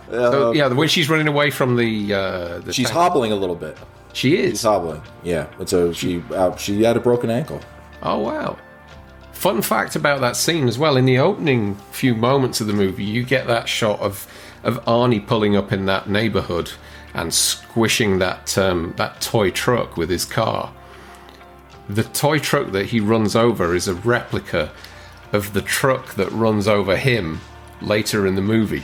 So, 0.10 0.52
yeah, 0.52 0.68
when 0.68 0.88
she's 0.88 1.10
running 1.10 1.28
away 1.28 1.50
from 1.50 1.76
the, 1.76 2.14
uh, 2.14 2.60
the 2.60 2.72
She's 2.72 2.86
tank- 2.86 2.94
hobbling 2.98 3.32
a 3.32 3.36
little 3.36 3.56
bit. 3.56 3.76
She 4.14 4.38
is. 4.38 4.52
She's 4.52 4.62
hobbling. 4.62 5.02
Yeah. 5.24 5.48
And 5.58 5.68
so 5.68 5.92
she 5.92 6.22
uh, 6.32 6.56
she 6.56 6.84
had 6.84 6.96
a 6.96 7.00
broken 7.00 7.32
ankle. 7.32 7.60
Oh 8.04 8.20
wow. 8.20 8.58
Fun 9.32 9.64
fact 9.64 9.96
about 9.96 10.22
that 10.22 10.36
scene 10.36 10.68
as 10.68 10.78
well. 10.78 10.98
In 10.98 11.06
the 11.06 11.18
opening 11.18 11.76
few 11.92 12.14
moments 12.14 12.62
of 12.62 12.68
the 12.68 12.74
movie, 12.74 13.04
you 13.04 13.24
get 13.24 13.48
that 13.48 13.68
shot 13.68 14.00
of 14.02 14.28
of 14.64 14.84
Arnie 14.86 15.26
pulling 15.26 15.56
up 15.58 15.74
in 15.74 15.86
that 15.88 16.08
neighborhood 16.08 16.72
and 17.14 17.34
squishing 17.34 18.20
that 18.20 18.58
um, 18.58 18.94
that 18.98 19.22
toy 19.22 19.52
truck 19.52 19.98
with 19.98 20.10
his 20.10 20.26
car. 20.26 20.74
The 21.90 22.04
toy 22.04 22.40
truck 22.40 22.72
that 22.72 22.88
he 22.88 23.00
runs 23.00 23.36
over 23.36 23.76
is 23.76 23.88
a 23.88 23.94
replica 23.94 24.72
of 25.32 25.54
the 25.54 25.62
truck 25.62 26.16
that 26.16 26.32
runs 26.32 26.68
over 26.68 26.96
him 26.96 27.42
later 27.82 28.26
in 28.26 28.36
the 28.36 28.42
movie, 28.42 28.84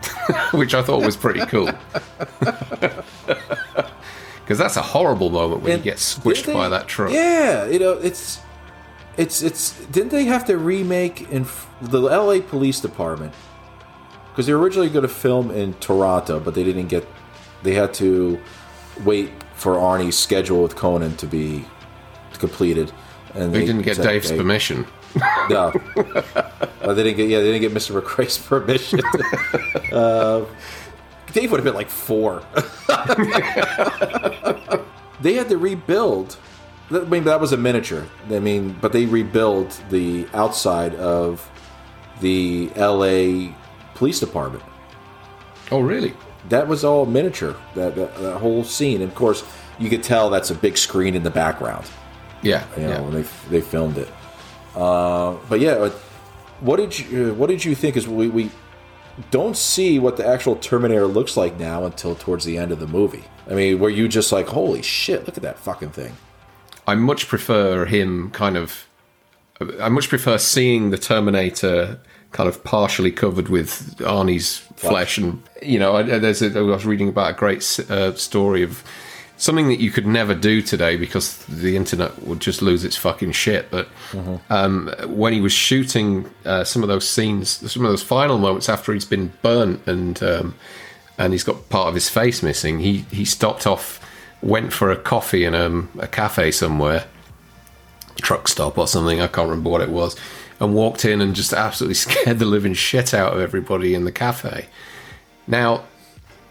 which 0.52 0.74
I 0.74 0.82
thought 0.82 1.04
was 1.04 1.16
pretty 1.16 1.44
cool. 1.46 1.70
Because 4.44 4.58
that's 4.58 4.76
a 4.76 4.82
horrible 4.82 5.30
moment 5.30 5.62
when 5.62 5.72
And 5.72 5.84
you 5.84 5.90
get 5.90 5.98
squished 5.98 6.44
didn't 6.44 6.54
by 6.54 6.68
that 6.68 6.86
truck. 6.86 7.12
Yeah, 7.12 7.64
you 7.64 7.78
know, 7.78 7.92
it's 7.92 8.40
it's 9.16 9.42
it's 9.42 9.72
didn't 9.86 10.10
they 10.10 10.24
have 10.24 10.44
to 10.46 10.58
remake 10.58 11.30
in 11.30 11.46
the 11.80 12.00
LA 12.00 12.40
Police 12.40 12.78
Department 12.78 13.32
because 14.30 14.46
they 14.46 14.52
were 14.52 14.60
originally 14.60 14.90
going 14.90 15.04
to 15.04 15.08
film 15.08 15.50
in 15.50 15.72
Toronto, 15.74 16.40
but 16.40 16.54
they 16.54 16.62
didn't 16.62 16.88
get 16.88 17.06
they 17.64 17.74
had 17.74 17.92
to 17.94 18.38
wait 19.04 19.30
for 19.54 19.74
Arnie's 19.74 20.16
schedule 20.16 20.62
with 20.62 20.76
Conan 20.76 21.16
to 21.16 21.26
be 21.26 21.64
completed 22.38 22.92
and 23.34 23.52
They 23.52 23.64
didn't 23.66 23.82
get 23.82 23.96
said, 23.96 24.06
Dave's 24.06 24.30
permission. 24.30 24.86
No, 25.48 25.72
Uh, 26.82 26.92
they 26.92 27.02
didn't 27.04 27.16
get. 27.16 27.28
Yeah, 27.28 27.38
they 27.40 27.52
didn't 27.52 27.60
get 27.62 27.72
Mr. 27.72 28.00
McRae's 28.00 28.36
permission. 28.52 29.00
uh, 29.92 30.44
Dave 31.32 31.50
would 31.52 31.58
have 31.58 31.64
been 31.64 31.74
like 31.74 31.88
four. 31.88 32.42
they 35.20 35.34
had 35.34 35.48
to 35.48 35.56
rebuild. 35.56 36.36
I 36.90 36.98
mean, 37.00 37.24
that 37.24 37.40
was 37.40 37.52
a 37.52 37.56
miniature. 37.56 38.04
I 38.30 38.38
mean, 38.40 38.76
but 38.80 38.92
they 38.92 39.06
rebuilt 39.06 39.80
the 39.90 40.26
outside 40.34 40.94
of 40.96 41.48
the 42.20 42.70
L.A. 42.76 43.54
Police 43.94 44.20
Department. 44.20 44.62
Oh, 45.70 45.80
really? 45.80 46.14
That 46.48 46.68
was 46.68 46.84
all 46.84 47.06
miniature. 47.06 47.56
That, 47.74 47.94
that 47.96 48.16
that 48.18 48.38
whole 48.38 48.64
scene. 48.64 49.00
And 49.00 49.10
of 49.10 49.14
course, 49.16 49.44
you 49.78 49.88
could 49.90 50.02
tell 50.02 50.30
that's 50.30 50.50
a 50.50 50.54
big 50.54 50.76
screen 50.76 51.14
in 51.14 51.22
the 51.22 51.30
background 51.30 51.86
Yeah. 52.42 52.64
you 52.76 52.82
know, 52.84 52.88
yeah. 52.90 53.00
when 53.00 53.12
they 53.12 53.22
they 53.50 53.60
filmed 53.60 53.98
it. 53.98 54.08
Uh, 54.74 55.36
but 55.48 55.60
yeah, 55.60 55.72
uh, 55.72 55.90
what 56.60 56.76
did 56.76 56.98
you 56.98 57.30
uh, 57.30 57.34
what 57.34 57.48
did 57.48 57.64
you 57.64 57.74
think? 57.74 57.96
Is 57.96 58.06
we 58.06 58.28
we 58.28 58.50
don't 59.30 59.56
see 59.56 59.98
what 59.98 60.16
the 60.16 60.26
actual 60.26 60.56
Terminator 60.56 61.06
looks 61.06 61.36
like 61.36 61.58
now 61.58 61.84
until 61.84 62.14
towards 62.14 62.44
the 62.44 62.58
end 62.58 62.72
of 62.72 62.80
the 62.80 62.86
movie. 62.86 63.24
I 63.48 63.54
mean, 63.54 63.78
were 63.78 63.90
you 63.90 64.08
just 64.08 64.32
like, 64.32 64.48
holy 64.48 64.82
shit, 64.82 65.26
look 65.26 65.36
at 65.36 65.42
that 65.42 65.58
fucking 65.58 65.90
thing? 65.90 66.16
I 66.86 66.94
much 66.94 67.28
prefer 67.28 67.84
him 67.86 68.30
kind 68.30 68.56
of. 68.56 68.86
I 69.80 69.88
much 69.88 70.08
prefer 70.08 70.36
seeing 70.38 70.90
the 70.90 70.98
Terminator 70.98 72.00
kind 72.34 72.48
of 72.48 72.64
partially 72.64 73.12
covered 73.12 73.48
with 73.48 73.96
Arnie's 73.98 74.58
flesh, 74.76 75.16
and 75.18 75.40
you 75.62 75.78
know, 75.78 75.96
I, 75.96 76.02
there's 76.02 76.42
a, 76.42 76.58
I 76.58 76.62
was 76.62 76.84
reading 76.84 77.08
about 77.08 77.30
a 77.30 77.34
great 77.34 77.58
uh, 77.88 78.12
story 78.14 78.62
of 78.64 78.82
something 79.36 79.68
that 79.68 79.78
you 79.80 79.90
could 79.90 80.06
never 80.06 80.34
do 80.34 80.60
today 80.60 80.96
because 80.96 81.38
the 81.46 81.76
internet 81.76 82.22
would 82.22 82.40
just 82.40 82.60
lose 82.60 82.84
its 82.84 82.96
fucking 82.96 83.32
shit. 83.32 83.70
But 83.70 83.88
um, 84.50 84.92
when 85.06 85.32
he 85.32 85.40
was 85.40 85.52
shooting 85.52 86.28
uh, 86.44 86.64
some 86.64 86.82
of 86.82 86.88
those 86.88 87.08
scenes, 87.08 87.72
some 87.72 87.84
of 87.84 87.90
those 87.90 88.02
final 88.02 88.38
moments 88.38 88.68
after 88.68 88.92
he's 88.92 89.04
been 89.04 89.32
burnt 89.42 89.86
and 89.86 90.20
um, 90.22 90.54
and 91.16 91.32
he's 91.32 91.44
got 91.44 91.68
part 91.68 91.86
of 91.86 91.94
his 91.94 92.08
face 92.08 92.42
missing, 92.42 92.80
he 92.80 92.98
he 93.12 93.24
stopped 93.24 93.64
off, 93.64 94.00
went 94.42 94.72
for 94.72 94.90
a 94.90 94.96
coffee 94.96 95.44
in 95.44 95.54
um, 95.54 95.88
a 96.00 96.08
cafe 96.08 96.50
somewhere, 96.50 97.06
truck 98.22 98.48
stop 98.48 98.76
or 98.76 98.88
something. 98.88 99.20
I 99.20 99.28
can't 99.28 99.48
remember 99.48 99.70
what 99.70 99.82
it 99.82 99.90
was, 99.90 100.16
and 100.60 100.74
walked 100.74 101.04
in 101.04 101.20
and 101.20 101.34
just 101.34 101.52
absolutely 101.52 101.94
scared 101.94 102.38
the 102.38 102.44
living 102.44 102.74
shit 102.74 103.12
out 103.14 103.34
of 103.34 103.40
everybody 103.40 103.94
in 103.94 104.04
the 104.04 104.12
cafe. 104.12 104.66
Now, 105.46 105.84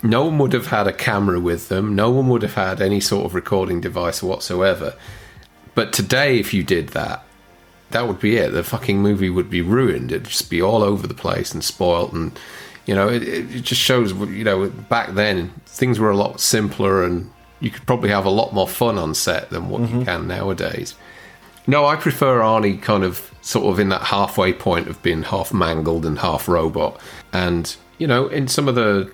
no 0.03 0.25
one 0.25 0.37
would 0.39 0.53
have 0.53 0.67
had 0.67 0.85
a 0.85 0.93
camera 0.93 1.39
with 1.39 1.69
them. 1.69 1.95
No 1.95 2.11
one 2.11 2.27
would 2.27 2.41
have 2.41 2.55
had 2.55 2.81
any 2.81 2.99
sort 2.99 3.25
of 3.25 3.33
recording 3.33 3.79
device 3.79 4.21
whatsoever. 4.21 4.95
But 5.75 5.93
today, 5.93 6.39
if 6.39 6.53
you 6.53 6.63
did 6.63 6.89
that, 6.89 7.23
that 7.91 8.07
would 8.07 8.19
be 8.19 8.35
it. 8.35 8.49
The 8.51 8.63
fucking 8.63 9.01
movie 9.01 9.29
would 9.29 9.49
be 9.49 9.61
ruined. 9.61 10.11
It'd 10.11 10.25
just 10.25 10.49
be 10.49 10.61
all 10.61 10.83
over 10.83 11.07
the 11.07 11.13
place 11.13 11.53
and 11.53 11.63
spoilt. 11.63 12.11
And 12.11 12.37
you 12.85 12.93
know, 12.93 13.07
it, 13.07 13.23
it 13.23 13.61
just 13.61 13.81
shows. 13.81 14.11
You 14.11 14.43
know, 14.43 14.69
back 14.69 15.13
then 15.13 15.49
things 15.65 15.99
were 15.99 16.11
a 16.11 16.17
lot 16.17 16.41
simpler, 16.41 17.03
and 17.03 17.31
you 17.61 17.71
could 17.71 17.85
probably 17.85 18.09
have 18.09 18.25
a 18.25 18.29
lot 18.29 18.53
more 18.53 18.67
fun 18.67 18.97
on 18.97 19.15
set 19.15 19.49
than 19.51 19.69
what 19.69 19.81
you 19.81 19.87
mm-hmm. 19.87 20.03
can 20.03 20.27
nowadays. 20.27 20.95
No, 21.65 21.85
I 21.85 21.95
prefer 21.95 22.39
Arnie 22.39 22.81
kind 22.81 23.03
of 23.03 23.31
sort 23.41 23.65
of 23.65 23.79
in 23.79 23.89
that 23.89 24.01
halfway 24.01 24.53
point 24.53 24.87
of 24.87 25.01
being 25.01 25.23
half 25.23 25.53
mangled 25.53 26.05
and 26.05 26.19
half 26.19 26.47
robot. 26.47 26.99
And 27.31 27.75
you 27.97 28.07
know, 28.07 28.27
in 28.27 28.47
some 28.47 28.67
of 28.67 28.75
the 28.75 29.11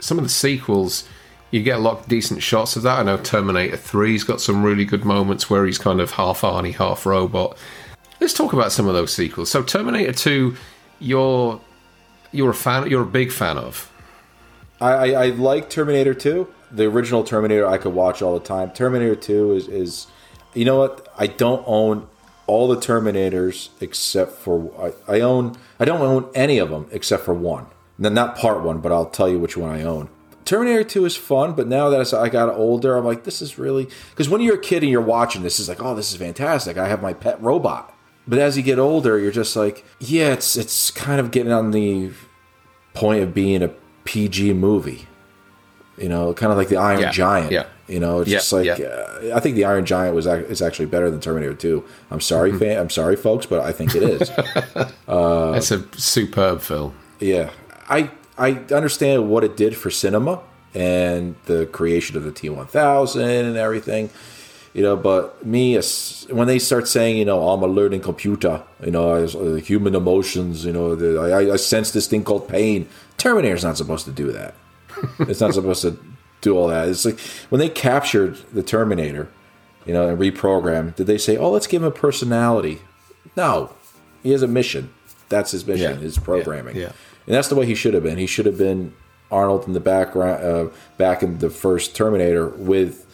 some 0.00 0.18
of 0.18 0.24
the 0.24 0.30
sequels, 0.30 1.08
you 1.52 1.62
get 1.62 1.76
a 1.76 1.80
lot 1.80 2.00
of 2.00 2.08
decent 2.08 2.42
shots 2.42 2.76
of 2.76 2.82
that. 2.82 2.98
I 2.98 3.02
know 3.02 3.18
Terminator 3.18 3.76
3's 3.76 4.24
got 4.24 4.40
some 4.40 4.64
really 4.64 4.84
good 4.84 5.04
moments 5.04 5.48
where 5.48 5.64
he's 5.64 5.78
kind 5.78 6.00
of 6.00 6.12
half 6.12 6.40
Arnie, 6.40 6.74
half 6.74 7.06
robot. 7.06 7.56
Let's 8.20 8.32
talk 8.32 8.52
about 8.52 8.72
some 8.72 8.88
of 8.88 8.94
those 8.94 9.12
sequels. 9.12 9.50
So 9.50 9.62
Terminator 9.62 10.12
2, 10.12 10.56
you're 10.98 11.60
you're 12.32 12.50
a 12.50 12.54
fan 12.54 12.88
you're 12.90 13.02
a 13.02 13.06
big 13.06 13.30
fan 13.30 13.58
of. 13.58 13.92
I, 14.80 14.90
I, 14.90 15.24
I 15.24 15.26
like 15.28 15.70
Terminator 15.70 16.14
2. 16.14 16.52
The 16.72 16.84
original 16.84 17.22
Terminator 17.22 17.66
I 17.66 17.78
could 17.78 17.92
watch 17.92 18.22
all 18.22 18.34
the 18.34 18.44
time. 18.44 18.70
Terminator 18.70 19.14
2 19.14 19.52
is, 19.52 19.68
is 19.68 20.06
you 20.54 20.64
know 20.64 20.78
what? 20.78 21.06
I 21.18 21.26
don't 21.26 21.62
own 21.66 22.08
all 22.46 22.68
the 22.68 22.76
Terminators 22.76 23.70
except 23.80 24.32
for 24.32 24.70
I, 25.08 25.16
I 25.16 25.20
own 25.20 25.56
I 25.80 25.84
don't 25.84 26.00
own 26.02 26.28
any 26.34 26.58
of 26.58 26.70
them 26.70 26.86
except 26.90 27.24
for 27.24 27.34
one. 27.34 27.66
No, 27.98 28.08
not 28.08 28.36
part 28.36 28.62
one, 28.62 28.80
but 28.80 28.90
I'll 28.92 29.06
tell 29.10 29.28
you 29.28 29.38
which 29.38 29.56
one 29.56 29.70
I 29.70 29.82
own. 29.82 30.08
Terminator 30.44 30.82
2 30.82 31.04
is 31.04 31.16
fun, 31.16 31.52
but 31.52 31.68
now 31.68 31.88
that 31.90 32.12
I 32.12 32.28
got 32.28 32.48
older, 32.48 32.96
I'm 32.96 33.04
like, 33.04 33.22
this 33.22 33.40
is 33.40 33.58
really 33.58 33.88
because 34.10 34.28
when 34.28 34.40
you're 34.40 34.56
a 34.56 34.60
kid 34.60 34.82
and 34.82 34.90
you're 34.90 35.00
watching 35.00 35.42
this, 35.42 35.60
is 35.60 35.68
like, 35.68 35.80
oh, 35.80 35.94
this 35.94 36.10
is 36.10 36.16
fantastic. 36.18 36.76
I 36.76 36.88
have 36.88 37.00
my 37.00 37.12
pet 37.12 37.40
robot. 37.40 37.94
But 38.26 38.38
as 38.40 38.56
you 38.56 38.62
get 38.64 38.78
older, 38.78 39.18
you're 39.18 39.30
just 39.32 39.54
like, 39.54 39.84
yeah, 40.00 40.32
it's 40.32 40.56
it's 40.56 40.90
kind 40.90 41.20
of 41.20 41.30
getting 41.30 41.52
on 41.52 41.70
the 41.70 42.10
point 42.94 43.22
of 43.22 43.32
being 43.34 43.62
a 43.62 43.68
PG 44.04 44.52
movie. 44.54 45.06
You 45.96 46.08
know, 46.08 46.32
kind 46.34 46.50
of 46.50 46.58
like 46.58 46.68
the 46.68 46.76
Iron 46.76 47.00
Yeah, 47.00 47.10
Giant. 47.12 47.52
yeah. 47.52 47.66
You 47.92 48.00
know, 48.00 48.20
it's 48.20 48.30
Yeah, 48.30 48.38
just 48.38 48.52
like 48.52 48.66
yeah. 48.66 48.84
uh, 48.86 49.36
I 49.36 49.40
think 49.40 49.56
the 49.56 49.64
Iron 49.66 49.84
Giant 49.84 50.14
was 50.14 50.26
ac- 50.26 50.46
is 50.48 50.62
actually 50.62 50.86
better 50.86 51.10
than 51.10 51.20
Terminator 51.20 51.54
2. 51.54 51.84
I'm 52.10 52.20
sorry, 52.20 52.50
Mm-hmm. 52.50 52.58
fan. 52.58 52.78
I'm 52.78 52.90
sorry, 52.90 53.16
folks, 53.16 53.46
but 53.46 53.60
I 53.60 53.72
think 53.72 53.94
it 53.94 54.02
is. 54.02 54.30
it's 55.08 55.70
a 55.70 55.84
superb 55.98 56.60
film. 56.62 56.94
yeah, 57.20 57.50
I 57.88 58.10
I 58.38 58.52
understand 58.72 59.28
what 59.28 59.44
it 59.44 59.56
did 59.56 59.76
for 59.76 59.90
cinema 59.90 60.40
and 60.74 61.34
the 61.44 61.66
creation 61.66 62.16
of 62.16 62.24
the 62.24 62.32
T1000 62.32 63.48
and 63.48 63.56
everything. 63.56 64.10
You 64.74 64.82
know, 64.82 64.96
but 64.96 65.44
me, 65.44 65.78
when 66.30 66.46
they 66.48 66.58
start 66.58 66.88
saying, 66.88 67.18
you 67.18 67.26
know, 67.26 67.50
I'm 67.50 67.62
a 67.62 67.66
learning 67.66 68.00
computer, 68.00 68.62
you 68.82 68.90
know, 68.90 69.12
uh, 69.12 69.54
human 69.56 69.94
emotions, 69.94 70.64
you 70.64 70.72
know, 70.72 70.94
the, 70.94 71.20
I, 71.20 71.52
I 71.52 71.56
sense 71.56 71.90
this 71.90 72.06
thing 72.06 72.24
called 72.24 72.48
pain. 72.48 72.88
Terminator's 73.18 73.64
not 73.64 73.76
supposed 73.76 74.06
to 74.06 74.12
do 74.12 74.32
that. 74.32 74.54
it's 75.28 75.40
not 75.42 75.52
supposed 75.52 75.82
to 75.82 75.98
do 76.42 76.56
all 76.56 76.68
that. 76.68 76.88
It's 76.88 77.04
like 77.06 77.18
when 77.48 77.58
they 77.58 77.70
captured 77.70 78.36
the 78.52 78.62
Terminator, 78.62 79.28
you 79.86 79.94
know, 79.94 80.08
and 80.08 80.18
reprogrammed, 80.18 80.96
did 80.96 81.06
they 81.06 81.16
say, 81.18 81.36
oh, 81.38 81.50
let's 81.50 81.66
give 81.66 81.82
him 81.82 81.88
a 81.88 81.92
personality? 81.92 82.82
No, 83.36 83.72
he 84.22 84.32
has 84.32 84.42
a 84.42 84.46
mission. 84.48 84.92
That's 85.30 85.52
his 85.52 85.66
mission, 85.66 85.92
Yeah. 85.94 85.96
his 86.02 86.18
programming. 86.18 86.76
Yeah. 86.76 86.82
Yeah. 86.82 86.92
And 87.26 87.34
that's 87.34 87.48
the 87.48 87.54
way 87.54 87.64
he 87.64 87.74
should 87.74 87.94
have 87.94 88.02
been. 88.02 88.18
He 88.18 88.26
should 88.26 88.44
have 88.46 88.58
been 88.58 88.92
Arnold 89.30 89.66
in 89.66 89.72
the 89.72 89.80
background, 89.80 90.44
uh, 90.44 90.68
back 90.98 91.22
in 91.22 91.38
the 91.38 91.48
first 91.48 91.96
Terminator 91.96 92.48
with 92.48 93.06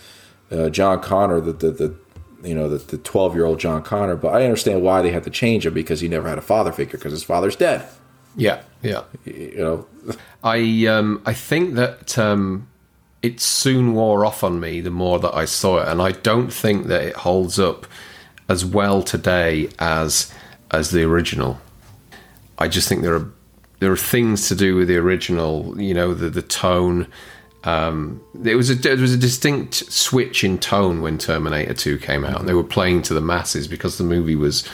uh, 0.50 0.68
John 0.70 1.00
Connor, 1.00 1.40
the, 1.40 1.52
the, 1.52 1.70
the 1.70 1.94
you 2.42 2.54
know 2.54 2.68
the 2.68 2.78
the 2.78 2.98
twelve 2.98 3.34
year 3.34 3.44
old 3.44 3.60
John 3.60 3.82
Connor. 3.82 4.16
But 4.16 4.28
I 4.34 4.44
understand 4.44 4.82
why 4.82 5.02
they 5.02 5.10
had 5.10 5.24
to 5.24 5.30
change 5.30 5.66
him 5.66 5.74
because 5.74 6.00
he 6.00 6.08
never 6.08 6.28
had 6.28 6.38
a 6.38 6.42
father 6.42 6.72
figure 6.72 6.98
because 6.98 7.12
his 7.12 7.22
father's 7.22 7.54
dead. 7.54 7.86
Yeah, 8.34 8.62
yeah. 8.82 9.02
You 9.24 9.56
know, 9.58 9.86
I 10.42 10.86
um, 10.86 11.22
I 11.26 11.34
think 11.34 11.74
that 11.74 12.18
um, 12.18 12.66
it 13.22 13.40
soon 13.40 13.94
wore 13.94 14.24
off 14.24 14.44
on 14.44 14.60
me 14.60 14.80
the 14.80 14.90
more 14.90 15.18
that 15.18 15.34
I 15.34 15.44
saw 15.44 15.80
it, 15.80 15.88
and 15.88 16.00
I 16.00 16.12
don't 16.12 16.52
think 16.52 16.86
that 16.86 17.02
it 17.02 17.16
holds 17.16 17.58
up 17.58 17.86
as 18.48 18.64
well 18.64 19.02
today 19.02 19.68
as 19.78 20.32
as 20.70 20.90
the 20.90 21.02
original. 21.02 21.60
I 22.58 22.68
just 22.68 22.88
think 22.88 23.02
there 23.02 23.14
are 23.14 23.30
there 23.80 23.92
are 23.92 23.96
things 23.96 24.48
to 24.48 24.54
do 24.54 24.76
with 24.76 24.88
the 24.88 24.96
original. 24.96 25.80
You 25.80 25.94
know, 25.94 26.14
the 26.14 26.30
the 26.30 26.42
tone. 26.42 27.06
Um, 27.64 28.22
was 28.34 28.70
a 28.70 28.76
there 28.76 28.96
was 28.96 29.12
a 29.12 29.18
distinct 29.18 29.74
switch 29.92 30.44
in 30.44 30.58
tone 30.58 31.02
when 31.02 31.18
Terminator 31.18 31.74
Two 31.74 31.98
came 31.98 32.24
out. 32.24 32.38
And 32.38 32.48
they 32.48 32.54
were 32.54 32.64
playing 32.64 33.02
to 33.02 33.14
the 33.14 33.20
masses 33.20 33.66
because 33.66 33.98
the 33.98 34.04
movie 34.04 34.36
was 34.36 34.66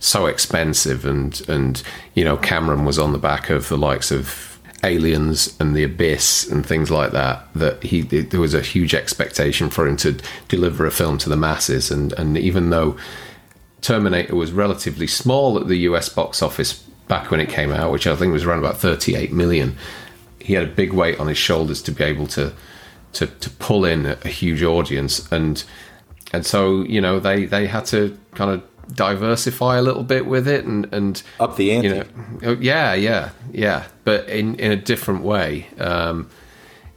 so 0.00 0.26
expensive, 0.26 1.06
and 1.06 1.40
and 1.48 1.82
you 2.14 2.24
know 2.24 2.36
Cameron 2.36 2.84
was 2.84 2.98
on 2.98 3.12
the 3.12 3.18
back 3.18 3.48
of 3.48 3.68
the 3.68 3.78
likes 3.78 4.10
of 4.10 4.51
Aliens 4.84 5.56
and 5.60 5.76
The 5.76 5.84
Abyss 5.84 6.48
and 6.50 6.66
things 6.66 6.90
like 6.90 7.12
that. 7.12 7.46
That 7.54 7.82
he 7.82 8.02
there 8.02 8.40
was 8.40 8.54
a 8.54 8.60
huge 8.60 8.94
expectation 8.94 9.70
for 9.70 9.86
him 9.86 9.96
to 9.98 10.18
deliver 10.48 10.86
a 10.86 10.90
film 10.90 11.18
to 11.18 11.28
the 11.28 11.36
masses, 11.36 11.90
and 11.90 12.12
and 12.14 12.36
even 12.36 12.70
though 12.70 12.96
Terminator 13.80 14.36
was 14.36 14.52
relatively 14.52 15.06
small 15.06 15.58
at 15.58 15.66
the 15.66 15.78
US 15.78 16.08
box 16.08 16.42
office 16.42 16.74
back 17.08 17.30
when 17.30 17.40
it 17.40 17.48
came 17.48 17.72
out, 17.72 17.92
which 17.92 18.06
I 18.06 18.16
think 18.16 18.32
was 18.32 18.44
around 18.44 18.60
about 18.60 18.78
38 18.78 19.32
million. 19.32 19.76
He 20.38 20.54
had 20.54 20.64
a 20.64 20.70
big 20.70 20.92
weight 20.92 21.20
on 21.20 21.26
his 21.26 21.38
shoulders 21.38 21.82
to 21.82 21.92
be 21.92 22.04
able 22.04 22.26
to 22.28 22.52
to, 23.14 23.26
to 23.26 23.50
pull 23.50 23.84
in 23.84 24.06
a 24.06 24.28
huge 24.28 24.62
audience, 24.62 25.30
and 25.30 25.62
and 26.32 26.46
so 26.46 26.82
you 26.82 27.00
know 27.00 27.20
they 27.20 27.44
they 27.44 27.66
had 27.66 27.84
to 27.86 28.18
kind 28.34 28.50
of 28.50 28.62
diversify 28.94 29.78
a 29.78 29.82
little 29.82 30.04
bit 30.04 30.26
with 30.26 30.46
it, 30.48 30.64
and 30.64 30.92
and 30.92 31.22
Up 31.40 31.56
the 31.56 31.72
ante. 31.72 31.88
You 31.88 31.94
know, 31.94 32.04
oh, 32.44 32.56
yeah, 32.60 32.94
yeah, 32.94 33.30
yeah, 33.52 33.86
but 34.04 34.28
in 34.28 34.56
in 34.56 34.72
a 34.72 34.76
different 34.76 35.22
way. 35.22 35.68
Um, 35.78 36.28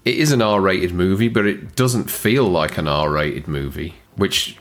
it 0.04 0.18
is 0.18 0.32
an 0.32 0.42
R-rated 0.42 0.94
movie, 0.94 1.30
but 1.30 1.48
it 1.48 1.76
doesn't 1.76 2.12
feel 2.12 2.48
like 2.48 2.78
an 2.78 2.88
R-rated 2.88 3.48
movie, 3.48 3.96
which 4.16 4.56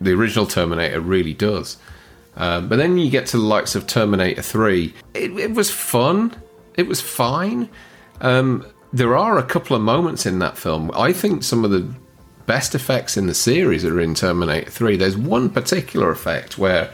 the 0.00 0.12
original 0.12 0.46
Terminator 0.46 1.00
really 1.00 1.32
does. 1.32 1.76
Um, 2.36 2.68
but 2.68 2.76
then 2.76 2.98
you 2.98 3.08
get 3.08 3.26
to 3.26 3.36
the 3.36 3.44
likes 3.44 3.76
of 3.76 3.86
Terminator 3.86 4.42
3. 4.42 4.92
It, 5.14 5.30
it 5.38 5.52
was 5.52 5.70
fun. 5.70 6.34
It 6.74 6.88
was 6.88 7.00
fine. 7.00 7.68
Um, 8.20 8.66
there 8.92 9.16
are 9.16 9.38
a 9.38 9.42
couple 9.44 9.76
of 9.76 9.82
moments 9.82 10.26
in 10.26 10.40
that 10.40 10.58
film. 10.58 10.90
I 10.94 11.12
think 11.12 11.44
some 11.44 11.64
of 11.64 11.70
the 11.70 11.94
best 12.50 12.74
effects 12.74 13.16
in 13.16 13.28
the 13.28 13.34
series 13.34 13.84
are 13.84 14.00
in 14.00 14.12
Terminator 14.12 14.68
3. 14.68 14.96
There's 14.96 15.16
one 15.16 15.50
particular 15.50 16.10
effect 16.10 16.58
where 16.58 16.90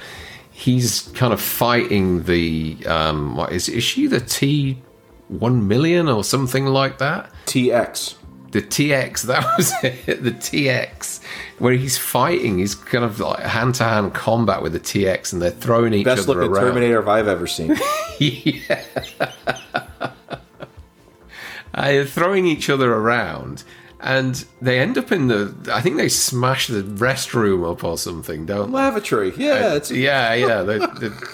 he's 0.50 1.10
kind 1.14 1.32
of 1.32 1.40
fighting 1.40 2.24
the. 2.24 2.76
Um, 2.84 3.36
what 3.36 3.52
is, 3.52 3.66
is 3.70 3.82
she 3.82 4.06
the 4.06 4.20
T 4.20 4.82
1 5.28 5.66
million 5.66 6.08
or 6.10 6.22
something 6.24 6.66
like 6.66 6.98
that? 6.98 7.32
TX. 7.46 8.16
the 8.52 8.60
TX, 8.60 9.22
that 9.32 9.46
was 9.56 9.72
it, 9.82 10.22
the 10.22 10.32
TX, 10.32 11.22
where 11.58 11.72
he's 11.72 11.96
fighting, 11.96 12.58
he's 12.58 12.74
kind 12.74 13.02
of 13.06 13.18
like 13.18 13.40
hand 13.40 13.76
to 13.76 13.84
hand 13.84 14.12
combat 14.12 14.62
with 14.62 14.74
the 14.74 14.80
TX 14.80 15.32
and 15.32 15.40
they're 15.40 15.50
throwing 15.52 15.94
each 15.94 16.04
Best 16.04 16.28
other 16.28 16.44
looking. 16.44 16.54
Terminator 16.54 17.08
I've 17.08 17.28
ever 17.28 17.46
seen. 17.46 17.74
yeah. 18.18 18.82
Uh, 19.18 20.10
they're 21.82 22.04
throwing 22.04 22.46
each 22.46 22.68
other 22.68 22.92
around 22.92 23.64
and 24.06 24.44
they 24.62 24.78
end 24.78 24.96
up 24.98 25.10
in 25.10 25.26
the, 25.26 25.52
I 25.72 25.80
think 25.80 25.96
they 25.96 26.08
smash 26.08 26.68
the 26.68 26.82
restroom 26.82 27.68
up 27.68 27.82
or 27.82 27.98
something, 27.98 28.46
don't 28.46 28.70
they? 28.70 28.76
Lavatory. 28.76 29.32
Yeah, 29.36 29.74
it's 29.74 29.90
Yeah, 29.90 30.32
yeah. 30.34 30.62
The, 30.62 30.78
the 30.78 31.28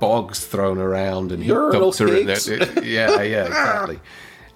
bogs 0.00 0.44
thrown 0.44 0.78
around 0.78 1.30
and 1.30 1.44
he 1.44 1.48
Urinal 1.48 1.80
dumps 1.80 1.98
her 1.98 2.12
in 2.12 2.26
there. 2.26 2.84
Yeah, 2.84 3.22
yeah, 3.22 3.44
exactly. 3.46 4.00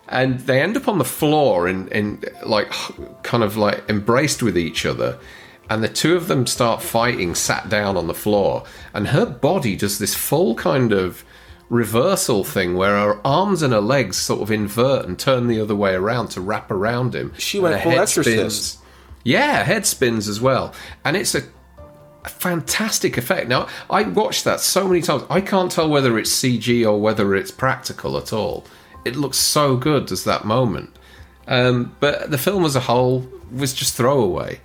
And 0.09 0.41
they 0.41 0.61
end 0.61 0.77
up 0.77 0.89
on 0.89 0.99
the 0.99 1.05
floor 1.05 1.69
and, 1.69 1.89
and 1.93 2.29
like 2.45 2.73
kind 3.23 3.45
of 3.45 3.57
like 3.57 3.89
embraced 3.89 4.43
with 4.43 4.59
each 4.59 4.85
other. 4.85 5.17
And 5.71 5.85
the 5.85 5.89
two 5.89 6.17
of 6.17 6.27
them 6.27 6.49
start 6.49 6.83
fighting, 6.83 7.37
sat 7.37 7.69
down 7.69 7.97
on 7.97 8.09
the 8.09 8.15
floor. 8.15 8.65
And 8.93 9.07
her 9.09 9.25
body 9.25 9.77
does 9.77 10.01
this 10.01 10.17
full 10.17 10.57
kind 10.57 10.93
of 10.93 11.25
reversal 11.69 12.45
thing 12.45 12.77
where 12.77 12.95
her 12.97 13.21
arms 13.25 13.63
and 13.63 13.73
her 13.73 13.81
legs 13.81 14.17
sort 14.17 14.41
of 14.41 14.51
invert 14.51 15.07
and 15.07 15.19
turn 15.19 15.49
the 15.49 15.61
other 15.61 15.75
way 15.75 15.95
around 15.95 16.29
to 16.29 16.41
wrap 16.41 16.71
around 16.71 17.15
him. 17.15 17.33
She 17.39 17.59
went 17.59 17.83
full 17.83 17.99
exorcist. 17.99 18.79
Yeah, 19.25 19.65
head 19.65 19.87
spins 19.87 20.29
as 20.29 20.41
well. 20.41 20.73
And 21.05 21.17
it's 21.17 21.35
a, 21.35 21.43
fantastic 22.29 23.17
effect. 23.17 23.49
Now, 23.49 23.69
I 23.89 24.03
watched 24.03 24.45
that 24.45 24.59
so 24.59 24.89
many 24.89 25.01
times. 25.01 25.23
I 25.31 25.41
can't 25.41 25.71
tell 25.71 25.89
whether 25.89 26.19
it's 26.19 26.31
CG 26.31 26.85
or 26.85 27.01
whether 27.01 27.37
it's 27.37 27.53
practical 27.53 28.17
at 28.17 28.33
all. 28.33 28.65
It 29.05 29.15
looks 29.15 29.39
so 29.39 29.77
good 29.77 30.11
as 30.11 30.25
that 30.25 30.45
moment. 30.45 30.97
Um, 31.47 31.95
but 32.01 32.31
the 32.33 32.39
film 32.39 32.65
as 32.65 32.75
a 32.75 32.81
whole 32.81 33.29
was 33.53 33.73
just 33.73 33.95
throwaway. 33.95 34.61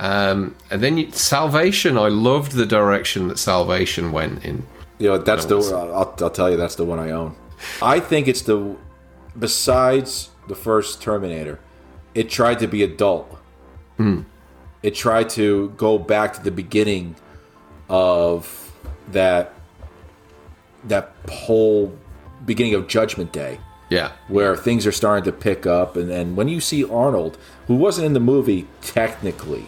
Um, 0.00 0.54
and 0.70 0.82
then 0.82 0.98
you, 0.98 1.10
Salvation, 1.12 1.96
I 1.96 2.08
loved 2.08 2.52
the 2.52 2.66
direction 2.66 3.28
that 3.28 3.38
Salvation 3.38 4.12
went 4.12 4.44
in. 4.44 4.66
You 4.98 5.08
know, 5.08 5.18
that's 5.18 5.44
the. 5.46 5.58
I'll, 5.58 6.14
I'll 6.20 6.30
tell 6.30 6.50
you, 6.50 6.56
that's 6.56 6.76
the 6.76 6.84
one 6.84 6.98
I 6.98 7.10
own. 7.10 7.34
I 7.80 8.00
think 8.00 8.28
it's 8.28 8.42
the. 8.42 8.76
Besides 9.38 10.30
the 10.48 10.54
first 10.54 11.00
Terminator, 11.02 11.58
it 12.14 12.28
tried 12.30 12.58
to 12.60 12.66
be 12.66 12.82
adult. 12.82 13.38
Hmm. 13.96 14.22
It 14.82 14.94
tried 14.94 15.30
to 15.30 15.70
go 15.76 15.98
back 15.98 16.34
to 16.34 16.42
the 16.42 16.50
beginning 16.50 17.16
of 17.88 18.72
that. 19.10 19.54
That 20.84 21.12
whole 21.30 21.96
beginning 22.44 22.74
of 22.74 22.88
Judgment 22.88 23.32
Day, 23.32 23.60
Yeah. 23.88 24.10
where 24.26 24.56
things 24.56 24.84
are 24.84 24.90
starting 24.90 25.22
to 25.24 25.30
pick 25.32 25.64
up, 25.64 25.96
and, 25.96 26.10
and 26.10 26.36
when 26.36 26.48
you 26.48 26.60
see 26.60 26.82
Arnold, 26.82 27.38
who 27.68 27.76
wasn't 27.76 28.06
in 28.06 28.14
the 28.14 28.20
movie 28.20 28.66
technically, 28.80 29.66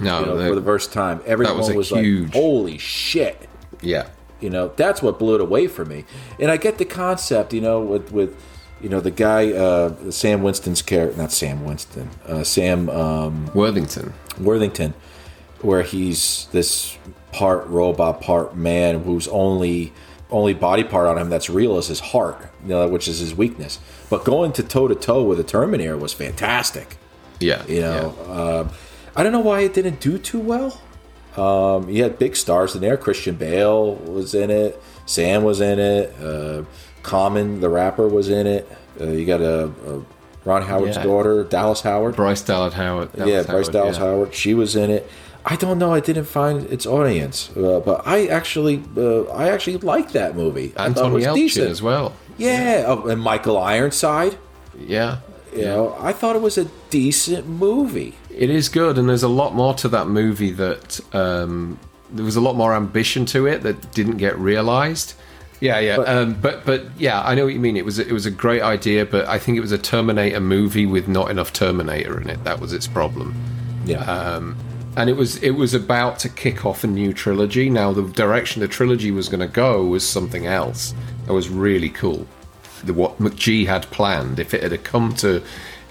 No, 0.00 0.20
you 0.20 0.26
know, 0.26 0.36
the- 0.36 0.48
for 0.50 0.54
the 0.54 0.62
first 0.62 0.92
time, 0.92 1.20
everyone 1.26 1.58
was 1.58 1.72
was, 1.72 1.90
a 1.90 1.94
like, 1.96 2.04
huge- 2.04 2.32
"Holy 2.32 2.78
shit!" 2.78 3.48
yeah. 3.80 4.06
You 4.40 4.50
know, 4.50 4.68
that's 4.68 5.02
what 5.02 5.18
blew 5.18 5.36
it 5.36 5.40
away 5.40 5.66
for 5.68 5.84
me. 5.84 6.04
And 6.38 6.50
I 6.50 6.56
get 6.56 6.78
the 6.78 6.84
concept, 6.84 7.52
you 7.52 7.60
know, 7.60 7.80
with 7.80 8.12
with 8.12 8.36
you 8.80 8.88
know 8.88 9.00
the 9.00 9.10
guy 9.10 9.52
uh, 9.52 10.10
Sam 10.10 10.42
Winston's 10.42 10.82
character, 10.82 11.16
not 11.16 11.32
Sam 11.32 11.64
Winston, 11.64 12.10
uh, 12.26 12.44
Sam 12.44 12.88
um, 12.90 13.50
Worthington. 13.54 14.12
Worthington, 14.38 14.94
where 15.60 15.82
he's 15.82 16.48
this 16.52 16.98
part 17.32 17.66
robot, 17.68 18.20
part 18.20 18.56
man, 18.56 19.04
whose 19.04 19.28
only 19.28 19.92
only 20.30 20.54
body 20.54 20.84
part 20.84 21.06
on 21.06 21.16
him 21.16 21.30
that's 21.30 21.48
real 21.48 21.78
is 21.78 21.86
his 21.86 22.00
heart, 22.00 22.50
you 22.62 22.70
know, 22.70 22.88
which 22.88 23.06
is 23.08 23.20
his 23.20 23.34
weakness. 23.34 23.78
But 24.10 24.24
going 24.24 24.52
to 24.54 24.62
toe 24.62 24.88
to 24.88 24.94
toe 24.94 25.22
with 25.22 25.38
a 25.38 25.44
Terminator 25.44 25.96
was 25.96 26.12
fantastic. 26.12 26.96
Yeah. 27.40 27.64
You 27.66 27.80
know, 27.80 28.16
um, 28.28 28.70
I 29.16 29.22
don't 29.22 29.32
know 29.32 29.40
why 29.40 29.60
it 29.60 29.74
didn't 29.74 30.00
do 30.00 30.18
too 30.18 30.40
well. 30.40 30.80
Um, 31.36 31.88
you 31.88 32.02
had 32.02 32.18
big 32.18 32.36
stars 32.36 32.74
in 32.74 32.80
there. 32.80 32.96
Christian 32.96 33.34
Bale 33.34 33.94
was 33.96 34.34
in 34.34 34.50
it. 34.50 34.80
Sam 35.06 35.42
was 35.42 35.60
in 35.60 35.78
it. 35.78 36.14
Uh, 36.20 36.64
Common, 37.02 37.60
the 37.60 37.68
rapper, 37.68 38.08
was 38.08 38.28
in 38.30 38.46
it. 38.46 38.70
Uh, 39.00 39.08
you 39.08 39.26
got 39.26 39.40
a, 39.42 39.64
a 39.86 40.02
Ron 40.44 40.62
Howard's 40.62 40.96
Yeah. 40.96 41.02
daughter, 41.02 41.44
Dallas 41.44 41.82
Howard. 41.82 42.16
Bryce 42.16 42.40
Dallas 42.42 42.74
Howard. 42.74 43.12
Dallas 43.12 43.28
yeah, 43.30 43.42
Bryce 43.42 43.66
Howard, 43.66 43.72
Dallas 43.72 43.98
yeah. 43.98 44.04
Howard. 44.04 44.34
She 44.34 44.54
was 44.54 44.74
in 44.76 44.90
it. 44.90 45.10
I 45.44 45.56
don't 45.56 45.78
know. 45.78 45.92
I 45.92 46.00
didn't 46.00 46.24
find 46.24 46.64
its 46.70 46.86
audience, 46.86 47.50
uh, 47.56 47.80
but 47.84 48.06
I 48.06 48.26
actually, 48.28 48.82
uh, 48.96 49.24
I 49.24 49.50
actually 49.50 49.76
liked 49.78 50.14
that 50.14 50.34
movie. 50.34 50.72
I 50.76 50.88
thought 50.90 50.96
it 50.96 50.98
Anthony 50.98 51.14
was 51.14 51.24
Yelchin 51.26 51.34
decent. 51.34 51.70
as 51.70 51.82
well. 51.82 52.14
Yeah, 52.38 52.84
oh, 52.86 53.06
and 53.08 53.20
Michael 53.20 53.58
Ironside. 53.58 54.38
Yeah. 54.78 55.18
You 55.54 55.62
know, 55.66 55.96
I 56.00 56.12
thought 56.12 56.34
it 56.34 56.42
was 56.42 56.56
a 56.58 56.64
decent 56.90 57.46
movie. 57.46 58.14
It 58.36 58.50
is 58.50 58.68
good, 58.68 58.98
and 58.98 59.08
there's 59.08 59.22
a 59.22 59.28
lot 59.28 59.54
more 59.54 59.74
to 59.74 59.88
that 59.88 60.08
movie 60.08 60.50
that 60.52 61.00
um, 61.14 61.78
there 62.10 62.24
was 62.24 62.36
a 62.36 62.40
lot 62.40 62.56
more 62.56 62.74
ambition 62.74 63.26
to 63.26 63.46
it 63.46 63.62
that 63.62 63.92
didn't 63.92 64.16
get 64.16 64.38
realized. 64.38 65.14
Yeah, 65.60 65.78
yeah, 65.78 65.96
But- 65.96 66.08
um, 66.08 66.34
but 66.42 66.66
but 66.66 66.84
yeah, 66.98 67.22
I 67.22 67.34
know 67.34 67.44
what 67.44 67.54
you 67.54 67.60
mean. 67.60 67.76
It 67.76 67.84
was 67.84 67.98
it 67.98 68.10
was 68.12 68.26
a 68.26 68.30
great 68.30 68.60
idea, 68.62 69.06
but 69.06 69.26
I 69.28 69.38
think 69.38 69.56
it 69.56 69.60
was 69.60 69.72
a 69.72 69.78
Terminator 69.78 70.40
movie 70.40 70.84
with 70.84 71.08
not 71.08 71.30
enough 71.30 71.52
Terminator 71.52 72.20
in 72.20 72.28
it. 72.28 72.42
That 72.44 72.60
was 72.60 72.72
its 72.72 72.86
problem. 72.86 73.34
Yeah. 73.86 74.00
Um, 74.00 74.56
and 74.96 75.08
it 75.08 75.16
was 75.16 75.36
it 75.42 75.52
was 75.52 75.72
about 75.72 76.18
to 76.20 76.28
kick 76.28 76.66
off 76.66 76.84
a 76.84 76.86
new 76.86 77.12
trilogy. 77.12 77.70
Now 77.70 77.92
the 77.92 78.02
direction 78.02 78.60
the 78.60 78.68
trilogy 78.68 79.10
was 79.10 79.28
going 79.28 79.40
to 79.40 79.46
go 79.48 79.84
was 79.84 80.06
something 80.06 80.46
else. 80.46 80.92
That 81.26 81.32
was 81.32 81.48
really 81.48 81.88
cool. 81.88 82.26
The, 82.84 82.92
what 82.92 83.18
McG 83.18 83.66
had 83.66 83.82
planned, 83.90 84.38
if 84.38 84.52
it 84.54 84.62
had 84.62 84.84
come 84.84 85.14
to 85.16 85.42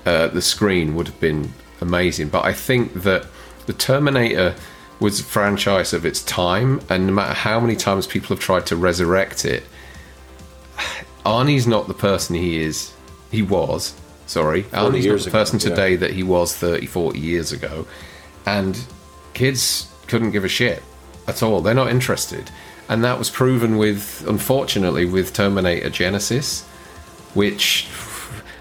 uh, 0.06 0.28
the 0.28 0.42
screen, 0.42 0.94
would 0.96 1.08
have 1.08 1.20
been 1.20 1.52
amazing. 1.84 2.30
But 2.30 2.46
I 2.46 2.54
think 2.54 3.04
that 3.04 3.28
the 3.68 3.74
Terminator 3.74 4.56
was 5.00 5.20
a 5.20 5.24
franchise 5.24 5.94
of 5.94 6.06
its 6.06 6.24
time, 6.24 6.82
and 6.90 7.08
no 7.08 7.14
matter 7.14 7.34
how 7.34 7.60
many 7.60 7.76
times 7.76 8.08
people 8.08 8.30
have 8.30 8.40
tried 8.40 8.66
to 8.68 8.76
resurrect 8.76 9.46
it, 9.46 9.64
Arnie's 11.26 11.68
not 11.68 11.88
the 11.88 11.94
person 11.94 12.36
he 12.36 12.62
is. 12.62 12.94
He 13.32 13.42
was. 13.42 13.94
Sorry. 14.26 14.64
Arnie's 14.64 15.06
not 15.06 15.20
the 15.20 15.30
ago, 15.30 15.32
person 15.32 15.60
yeah. 15.60 15.70
today 15.70 15.96
that 15.96 16.12
he 16.12 16.24
was 16.24 16.56
30, 16.56 16.86
40 16.86 17.20
years 17.20 17.52
ago. 17.52 17.86
And 18.46 18.80
kids 19.34 19.92
couldn't 20.08 20.32
give 20.32 20.44
a 20.44 20.50
shit 20.50 20.82
at 21.28 21.44
all. 21.44 21.62
They're 21.62 21.74
not 21.74 21.90
interested. 21.90 22.50
And 22.90 23.04
that 23.04 23.18
was 23.18 23.30
proven 23.30 23.78
with, 23.78 24.26
unfortunately, 24.28 25.06
with 25.06 25.34
Terminator 25.34 25.90
Genisys, 25.90 26.64
which 27.34 27.88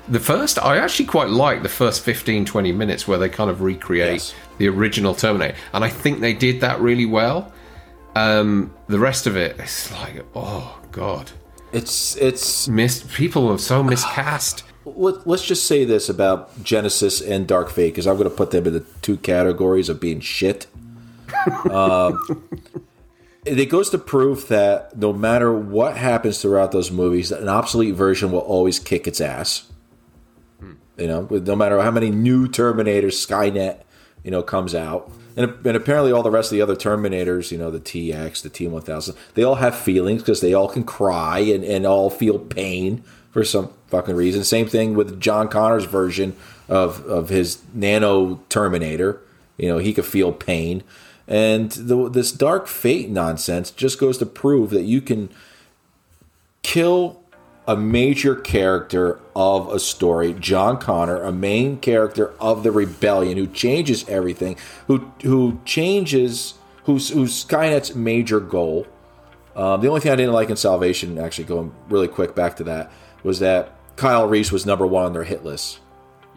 the 0.09 0.21
first, 0.21 0.59
I 0.59 0.79
actually 0.79 1.07
quite 1.07 1.29
like 1.31 1.63
the 1.63 1.69
first 1.69 2.03
15, 2.03 2.45
20 2.45 2.73
minutes 2.73 3.07
where 3.07 3.19
they 3.19 3.29
kind 3.29 3.51
of 3.51 3.61
recreate 3.61 4.13
Yes. 4.15 4.35
the 4.59 4.69
original 4.69 5.15
Terminator. 5.15 5.57
And 5.73 5.85
I 5.85 5.89
think 5.89 6.21
they 6.21 6.33
did 6.35 6.61
that 6.61 6.81
really 6.81 7.07
well. 7.07 7.53
Um, 8.15 8.75
the 8.89 8.99
rest 8.99 9.27
of 9.27 9.37
it, 9.37 9.57
it's 9.59 9.91
like, 9.93 10.25
oh, 10.35 10.79
God. 10.91 11.31
It's 11.73 12.17
it's 12.17 12.69
missed 12.69 13.09
people 13.11 13.51
are 13.51 13.57
so 13.57 13.83
miscast. 13.83 14.63
let, 14.85 15.27
let's 15.27 15.43
just 15.47 15.65
say 15.67 15.87
this 15.87 16.11
about 16.11 16.63
Genisys 16.63 17.27
and 17.27 17.47
Dark 17.47 17.71
Fate 17.71 17.93
because 17.93 18.07
I'm 18.07 18.19
going 18.19 18.29
to 18.29 18.37
put 18.37 18.51
them 18.51 18.67
in 18.67 18.75
the 18.75 18.85
two 19.01 19.17
categories 19.17 19.89
of 19.89 19.99
being 19.99 20.21
shit. 20.21 20.67
um, 21.71 22.19
it 23.47 23.71
goes 23.71 23.89
to 23.91 23.99
prove 23.99 24.49
that 24.49 24.97
no 24.99 25.15
matter 25.15 25.51
what 25.53 25.97
happens 25.97 26.43
throughout 26.43 26.73
those 26.73 26.91
movies, 26.91 27.33
an 27.33 27.49
obsolete 27.49 27.95
version 27.95 28.31
will 28.31 28.41
always 28.41 28.79
kick 28.79 29.07
its 29.07 29.21
ass. 29.21 29.72
You 30.97 31.07
know, 31.07 31.23
no 31.31 31.57
matter 31.57 31.81
how 31.81 31.91
many 31.91 32.11
new 32.11 32.49
Terminators, 32.49 33.15
Skynet, 33.27 33.81
you 34.23 34.31
know, 34.31 34.43
comes 34.43 34.75
out, 34.75 35.11
and, 35.37 35.51
and 35.67 35.77
apparently 35.77 36.13
all 36.13 36.23
the 36.23 36.31
rest 36.31 36.53
of 36.53 36.57
the 36.57 36.63
other 36.63 36.77
Terminators, 36.77 37.51
you 37.51 37.59
know, 37.59 37.71
the 37.71 37.81
TX, 37.81 38.43
the 38.43 38.51
T1000, 38.51 39.17
they 39.35 39.43
all 39.43 39.57
have 39.57 39.75
feelings 39.75 40.23
because 40.23 40.41
they 40.41 40.53
all 40.53 40.69
can 40.69 40.85
cry 40.85 41.39
and, 41.39 41.65
and 41.65 41.87
all 41.87 42.11
feel 42.11 42.39
pain 42.39 43.03
for 43.31 43.43
some 43.45 43.73
fucking 43.87 44.15
reason. 44.15 44.45
Same 44.45 44.69
thing 44.69 44.95
with 44.95 45.21
John 45.21 45.49
Connor's 45.49 45.87
version 45.87 46.37
of 46.69 47.05
of 47.07 47.31
his 47.31 47.63
Nano 47.75 48.41
Terminator. 48.49 49.21
You 49.57 49.69
know, 49.69 49.79
he 49.79 49.93
could 49.93 50.07
feel 50.07 50.33
pain, 50.33 50.83
and 51.27 51.71
the, 51.73 52.09
this 52.09 52.33
Dark 52.33 52.67
Fate 52.67 53.09
nonsense 53.09 53.71
just 53.71 53.99
goes 53.99 54.19
to 54.19 54.27
prove 54.27 54.71
that 54.71 54.83
you 54.83 55.01
can 55.01 55.31
kill 56.63 57.22
a 57.73 57.77
major 57.77 58.35
character 58.37 59.19
of 59.35 59.73
a 59.73 59.79
story, 59.79 60.35
John 60.35 60.79
Connor, 60.79 61.23
a 61.23 61.33
main 61.33 61.79
character 61.79 62.33
of 62.39 62.63
the 62.63 62.71
rebellion 62.71 63.39
who 63.39 63.47
changes 63.47 64.09
everything, 64.09 64.57
who 64.87 65.11
who 65.23 65.59
changes 65.65 66.55
who's 66.85 67.09
who's 67.11 67.33
Skynet's 67.45 67.95
major 67.95 68.41
goal. 68.41 68.87
Um, 69.57 69.81
the 69.81 69.89
only 69.89 70.01
thing 70.01 70.13
I 70.13 70.17
didn't 70.17 70.33
like 70.33 70.51
in 70.51 70.57
Salvation, 70.57 71.19
actually 71.19 71.45
going 71.45 71.75
really 71.89 72.09
quick 72.09 72.35
back 72.35 72.57
to 72.57 72.65
that, 72.65 72.91
was 73.23 73.39
that 73.41 73.73
Kyle 73.97 74.27
Reese 74.27 74.51
was 74.53 74.65
number 74.67 74.87
one 74.87 75.05
on 75.05 75.13
their 75.13 75.25
hit 75.25 75.45
list. 75.45 75.79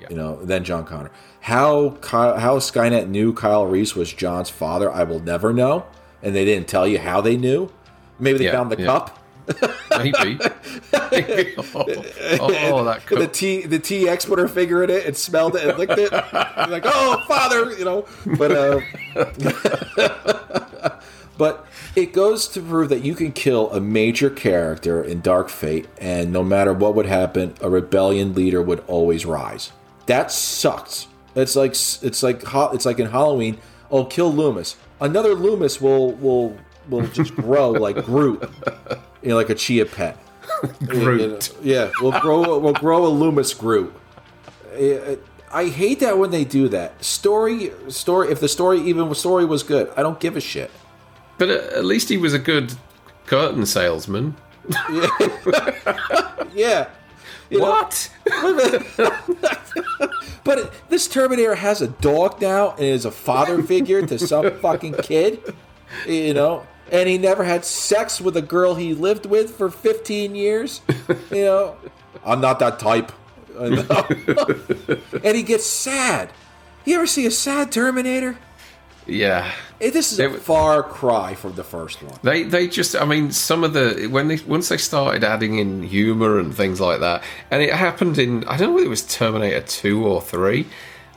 You 0.10 0.16
know, 0.16 0.36
then 0.44 0.64
John 0.64 0.86
Connor. 0.86 1.10
How 1.42 1.92
Ky- 2.02 2.40
how 2.40 2.60
Skynet 2.60 3.08
knew 3.08 3.34
Kyle 3.34 3.66
Reese 3.66 3.96
was 3.96 4.14
John's 4.14 4.50
father, 4.50 4.92
I 4.92 5.04
will 5.04 5.20
never 5.22 5.52
know, 5.54 5.86
and 6.22 6.36
they 6.36 6.46
didn't 6.46 6.68
tell 6.68 6.88
you 6.88 7.00
how 7.00 7.22
they 7.22 7.38
knew. 7.38 7.72
Maybe 8.20 8.38
they 8.38 8.46
Yeah, 8.46 8.52
found 8.52 8.72
the 8.72 8.80
yeah. 8.80 8.86
cup. 8.86 9.20
Maybe. 9.98 10.40
oh, 10.94 11.86
oh, 12.40 12.84
that 12.84 13.02
the 13.08 13.16
could. 13.16 13.34
T 13.34 13.66
the 13.66 13.80
T 13.80 14.08
exporter 14.10 14.48
figure 14.48 14.84
in 14.84 14.90
it 14.90 15.06
and 15.06 15.16
smelled 15.16 15.56
it 15.56 15.68
and 15.68 15.78
licked 15.78 15.98
it. 15.98 16.12
You're 16.12 16.68
like, 16.68 16.84
oh, 16.86 17.24
father, 17.28 17.72
you 17.78 17.86
know. 17.86 18.06
But 18.38 18.52
uh, 18.52 18.82
but 21.38 21.66
it 21.96 22.14
goes 22.14 22.48
to 22.50 22.62
prove 22.62 22.90
that 22.90 23.04
you 23.04 23.16
can 23.16 23.32
kill 23.32 23.72
a 23.72 23.80
major 23.80 24.30
character 24.30 25.04
in 25.04 25.22
Dark 25.22 25.50
Fate, 25.50 25.88
and 26.00 26.34
no 26.34 26.44
matter 26.44 26.74
what 26.74 26.96
would 26.96 27.06
happen, 27.06 27.54
a 27.62 27.70
rebellion 27.70 28.34
leader 28.34 28.62
would 28.62 28.84
always 28.88 29.26
rise. 29.26 29.72
That 30.08 30.32
sucks. 30.32 31.08
It's 31.36 31.56
like 31.56 31.72
it's 31.72 32.24
like 32.24 32.42
it's 32.46 32.86
like 32.86 33.00
in 33.00 33.08
Halloween. 33.08 33.60
Oh, 33.92 34.06
kill 34.06 34.34
Loomis. 34.34 34.76
Another 35.00 35.36
Loomis 35.36 35.80
will 35.80 36.14
will 36.14 36.58
will 36.90 37.06
just 37.08 37.36
grow 37.36 37.72
like 37.72 38.06
Groot, 38.06 38.50
you 39.26 39.32
know, 39.32 39.36
like 39.36 39.50
a 39.50 39.56
chia 39.56 39.86
pet. 39.86 40.18
Groot. 40.86 41.54
Yeah, 41.62 41.92
we'll 42.00 42.18
grow 42.22 42.58
we'll 42.60 42.74
grow 42.74 43.06
a 43.06 43.10
Loomis 43.10 43.54
Groot. 43.54 43.94
I 45.52 45.66
hate 45.70 46.00
that 46.02 46.18
when 46.18 46.32
they 46.32 46.44
do 46.46 46.68
that. 46.70 47.04
Story 47.04 47.72
story 47.90 48.32
if 48.32 48.40
the 48.40 48.48
story 48.48 48.80
even 48.82 49.14
story 49.16 49.46
was 49.46 49.64
good, 49.64 49.92
I 49.98 50.04
don't 50.04 50.20
give 50.20 50.38
a 50.38 50.42
shit. 50.42 50.70
But 51.38 51.50
at 51.50 51.84
least 51.84 52.08
he 52.10 52.18
was 52.18 52.34
a 52.34 52.40
good 52.40 52.74
curtain 53.26 53.66
salesman. 53.66 54.36
Yeah. 56.54 56.88
You 57.50 57.60
What? 57.60 58.10
but 60.46 60.74
this 60.90 61.08
Terminator 61.08 61.56
has 61.56 61.82
a 61.82 61.88
dog 61.88 62.42
now 62.42 62.72
and 62.72 62.86
is 62.86 63.04
a 63.04 63.12
father 63.12 63.62
figure 63.62 64.06
to 64.06 64.18
some 64.18 64.58
fucking 64.60 64.94
kid. 65.04 65.54
You 66.08 66.34
know, 66.34 66.66
and 66.92 67.10
he 67.10 67.18
never 67.18 67.44
had 67.44 67.66
sex 67.66 68.20
with 68.22 68.38
a 68.38 68.42
girl 68.42 68.76
he 68.76 68.94
lived 68.94 69.26
with 69.26 69.56
for 69.58 69.70
15 69.70 70.36
years. 70.36 70.82
You 71.32 71.42
know, 71.44 71.76
I'm 72.26 72.42
not 72.42 72.60
that 72.60 72.80
type. 72.80 73.12
And 73.58 75.36
he 75.38 75.44
gets 75.44 75.66
sad. 75.66 76.30
You 76.84 76.96
ever 76.98 77.08
see 77.08 77.26
a 77.26 77.32
sad 77.32 77.72
Terminator? 77.72 78.38
Yeah. 79.08 79.52
This 79.80 80.12
is 80.12 80.18
They 80.18 80.26
a 80.26 80.28
w- 80.28 80.44
far 80.44 80.84
cry 80.84 81.36
from 81.36 81.54
the 81.56 81.64
first 81.64 82.02
one. 82.04 82.18
They 82.24 82.44
they 82.44 82.68
just 82.68 82.96
I 82.96 83.06
mean 83.06 83.32
some 83.32 83.64
of 83.64 83.74
the 83.74 84.08
when 84.12 84.28
they 84.28 84.38
once 84.48 84.70
they 84.70 84.78
started 84.78 85.24
adding 85.24 85.58
in 85.60 85.84
humor 85.84 86.40
and 86.40 86.54
things 86.56 86.82
like 86.82 87.00
that 87.02 87.24
and 87.52 87.62
it 87.62 87.72
happened 87.74 88.18
in 88.18 88.44
I 88.46 88.58
don't 88.58 88.70
know 88.70 88.74
whether 88.76 88.88
it 88.88 88.90
was 88.90 89.04
Terminator 89.04 89.62
2 89.62 90.06
or 90.06 90.22
3 90.22 90.66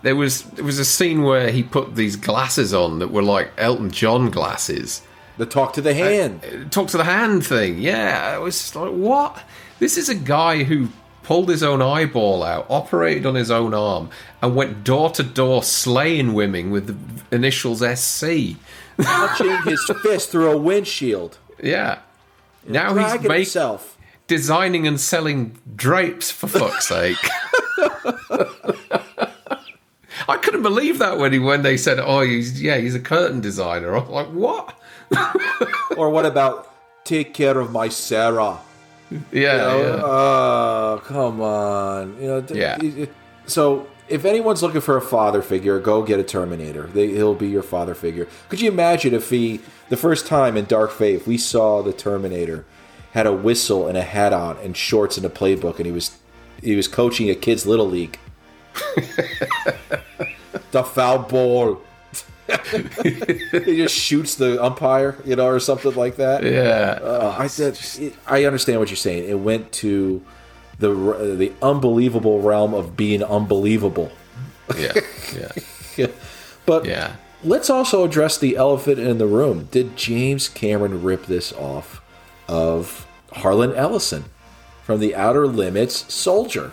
there 0.02 0.14
was 0.16 0.42
there 0.42 0.64
was 0.64 0.78
a 0.78 0.84
scene 0.84 1.22
where 1.22 1.50
he 1.50 1.62
put 1.62 1.94
these 1.96 2.16
glasses 2.16 2.74
on 2.74 2.98
that 2.98 3.10
were 3.10 3.22
like 3.22 3.50
Elton 3.56 3.90
John 3.90 4.28
glasses 4.30 5.02
The 5.38 5.46
talk 5.46 5.72
to 5.74 5.80
the 5.80 5.90
uh, 5.90 5.94
hand. 5.94 6.68
talk 6.72 6.88
to 6.88 6.96
the 6.96 7.04
hand 7.04 7.46
thing 7.46 7.78
yeah 7.78 8.36
it 8.36 8.40
was 8.40 8.58
just 8.58 8.76
like 8.76 8.90
what 8.92 9.42
this 9.78 9.96
is 9.96 10.08
a 10.08 10.14
guy 10.14 10.64
who 10.64 10.88
pulled 11.22 11.48
his 11.48 11.62
own 11.62 11.80
eyeball 11.80 12.42
out 12.42 12.66
operated 12.68 13.24
on 13.24 13.34
his 13.34 13.50
own 13.50 13.72
arm 13.74 14.10
and 14.42 14.56
went 14.56 14.82
door 14.84 15.10
to 15.10 15.22
door 15.22 15.62
slaying 15.62 16.34
women 16.34 16.70
with 16.70 16.86
the 16.88 17.36
initials 17.36 17.80
SC 17.98 18.56
Punching 19.00 19.62
his 19.64 19.90
fist 20.02 20.30
through 20.30 20.50
a 20.50 20.56
windshield. 20.56 21.38
yeah 21.62 22.00
now 22.66 22.94
he's 22.94 23.12
making 23.22 23.30
himself. 23.32 23.96
designing 24.26 24.86
and 24.86 25.00
selling 25.00 25.56
drapes 25.76 26.30
for 26.30 26.48
fuck's 26.48 26.88
sake. 26.88 27.16
I 30.28 30.36
couldn't 30.36 30.62
believe 30.62 30.98
that 30.98 31.18
when 31.18 31.32
he 31.32 31.38
when 31.38 31.62
they 31.62 31.76
said, 31.76 31.98
"Oh, 31.98 32.20
he's 32.20 32.60
yeah, 32.62 32.76
he's 32.76 32.94
a 32.94 33.00
curtain 33.00 33.40
designer." 33.40 33.96
I'm 33.96 34.08
like, 34.10 34.28
"What?" 34.28 34.78
Or 35.96 36.10
what 36.10 36.26
about 36.26 36.72
take 37.04 37.34
care 37.34 37.58
of 37.58 37.72
my 37.72 37.88
Sarah? 37.88 38.58
Yeah, 39.32 39.64
Oh, 39.64 39.80
yeah. 39.82 40.02
oh, 40.04 41.02
come 41.04 41.40
on. 41.40 42.16
You 42.20 42.26
know, 42.26 42.44
Yeah. 42.50 43.06
So, 43.46 43.86
if 44.08 44.26
anyone's 44.26 44.62
looking 44.62 44.82
for 44.82 44.96
a 44.98 45.00
father 45.00 45.40
figure, 45.40 45.80
go 45.80 46.02
get 46.02 46.20
a 46.20 46.22
Terminator. 46.22 46.86
They, 46.86 47.08
he'll 47.08 47.34
be 47.34 47.48
your 47.48 47.62
father 47.62 47.94
figure. 47.94 48.28
Could 48.50 48.60
you 48.60 48.70
imagine 48.70 49.14
if 49.14 49.30
he, 49.30 49.60
the 49.88 49.96
first 49.96 50.26
time 50.26 50.56
in 50.58 50.66
Dark 50.66 50.90
Fate, 50.90 51.26
we 51.26 51.38
saw 51.38 51.82
the 51.82 51.94
Terminator 51.94 52.66
had 53.12 53.26
a 53.26 53.32
whistle 53.32 53.88
and 53.88 53.96
a 53.96 54.02
hat 54.02 54.34
on 54.34 54.58
and 54.58 54.76
shorts 54.76 55.16
and 55.16 55.24
a 55.24 55.30
playbook, 55.30 55.76
and 55.78 55.86
he 55.86 55.92
was 55.92 56.18
he 56.62 56.76
was 56.76 56.86
coaching 56.86 57.30
a 57.30 57.34
kids' 57.34 57.66
little 57.66 57.88
league. 57.88 58.18
the 60.70 60.82
foul 60.84 61.18
ball. 61.20 61.80
he 62.72 63.76
just 63.76 63.94
shoots 63.94 64.36
the 64.36 64.62
umpire, 64.62 65.18
you 65.24 65.36
know, 65.36 65.46
or 65.48 65.60
something 65.60 65.94
like 65.94 66.16
that. 66.16 66.42
yeah. 66.42 66.98
Uh, 67.02 67.36
I 67.38 67.46
said, 67.46 67.78
I 68.26 68.44
understand 68.44 68.78
what 68.80 68.88
you're 68.88 68.96
saying. 68.96 69.28
It 69.28 69.38
went 69.38 69.70
to 69.72 70.22
the 70.78 70.88
the 71.36 71.52
unbelievable 71.60 72.40
realm 72.40 72.72
of 72.72 72.96
being 72.96 73.22
unbelievable. 73.22 74.10
yeah, 74.78 74.92
yeah, 75.96 76.06
But 76.64 76.84
yeah. 76.86 77.16
let's 77.44 77.68
also 77.68 78.04
address 78.04 78.38
the 78.38 78.56
elephant 78.56 78.98
in 78.98 79.18
the 79.18 79.26
room. 79.26 79.68
Did 79.70 79.96
James 79.96 80.48
Cameron 80.48 81.02
rip 81.02 81.26
this 81.26 81.52
off 81.52 82.00
of 82.48 83.06
Harlan 83.32 83.74
Ellison 83.74 84.24
from 84.84 85.00
the 85.00 85.14
Outer 85.14 85.46
Limits 85.46 86.12
Soldier? 86.12 86.72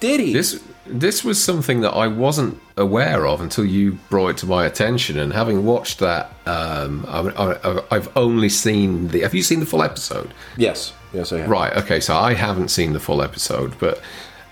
Did 0.00 0.20
he? 0.20 0.32
This 0.34 0.62
this 0.86 1.24
was 1.24 1.42
something 1.42 1.80
that 1.80 1.92
I 1.92 2.08
wasn't 2.08 2.60
aware 2.76 3.26
of 3.26 3.40
until 3.40 3.64
you 3.64 3.92
brought 4.10 4.28
it 4.28 4.36
to 4.38 4.46
my 4.46 4.66
attention. 4.66 5.18
And 5.18 5.32
having 5.32 5.64
watched 5.64 5.98
that, 6.00 6.32
um, 6.46 7.04
I, 7.08 7.20
I, 7.30 7.82
I've 7.90 8.14
only 8.16 8.48
seen 8.48 9.08
the. 9.08 9.20
Have 9.20 9.34
you 9.34 9.42
seen 9.42 9.60
the 9.60 9.66
full 9.66 9.82
episode? 9.82 10.32
yes, 10.56 10.92
yes, 11.12 11.32
I 11.32 11.38
have. 11.38 11.50
Right. 11.50 11.74
Okay. 11.78 12.00
So 12.00 12.16
I 12.16 12.34
haven't 12.34 12.68
seen 12.68 12.92
the 12.92 13.00
full 13.00 13.22
episode, 13.22 13.78
but 13.78 14.00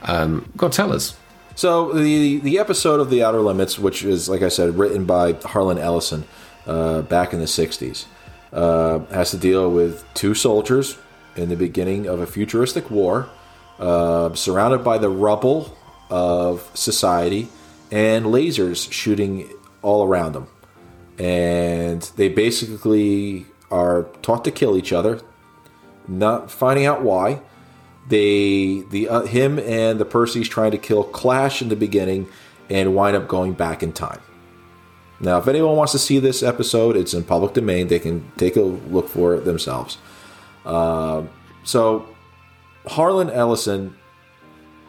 um, 0.03 0.51
go 0.57 0.66
on, 0.66 0.72
tell 0.72 0.93
us. 0.93 1.16
So 1.55 1.93
the 1.93 2.39
the 2.39 2.59
episode 2.59 3.01
of 3.01 3.11
the 3.11 3.22
Outer 3.22 3.41
Limits, 3.41 3.78
which 3.78 4.05
is 4.05 4.28
like 4.28 4.43
I 4.43 4.49
said, 4.49 4.76
written 4.76 5.05
by 5.05 5.35
Harlan 5.35 5.78
Ellison 5.78 6.24
uh, 6.66 7.03
back 7.03 7.33
in 7.33 7.41
the 7.41 7.47
'60s, 7.47 8.07
uh, 8.53 9.01
has 9.07 9.30
to 9.33 9.37
deal 9.37 9.70
with 9.70 10.05
two 10.14 10.35
soldiers 10.35 10.97
in 11.37 11.51
the 11.51 11.57
beginning 11.57 12.07
of 12.07 12.20
a 12.20 12.26
futuristic 12.26 12.91
war, 12.91 13.28
uh, 13.78 14.35
surrounded 14.35 14.83
by 14.83 14.97
the 14.97 15.11
rubble 15.11 15.76
of 16.13 16.71
society 16.75 17.49
and 17.91 18.27
lasers 18.27 18.93
shooting 18.93 19.51
all 19.81 20.07
around 20.07 20.35
them, 20.35 20.47
and 21.19 22.03
they 22.17 22.29
basically 22.29 23.47
are 23.71 24.05
taught 24.21 24.45
to 24.45 24.51
kill 24.51 24.77
each 24.77 24.93
other, 24.93 25.21
not 26.07 26.51
finding 26.51 26.85
out 26.85 27.03
why 27.03 27.41
they 28.09 28.83
the 28.91 29.09
uh, 29.09 29.23
him 29.23 29.59
and 29.59 29.99
the 29.99 30.31
he's 30.35 30.49
trying 30.49 30.71
to 30.73 30.79
kill 30.79 31.05
clash 31.05 31.63
in 31.63 31.69
the 31.69 31.77
beginning 31.77 32.29
and 32.69 32.95
wind 32.95 33.17
up 33.17 33.29
going 33.29 33.53
back 33.55 33.83
in 33.83 33.93
time. 33.93 34.21
Now, 35.21 35.39
if 35.39 35.47
anyone 35.47 35.77
wants 35.77 35.93
to 35.93 35.99
see 35.99 36.19
this 36.19 36.43
episode, 36.43 36.97
it's 36.97 37.15
in 37.15 37.23
public 37.23 37.55
domain. 37.55 37.87
They 37.87 38.01
can 38.01 38.31
take 38.37 38.57
a 38.57 38.63
look 38.63 39.09
for 39.09 39.35
it 39.37 39.45
themselves. 39.45 39.99
Uh, 40.67 41.23
so, 41.63 42.07
Harlan 42.87 43.31
Ellison, 43.31 43.97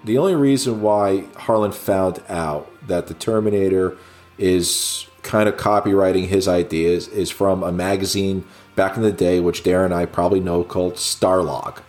the 0.04 0.18
only 0.18 0.36
reason 0.36 0.82
why 0.82 1.26
Harlan 1.38 1.72
found 1.72 2.22
out 2.30 2.70
that 2.88 3.08
the 3.08 3.14
Terminator 3.14 3.98
is 4.38 5.08
kind 5.22 5.48
of 5.48 5.56
copywriting 5.56 6.28
his 6.28 6.48
ideas 6.48 7.08
is 7.08 7.30
from 7.30 7.64
a 7.64 7.72
magazine 7.72 8.44
back 8.76 8.98
in 8.98 9.04
the 9.04 9.12
day, 9.12 9.40
which 9.40 9.64
Darren 9.64 9.86
and 9.86 9.94
I 9.94 10.06
probably 10.06 10.40
know 10.40 10.64
called 10.64 10.96
Starlog. 10.96 11.82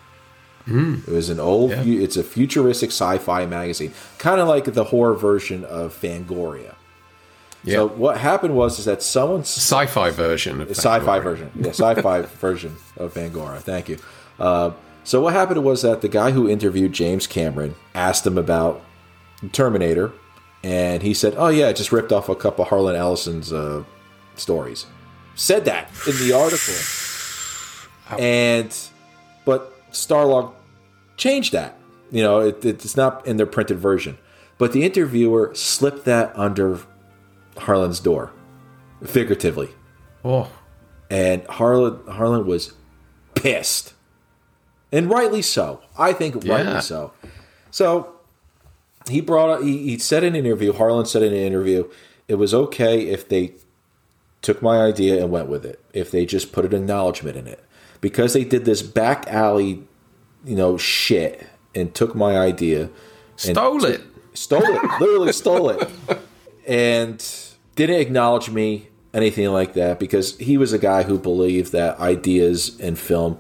It 0.66 1.08
was 1.08 1.28
an 1.28 1.40
old. 1.40 1.72
Yeah. 1.72 1.82
It's 1.84 2.16
a 2.16 2.24
futuristic 2.24 2.88
sci-fi 2.88 3.44
magazine, 3.44 3.92
kind 4.16 4.40
of 4.40 4.48
like 4.48 4.64
the 4.64 4.84
horror 4.84 5.12
version 5.14 5.62
of 5.64 5.92
Fangoria. 5.94 6.74
Yeah. 7.64 7.74
So 7.74 7.88
what 7.88 8.18
happened 8.18 8.56
was 8.56 8.78
is 8.78 8.86
that 8.86 9.02
someone 9.02 9.44
Sci-fi 9.44 10.10
version 10.10 10.60
of 10.62 10.70
sci-fi 10.70 11.18
Fangoria. 11.18 11.22
version, 11.22 11.50
yeah, 11.54 11.68
sci-fi 11.70 12.22
version 12.40 12.76
of 12.96 13.12
Fangoria. 13.12 13.58
Thank 13.58 13.90
you. 13.90 13.98
Uh, 14.38 14.70
so 15.04 15.20
what 15.20 15.32
happened 15.34 15.62
was 15.62 15.82
that 15.82 16.00
the 16.00 16.08
guy 16.08 16.32
who 16.32 16.48
interviewed 16.48 16.92
James 16.92 17.26
Cameron 17.26 17.74
asked 17.94 18.26
him 18.26 18.36
about 18.36 18.82
Terminator, 19.52 20.12
and 20.62 21.02
he 21.02 21.14
said, 21.14 21.34
"Oh 21.36 21.48
yeah, 21.48 21.68
I 21.68 21.72
just 21.72 21.92
ripped 21.92 22.12
off 22.12 22.28
a 22.28 22.34
couple 22.34 22.64
of 22.64 22.70
Harlan 22.70 22.96
Ellison's 22.96 23.52
uh, 23.52 23.84
stories." 24.34 24.86
Said 25.36 25.64
that 25.66 25.90
in 26.06 26.16
the 26.16 26.32
article, 26.32 26.74
and 28.18 28.74
but 29.44 29.72
Starlog 29.92 30.54
changed 31.16 31.52
that. 31.52 31.78
You 32.10 32.22
know, 32.22 32.40
it, 32.40 32.64
it's 32.64 32.96
not 32.96 33.26
in 33.26 33.36
their 33.36 33.46
printed 33.46 33.78
version, 33.78 34.18
but 34.58 34.72
the 34.72 34.84
interviewer 34.84 35.52
slipped 35.54 36.04
that 36.04 36.32
under 36.36 36.78
Harlan's 37.58 38.00
door, 38.00 38.32
figuratively. 39.04 39.70
Oh, 40.24 40.50
and 41.10 41.44
Harlan 41.46 42.06
Harlan 42.06 42.46
was 42.46 42.72
pissed, 43.34 43.94
and 44.94 45.10
rightly 45.10 45.42
so. 45.42 45.80
I 45.98 46.12
think 46.12 46.44
Yeah. 46.44 46.54
rightly 46.54 46.80
so. 46.80 47.12
So 47.70 48.08
he 49.08 49.20
brought 49.20 49.62
he, 49.62 49.78
he 49.78 49.98
said 49.98 50.24
in 50.24 50.34
an 50.34 50.46
interview. 50.46 50.72
Harlan 50.72 51.06
said 51.06 51.22
in 51.22 51.32
an 51.32 51.38
interview, 51.38 51.84
it 52.28 52.36
was 52.36 52.54
okay 52.54 53.06
if 53.08 53.28
they 53.28 53.52
took 54.40 54.62
my 54.62 54.80
idea 54.82 55.20
and 55.20 55.30
went 55.30 55.48
with 55.48 55.64
it. 55.66 55.80
If 55.92 56.10
they 56.10 56.24
just 56.24 56.52
put 56.52 56.64
an 56.64 56.72
acknowledgement 56.74 57.36
in 57.36 57.46
it, 57.46 57.62
because 58.00 58.32
they 58.32 58.44
did 58.44 58.64
this 58.64 58.82
back 58.82 59.26
alley, 59.28 59.82
you 60.44 60.54
know, 60.56 60.76
shit 60.78 61.46
and 61.74 61.94
took 61.94 62.14
my 62.14 62.38
idea, 62.38 62.88
stole 63.36 63.84
it. 63.84 64.00
stole 64.34 64.62
it, 64.62 64.82
literally 65.00 65.32
stole 65.32 65.70
it, 65.70 65.90
and 66.66 67.24
didn't 67.74 68.00
acknowledge 68.00 68.50
me 68.50 68.88
anything 69.12 69.48
like 69.50 69.74
that 69.74 69.98
because 69.98 70.36
he 70.38 70.56
was 70.56 70.72
a 70.72 70.78
guy 70.78 71.02
who 71.02 71.18
believed 71.18 71.72
that 71.72 71.98
ideas 72.00 72.78
in 72.80 72.96
film 72.96 73.38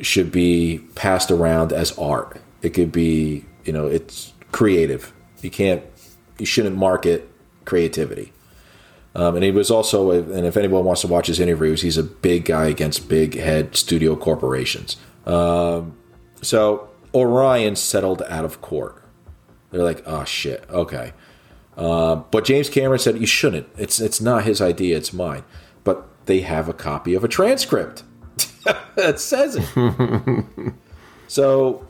should 0.00 0.32
be 0.32 0.80
passed 0.94 1.30
around 1.30 1.72
as 1.72 1.96
art. 1.98 2.40
It 2.62 2.70
could 2.70 2.92
be, 2.92 3.44
you 3.64 3.72
know, 3.72 3.86
it's 3.86 4.32
creative. 4.52 5.12
You 5.42 5.50
can't, 5.50 5.82
you 6.38 6.46
shouldn't 6.46 6.76
market 6.76 7.30
creativity. 7.64 8.32
Um, 9.14 9.36
and 9.36 9.44
he 9.44 9.52
was 9.52 9.70
also, 9.70 10.10
and 10.10 10.46
if 10.46 10.56
anyone 10.56 10.84
wants 10.84 11.02
to 11.02 11.06
watch 11.06 11.28
his 11.28 11.38
interviews, 11.38 11.82
he's 11.82 11.96
a 11.96 12.02
big 12.02 12.46
guy 12.46 12.66
against 12.66 13.08
big 13.08 13.36
head 13.36 13.76
studio 13.76 14.16
corporations. 14.16 14.96
Um, 15.24 15.96
so 16.42 16.88
Orion 17.14 17.76
settled 17.76 18.22
out 18.22 18.44
of 18.44 18.60
court. 18.60 19.00
They're 19.70 19.84
like, 19.84 20.02
oh 20.06 20.24
shit, 20.24 20.64
okay. 20.68 21.12
Uh, 21.76 22.16
but 22.16 22.44
James 22.44 22.68
Cameron 22.68 22.98
said 22.98 23.18
you 23.18 23.26
shouldn't. 23.26 23.68
It's 23.76 24.00
it's 24.00 24.20
not 24.20 24.44
his 24.44 24.60
idea. 24.60 24.96
It's 24.96 25.12
mine. 25.12 25.44
But 25.82 26.06
they 26.26 26.40
have 26.40 26.68
a 26.68 26.72
copy 26.72 27.14
of 27.14 27.24
a 27.24 27.28
transcript 27.28 28.04
that 28.96 29.20
says 29.20 29.56
it. 29.56 30.44
So 31.26 31.86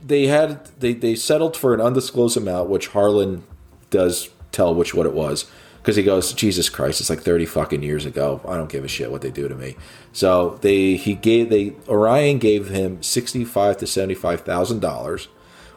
they 0.00 0.28
had 0.28 0.64
they 0.78 0.94
they 0.94 1.14
settled 1.14 1.56
for 1.56 1.74
an 1.74 1.80
undisclosed 1.80 2.36
amount, 2.36 2.70
which 2.70 2.88
Harlan 2.88 3.44
does 3.90 4.30
tell 4.52 4.74
which 4.74 4.94
what 4.94 5.04
it 5.04 5.12
was 5.12 5.46
because 5.86 5.96
he 5.96 6.02
goes, 6.02 6.32
Jesus 6.32 6.68
Christ, 6.68 7.00
it's 7.00 7.10
like 7.10 7.20
thirty 7.20 7.46
fucking 7.46 7.82
years 7.82 8.06
ago. 8.06 8.40
I 8.48 8.56
don't 8.56 8.70
give 8.70 8.84
a 8.84 8.88
shit 8.88 9.10
what 9.10 9.20
they 9.20 9.30
do 9.30 9.46
to 9.46 9.54
me. 9.54 9.76
So 10.12 10.58
they 10.62 10.96
he 10.96 11.14
gave 11.14 11.50
they 11.50 11.74
Orion 11.88 12.38
gave 12.38 12.68
him 12.68 13.02
sixty 13.02 13.44
five 13.44 13.76
to 13.78 13.86
seventy 13.86 14.14
five 14.14 14.40
thousand 14.40 14.80
dollars 14.80 15.28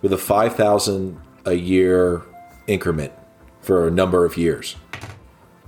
with 0.01 0.13
a 0.13 0.17
five 0.17 0.55
thousand 0.55 1.19
a 1.45 1.53
year 1.53 2.23
increment 2.65 3.13
for 3.61 3.87
a 3.87 3.91
number 3.91 4.25
of 4.25 4.37
years, 4.37 4.75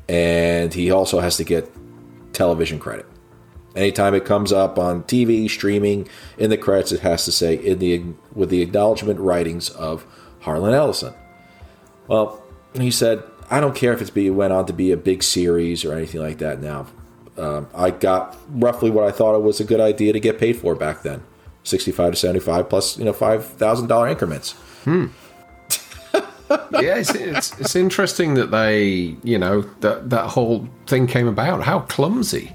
and 0.07 0.73
he 0.73 0.91
also 0.91 1.19
has 1.19 1.37
to 1.37 1.43
get 1.43 1.69
television 2.33 2.79
credit. 2.79 3.05
Anytime 3.75 4.13
it 4.13 4.25
comes 4.25 4.51
up 4.51 4.77
on 4.77 5.03
TV 5.03 5.49
streaming 5.49 6.07
in 6.37 6.49
the 6.49 6.57
credits, 6.57 6.91
it 6.91 7.01
has 7.01 7.25
to 7.25 7.31
say 7.31 7.55
in 7.55 7.79
the 7.79 8.03
with 8.33 8.49
the 8.49 8.61
acknowledgement 8.61 9.19
writings 9.19 9.69
of 9.69 10.05
Harlan 10.41 10.73
Ellison. 10.73 11.13
Well, 12.07 12.43
he 12.73 12.91
said, 12.91 13.23
I 13.49 13.59
don't 13.59 13.75
care 13.75 13.93
if 13.93 14.01
it's 14.01 14.09
be 14.09 14.29
went 14.29 14.53
on 14.53 14.65
to 14.65 14.73
be 14.73 14.91
a 14.91 14.97
big 14.97 15.23
series 15.23 15.85
or 15.85 15.93
anything 15.93 16.21
like 16.21 16.39
that. 16.39 16.61
Now, 16.61 16.87
um, 17.37 17.67
I 17.73 17.91
got 17.91 18.37
roughly 18.49 18.89
what 18.89 19.05
I 19.05 19.11
thought 19.11 19.35
it 19.35 19.41
was 19.41 19.59
a 19.59 19.63
good 19.63 19.79
idea 19.79 20.13
to 20.13 20.19
get 20.19 20.37
paid 20.37 20.53
for 20.57 20.75
back 20.75 21.03
then, 21.03 21.23
sixty-five 21.63 22.11
to 22.11 22.17
seventy-five 22.17 22.69
plus, 22.69 22.97
you 22.97 23.05
know, 23.05 23.13
five 23.13 23.45
thousand 23.45 23.87
dollar 23.87 24.07
increments. 24.07 24.51
Hmm. 24.83 25.07
yeah, 26.81 26.97
it's, 26.97 27.15
it's 27.15 27.59
it's 27.59 27.75
interesting 27.75 28.33
that 28.33 28.51
they, 28.51 29.15
you 29.23 29.39
know, 29.39 29.61
that 29.79 30.09
that 30.09 30.27
whole 30.27 30.67
thing 30.87 31.07
came 31.07 31.27
about. 31.27 31.63
How 31.63 31.81
clumsy, 31.81 32.53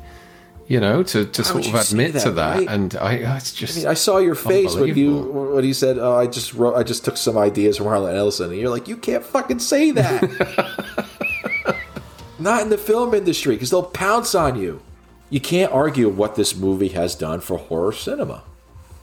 you 0.68 0.80
know, 0.80 1.02
to, 1.02 1.24
to 1.26 1.44
sort 1.44 1.66
of 1.66 1.74
admit 1.74 2.12
to 2.14 2.30
that, 2.30 2.34
that. 2.34 2.56
right? 2.58 2.68
And 2.68 2.94
I, 2.96 3.12
it's 3.36 3.52
just, 3.52 3.76
I 3.76 3.80
mean, 3.80 3.88
I 3.88 3.94
saw 3.94 4.18
your 4.18 4.34
face 4.34 4.74
when 4.74 4.96
you 4.96 5.16
when 5.54 5.64
you 5.64 5.74
said, 5.74 5.98
"Oh, 5.98 6.16
I 6.16 6.26
just 6.26 6.54
wrote, 6.54 6.74
I 6.74 6.82
just 6.82 7.04
took 7.04 7.16
some 7.16 7.36
ideas 7.38 7.76
from 7.76 7.86
Harlan 7.86 8.16
Ellison," 8.16 8.50
and 8.50 8.58
you're 8.58 8.70
like, 8.70 8.88
"You 8.88 8.96
can't 8.96 9.24
fucking 9.24 9.60
say 9.60 9.92
that." 9.92 11.76
Not 12.38 12.62
in 12.62 12.68
the 12.68 12.78
film 12.78 13.14
industry, 13.14 13.54
because 13.54 13.70
they'll 13.70 13.82
pounce 13.82 14.34
on 14.34 14.60
you. 14.60 14.82
You 15.30 15.40
can't 15.40 15.72
argue 15.72 16.08
what 16.08 16.34
this 16.34 16.54
movie 16.54 16.88
has 16.88 17.14
done 17.14 17.40
for 17.40 17.56
horror 17.58 17.92
cinema. 17.92 18.42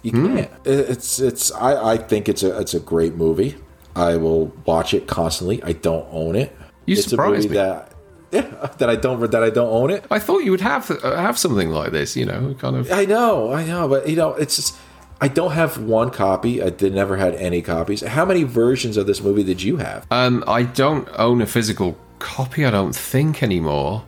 You 0.04 0.12
Hmm. 0.12 0.36
can't. 0.38 0.52
It- 0.66 0.90
It's 0.92 1.20
it's. 1.20 1.52
I, 1.52 1.94
I 1.94 1.98
think 1.98 2.30
it's 2.30 2.44
a 2.44 2.58
it's 2.60 2.74
a 2.74 2.80
great 2.80 3.16
movie. 3.16 3.56
I 3.96 4.18
will 4.18 4.52
watch 4.66 4.94
it 4.94 5.08
constantly. 5.08 5.62
I 5.64 5.74
don't 5.74 6.08
own 6.12 6.36
it. 6.36 6.56
You 6.86 6.94
it's 6.98 7.08
surprised 7.08 7.32
a 7.46 7.50
movie 7.50 7.50
me. 7.50 7.56
that 7.56 7.93
yeah 8.34 8.42
that 8.78 8.90
I 8.90 8.96
don't 8.96 9.32
that 9.32 9.44
I 9.44 9.50
don't 9.50 9.70
own 9.70 9.92
it. 9.92 10.06
I 10.12 10.20
thought 10.20 10.40
you 10.40 10.52
would 10.52 10.62
have 10.62 10.90
uh, 10.92 11.16
have 11.16 11.38
something 11.38 11.70
like 11.70 11.92
this, 11.92 12.16
you 12.16 12.26
know, 12.26 12.56
kind 12.60 12.76
of. 12.76 12.92
I 12.92 13.06
know, 13.06 13.54
I 13.54 13.66
know, 13.66 13.88
but 13.88 14.10
you 14.10 14.16
know, 14.16 14.34
it's 14.34 14.56
just 14.56 14.76
I 15.22 15.28
don't 15.30 15.52
have 15.52 15.78
one 15.82 16.10
copy. 16.10 16.62
I 16.62 16.70
did 16.70 16.94
never 16.94 17.16
had 17.16 17.36
any 17.36 17.62
copies. 17.62 18.02
How 18.02 18.26
many 18.26 18.44
versions 18.44 18.98
of 18.98 19.08
this 19.08 19.22
movie 19.22 19.44
did 19.44 19.62
you 19.62 19.78
have? 19.78 20.06
Um, 20.12 20.44
I 20.48 20.64
don't 20.64 21.08
own 21.14 21.42
a 21.42 21.46
physical 21.46 21.98
copy. 22.20 22.66
I 22.66 22.72
don't 22.72 22.96
think 22.96 23.42
anymore. 23.42 24.04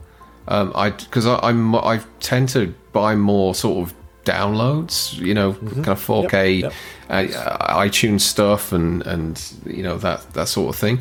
Um, 0.48 0.72
I 0.74 0.90
because 0.90 1.26
I, 1.26 1.38
I'm 1.38 1.74
I 1.74 2.00
tend 2.20 2.50
to 2.50 2.74
buy 2.92 3.14
more 3.14 3.54
sort 3.54 3.88
of 3.88 3.94
downloads. 4.24 5.14
You 5.18 5.34
know, 5.34 5.54
kind 5.54 5.88
of 5.88 6.04
4K 6.04 6.60
yep. 6.62 6.72
Uh, 7.08 7.76
iTunes 7.76 8.22
stuff 8.22 8.72
and 8.72 9.06
and 9.06 9.52
you 9.64 9.82
know 9.82 9.96
that 9.98 10.32
that 10.34 10.48
sort 10.48 10.74
of 10.74 10.78
thing. 10.78 11.00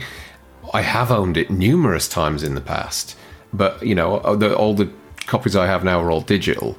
I 0.76 0.82
have 0.82 1.10
owned 1.10 1.38
it 1.38 1.50
numerous 1.50 2.10
times 2.10 2.44
in 2.44 2.54
the 2.54 2.60
past, 2.60 3.16
but 3.54 3.82
you 3.82 3.96
know, 3.96 4.36
the, 4.36 4.54
all 4.54 4.74
the 4.74 4.92
copies 5.26 5.56
I 5.56 5.68
have 5.68 5.86
now 5.86 6.02
are 6.02 6.12
all 6.12 6.20
digital. 6.20 6.78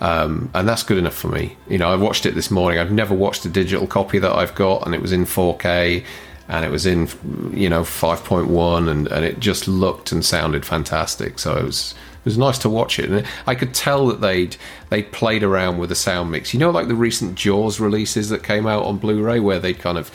Um, 0.00 0.50
and 0.52 0.68
that's 0.68 0.82
good 0.82 0.98
enough 0.98 1.14
for 1.14 1.28
me. 1.28 1.56
You 1.68 1.78
know, 1.78 1.88
I 1.88 1.94
watched 1.94 2.26
it 2.26 2.34
this 2.34 2.50
morning. 2.50 2.80
I've 2.80 2.90
never 2.90 3.14
watched 3.14 3.44
a 3.44 3.48
digital 3.48 3.86
copy 3.86 4.18
that 4.18 4.32
I've 4.32 4.56
got, 4.56 4.84
and 4.84 4.96
it 4.96 5.00
was 5.00 5.12
in 5.12 5.24
4K, 5.26 6.04
and 6.48 6.64
it 6.64 6.72
was 6.72 6.86
in, 6.86 7.08
you 7.54 7.68
know, 7.68 7.82
5.1, 7.82 8.90
and, 8.90 9.06
and 9.06 9.24
it 9.24 9.38
just 9.38 9.68
looked 9.68 10.10
and 10.10 10.24
sounded 10.24 10.66
fantastic. 10.66 11.38
So 11.38 11.56
it 11.56 11.64
was 11.64 11.94
it 12.18 12.24
was 12.24 12.36
nice 12.36 12.58
to 12.58 12.68
watch 12.68 12.98
it, 12.98 13.08
and 13.08 13.24
I 13.46 13.54
could 13.54 13.72
tell 13.74 14.08
that 14.08 14.20
they'd 14.20 14.56
they 14.90 15.04
played 15.04 15.44
around 15.44 15.78
with 15.78 15.90
the 15.90 15.94
sound 15.94 16.32
mix. 16.32 16.52
You 16.52 16.58
know, 16.58 16.70
like 16.70 16.88
the 16.88 16.96
recent 16.96 17.36
Jaws 17.36 17.78
releases 17.78 18.28
that 18.30 18.42
came 18.42 18.66
out 18.66 18.84
on 18.84 18.98
Blu-ray, 18.98 19.38
where 19.38 19.60
they 19.60 19.72
kind 19.72 19.98
of 19.98 20.10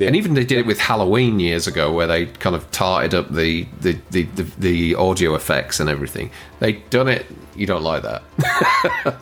and 0.00 0.16
even 0.16 0.34
they 0.34 0.44
did 0.44 0.58
it 0.58 0.66
with 0.66 0.78
Halloween 0.78 1.40
years 1.40 1.66
ago, 1.66 1.92
where 1.92 2.06
they 2.06 2.26
kind 2.26 2.54
of 2.56 2.70
tarted 2.70 3.14
up 3.14 3.32
the 3.32 3.66
the, 3.80 3.96
the, 4.10 4.22
the, 4.22 4.42
the 4.58 4.94
audio 4.94 5.34
effects 5.34 5.80
and 5.80 5.88
everything. 5.90 6.30
They'd 6.60 6.88
done 6.90 7.08
it. 7.08 7.26
You 7.56 7.66
don't 7.66 7.82
like 7.82 8.02
that. 8.02 8.22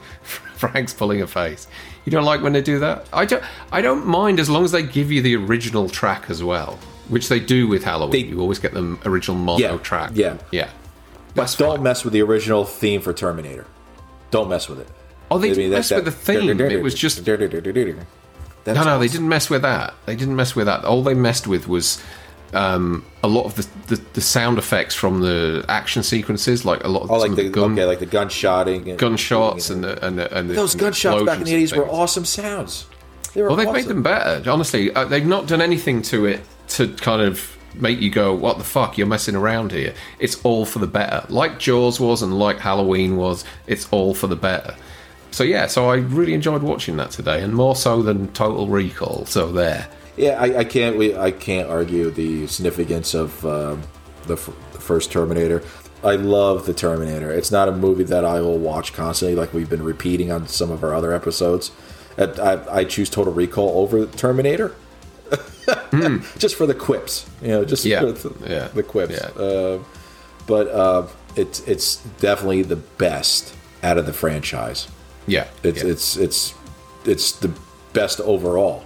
Frank's 0.23 0.93
pulling 0.95 1.21
a 1.23 1.27
face. 1.27 1.67
You 2.05 2.13
don't 2.13 2.25
like 2.25 2.41
when 2.43 2.53
they 2.53 2.63
do 2.63 2.79
that. 2.81 3.07
I 3.13 3.25
don't. 3.25 3.43
I 3.71 3.81
don't 3.81 4.07
mind 4.07 4.41
as 4.41 4.49
long 4.51 4.65
as 4.65 4.73
they 4.73 4.83
give 4.83 5.11
you 5.13 5.23
the 5.23 5.37
original 5.37 5.89
track 5.89 6.31
as 6.31 6.43
well, 6.43 6.79
which 7.09 7.29
they 7.29 7.41
do 7.41 7.67
with 7.69 7.85
Halloween. 7.85 8.13
They- 8.13 8.29
you 8.29 8.41
always 8.41 8.59
get 8.59 8.73
the 8.75 8.99
original 9.05 9.37
mono 9.37 9.59
Yeah, 9.59 9.77
track. 9.79 10.13
yeah. 10.15 10.39
yeah. 10.51 10.71
But 11.35 11.55
don't 11.59 11.83
mess 11.83 12.05
with 12.05 12.13
the 12.13 12.23
original 12.23 12.65
theme 12.65 13.01
for 13.01 13.13
Terminator. 13.13 13.67
Don't 14.31 14.49
mess 14.49 14.69
with 14.69 14.81
it. 14.81 14.89
Oh, 15.31 15.39
they 15.39 15.49
I 15.49 15.51
mean, 15.51 15.57
didn't 15.57 15.71
that- 15.71 15.77
mess 15.79 15.91
with 15.93 16.05
the 16.05 16.11
theme. 16.11 16.61
It 16.61 16.83
was 16.83 16.95
just 16.95 17.25
That's 18.65 18.77
no, 18.79 18.85
no, 18.85 18.99
they 18.99 19.09
didn't 19.09 19.29
mess 19.29 19.51
with 19.51 19.63
that. 19.63 19.95
They 20.07 20.15
didn't 20.17 20.37
mess 20.37 20.55
with 20.55 20.67
that. 20.67 20.85
All 20.85 21.03
they 21.03 21.15
messed 21.15 21.47
with 21.47 21.67
was 21.67 22.01
um, 22.53 23.05
a 23.23 23.29
lot 23.29 23.45
of 23.47 23.55
the, 23.57 23.97
the, 23.97 24.03
the 24.13 24.21
sound 24.21 24.59
effects 24.59 24.95
from 24.95 25.21
the 25.21 25.65
action 25.69 26.03
sequences, 26.03 26.65
like 26.65 26.85
a 26.85 26.89
lot 26.89 27.03
of, 27.03 27.11
Oh, 27.11 27.19
like 27.19 27.35
the, 27.35 27.45
the 27.45 27.49
gun, 27.49 27.73
okay, 27.73 27.85
like 27.87 27.99
the 27.99 28.07
gunshotting, 28.07 28.89
and, 28.89 28.99
gunshots 28.99 29.71
and 29.71 29.83
the 29.83 30.05
and 30.07 30.19
the, 30.19 30.37
and 30.39 30.49
the 30.51 30.55
those 30.55 30.75
and 30.75 30.81
the 30.81 30.85
gunshots 30.85 31.25
back 31.25 31.39
in 31.39 31.45
the 31.45 31.55
eighties 31.55 31.75
were 31.75 31.89
awesome 31.89 32.25
sounds. 32.25 32.87
They 33.35 33.43
were 33.43 33.49
Well, 33.49 33.57
they've 33.57 33.67
awesome. 33.67 33.77
made 33.81 33.89
them 33.89 34.03
better. 34.03 34.51
Honestly, 34.51 34.93
uh, 34.95 35.07
they've 35.07 35.27
not 35.27 35.47
done 35.49 35.63
anything 35.63 36.03
to 36.03 36.27
it 36.27 36.43
to 36.69 36.89
kind 36.95 37.23
of 37.23 37.57
make 37.75 38.01
you 38.01 38.11
go, 38.11 38.35
"What 38.35 38.59
the 38.59 38.65
fuck? 38.65 38.99
You're 38.99 39.07
messing 39.07 39.35
around 39.35 39.73
here." 39.73 39.95
It's 40.19 40.39
all 40.45 40.67
for 40.67 40.79
the 40.79 40.87
better. 40.87 41.25
Like 41.31 41.59
Jaws 41.59 41.99
was, 41.99 42.23
and 42.23 42.39
like 42.39 42.59
Halloween 42.59 43.17
was. 43.17 43.45
It's 43.67 43.89
all 43.91 44.13
for 44.15 44.27
the 44.27 44.37
better. 44.37 44.77
So 45.33 45.45
yeah, 45.45 45.67
so 45.67 45.89
I 45.91 45.97
really 45.97 46.35
enjoyed 46.35 46.63
watching 46.63 46.97
that 46.99 47.11
today, 47.11 47.43
and 47.43 47.55
more 47.55 47.75
so 47.75 48.03
than 48.03 48.29
Total 48.33 48.69
Recall. 48.69 49.27
So 49.27 49.51
there. 49.51 49.89
Yeah, 50.17 50.41
I, 50.41 50.59
I 50.59 50.65
can't. 50.65 50.97
We, 50.99 51.17
I 51.17 51.31
can't 51.31 51.69
argue 51.69 52.11
the 52.11 52.47
significance 52.47 53.15
of 53.15 53.45
um, 53.47 53.83
the, 54.27 54.35
f- 54.35 54.51
the 54.73 54.79
first 54.79 55.11
Terminator. 55.11 55.63
I 56.05 56.17
love 56.17 56.67
the 56.67 56.75
Terminator. 56.75 57.31
It's 57.33 57.51
not 57.51 57.69
a 57.69 57.73
movie 57.73 58.05
that 58.05 58.25
I 58.25 58.41
will 58.41 58.59
watch 58.59 58.93
constantly, 58.93 59.35
like 59.35 59.55
we've 59.55 59.71
been 59.71 59.83
repeating 59.83 60.31
on 60.31 60.49
some 60.49 60.71
of 60.71 60.85
our 60.85 60.95
other 60.95 61.13
episodes. 61.15 61.71
I, 62.19 62.25
I, 62.25 62.77
I 62.81 62.85
choose 62.85 63.09
Total 63.09 63.33
Recall 63.33 63.81
over 63.81 64.05
Terminator, 64.05 64.75
just 66.39 66.57
for 66.57 66.67
the 66.67 66.75
quips. 66.75 67.25
You 67.41 67.49
know, 67.49 67.65
just. 67.65 67.85
Yeah, 67.87 68.01
for 68.01 68.29
the, 68.29 68.51
yeah, 68.51 68.69
the 68.69 68.83
quips. 68.83 69.15
yeah. 69.15 69.29
Uh, 69.43 69.83
but 70.47 70.69
uh, 70.69 71.07
it's 71.37 71.61
it's 71.67 71.97
definitely 72.21 72.63
the 72.65 72.77
best 72.77 73.55
out 73.83 73.97
of 73.97 74.05
the 74.05 74.13
franchise. 74.13 74.89
Yeah, 75.27 75.47
It's 75.63 75.83
yeah. 75.83 75.91
it's 75.91 76.17
it's 76.17 76.55
it's 77.05 77.33
the 77.33 77.51
best 77.93 78.21
overall. 78.21 78.83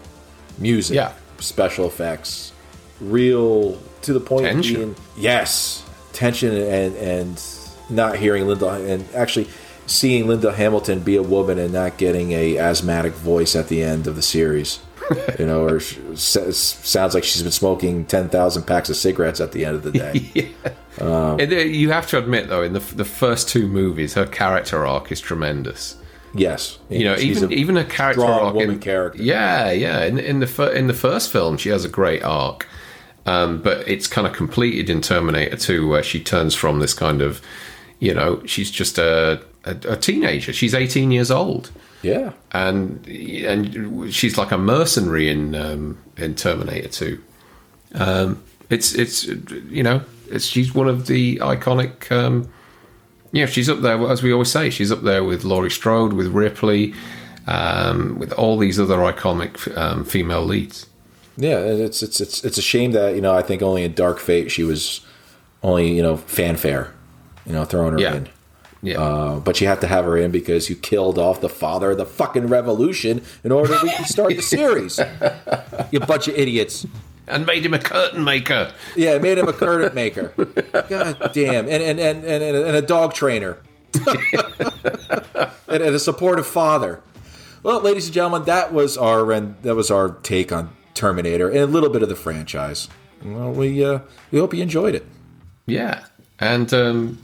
Music, 0.59 0.95
Yeah. 0.97 1.13
special 1.39 1.87
effects, 1.87 2.53
real 3.01 3.79
to 4.03 4.13
the 4.13 4.21
point. 4.21 4.47
of 4.47 4.53
Tension. 4.53 4.75
being- 4.75 4.95
yes, 5.17 5.83
tension 6.13 6.55
and 6.57 6.97
and 6.97 7.43
not 7.91 8.17
hearing 8.17 8.47
Linda 8.47 8.69
and 8.69 9.05
actually 9.15 9.49
seeing 9.87 10.27
Linda 10.27 10.53
Hamilton 10.53 11.01
be 11.01 11.17
a 11.17 11.23
woman 11.23 11.59
and 11.59 11.73
not 11.73 11.97
getting 11.99 12.33
a 12.33 12.59
asthmatic 12.59 13.13
voice 13.13 13.55
at 13.55 13.69
the 13.69 13.83
end 13.83 14.07
of 14.07 14.17
the 14.17 14.23
series. 14.23 14.81
you 15.39 15.47
know, 15.47 15.63
or 15.65 15.79
sh- 15.79 15.99
s- 16.15 16.57
sounds 16.83 17.15
like 17.15 17.23
she's 17.23 17.43
been 17.43 17.53
smoking 17.53 18.05
ten 18.07 18.29
thousand 18.29 18.65
packs 18.65 18.91
of 18.91 18.97
cigarettes 18.97 19.41
at 19.41 19.53
the 19.53 19.65
end 19.65 19.77
of 19.77 19.83
the 19.83 19.93
day. 19.93 20.53
And, 20.99 21.53
uh, 21.53 21.57
you 21.57 21.91
have 21.91 22.07
to 22.09 22.17
admit, 22.19 22.49
though, 22.49 22.63
in 22.63 22.73
the 22.73 22.81
the 22.81 23.05
first 23.05 23.51
two 23.51 23.69
movies, 23.69 24.15
her 24.15 24.25
character 24.27 24.87
arc 24.87 25.13
is 25.13 25.21
tremendous. 25.21 25.97
Yes, 26.37 26.79
You 26.89 27.05
know, 27.05 27.17
even 27.17 27.45
a 27.45 27.55
even 27.55 27.77
a 27.77 27.85
character 27.85 28.25
arc 28.25 28.55
woman 28.55 28.71
in, 28.73 28.79
character. 28.79 29.23
Yeah, 29.23 29.71
yeah. 29.71 30.05
In, 30.05 30.19
in 30.19 30.41
the 30.41 30.47
fir- 30.47 30.73
in 30.73 30.87
the 30.87 30.95
first 30.95 31.31
film, 31.33 31.57
she 31.57 31.69
has 31.71 31.85
a 31.85 31.89
great 31.89 32.23
arc, 32.23 32.67
um, 33.27 33.61
but 33.63 33.87
it's 33.89 34.07
kind 34.07 34.27
of 34.27 34.33
completed 34.33 34.89
in 34.89 35.01
Terminator 35.01 35.57
2, 35.57 35.89
where 35.89 36.03
she 36.03 36.21
turns 36.23 36.55
from 36.55 36.79
this 36.81 36.95
kind 36.95 37.23
of, 37.23 37.43
you 37.99 38.15
know, 38.15 38.43
she's 38.47 38.71
just 38.71 38.99
a 38.99 39.43
a, 39.65 39.77
a 39.89 39.97
teenager. 39.97 40.53
She's 40.53 40.75
eighteen 40.75 41.11
years 41.11 41.31
old, 41.31 41.71
yeah. 42.03 42.33
and 42.53 43.07
and 43.07 44.15
she's 44.15 44.39
like 44.39 44.53
a 44.53 44.59
mercenary 44.59 45.29
in 45.29 45.55
um, 45.55 45.99
in 46.17 46.35
Terminator 46.35 46.89
2. 46.89 47.23
Um, 47.95 48.43
it's 48.71 48.95
it's 48.95 49.25
you 49.25 49.83
know, 49.83 50.03
it's 50.31 50.45
she's 50.45 50.75
one 50.75 50.89
of 50.89 51.07
the 51.07 51.37
iconic. 51.39 52.11
Um, 52.11 52.49
yeah, 53.37 53.47
she's 53.47 53.69
up 53.69 53.81
there, 53.81 53.99
as 54.11 54.23
we 54.23 54.33
always 54.33 54.51
say, 54.51 54.71
she's 54.71 54.91
up 54.91 55.03
there 55.03 55.23
with 55.23 55.45
Laurie 55.45 55.71
Strode, 55.71 56.13
with 56.15 56.29
Ripley, 56.29 56.95
um, 57.47 58.19
with 58.19 58.33
all 58.33 58.57
these 58.59 58.79
other 58.81 58.97
iconic 58.99 59.77
um, 59.77 60.05
female 60.05 60.45
leads. 60.45 60.87
Yeah, 61.37 61.59
it's 61.59 62.03
it's 62.03 62.21
it's 62.21 62.43
it's 62.45 62.57
a 62.59 62.63
shame 62.63 62.93
that 62.93 63.15
you 63.15 63.21
know 63.21 63.35
I 63.35 63.43
think 63.43 63.61
only 63.63 63.85
in 63.85 63.93
Dark 63.93 64.19
Fate 64.19 64.51
she 64.51 64.63
was 64.65 65.01
only 65.63 65.93
you 65.95 66.03
know 66.03 66.17
fanfare, 66.17 66.93
you 67.45 67.53
know 67.53 67.65
throwing 67.67 67.93
her 67.93 67.99
Yeah. 68.01 68.15
in, 68.17 68.29
Yeah. 68.83 69.01
Uh, 69.01 69.39
but 69.41 69.61
you 69.61 69.67
have 69.67 69.81
to 69.81 69.87
have 69.87 70.07
her 70.07 70.17
in 70.17 70.31
because 70.31 70.71
you 70.71 70.77
killed 70.77 71.19
off 71.19 71.41
the 71.43 71.51
father 71.51 71.91
of 71.91 71.99
the 71.99 72.07
fucking 72.07 72.47
revolution 72.47 73.21
in 73.45 73.53
order 73.53 73.79
to 73.79 74.05
start 74.05 74.35
the 74.35 74.41
series. 74.43 74.99
you 75.93 76.01
bunch 76.01 76.27
of 76.29 76.35
idiots. 76.39 76.87
And 77.27 77.47
made 77.47 77.65
him 77.65 77.75
a 77.75 77.79
curtain 77.79 78.25
maker. 78.25 78.73
Yeah, 78.97 79.19
made 79.19 79.39
him 79.39 79.49
a 79.49 79.53
curtain 79.53 79.95
maker. 79.95 80.33
God 80.89 81.31
damn. 81.33 81.69
And 81.69 81.83
and, 81.83 82.01
and, 82.01 82.25
and, 82.25 82.43
and 82.43 82.77
a 82.77 82.83
dog 82.83 83.15
trainer. 83.15 83.59
and, 85.69 85.83
and 85.83 85.95
a 85.95 85.99
supportive 85.99 86.47
father. 86.47 87.03
Well, 87.63 87.81
ladies 87.81 88.07
and 88.07 88.15
gentlemen, 88.15 88.45
that 88.45 88.73
was 88.73 88.97
our 88.97 89.33
and 89.33 89.57
that 89.63 89.75
was 89.75 89.91
our 89.91 90.11
take 90.11 90.53
on 90.53 90.75
Terminator 90.95 91.49
and 91.49 91.59
a 91.59 91.67
little 91.67 91.91
bit 91.91 92.03
of 92.03 92.09
the 92.09 92.17
franchise. 92.17 92.89
Well, 93.25 93.53
we 93.53 93.85
uh, 93.85 94.01
we 94.31 94.39
hope 94.39 94.55
you 94.55 94.63
enjoyed 94.63 94.95
it. 94.95 95.07
Yeah. 95.67 96.05
And 96.39 96.73
um, 96.75 97.19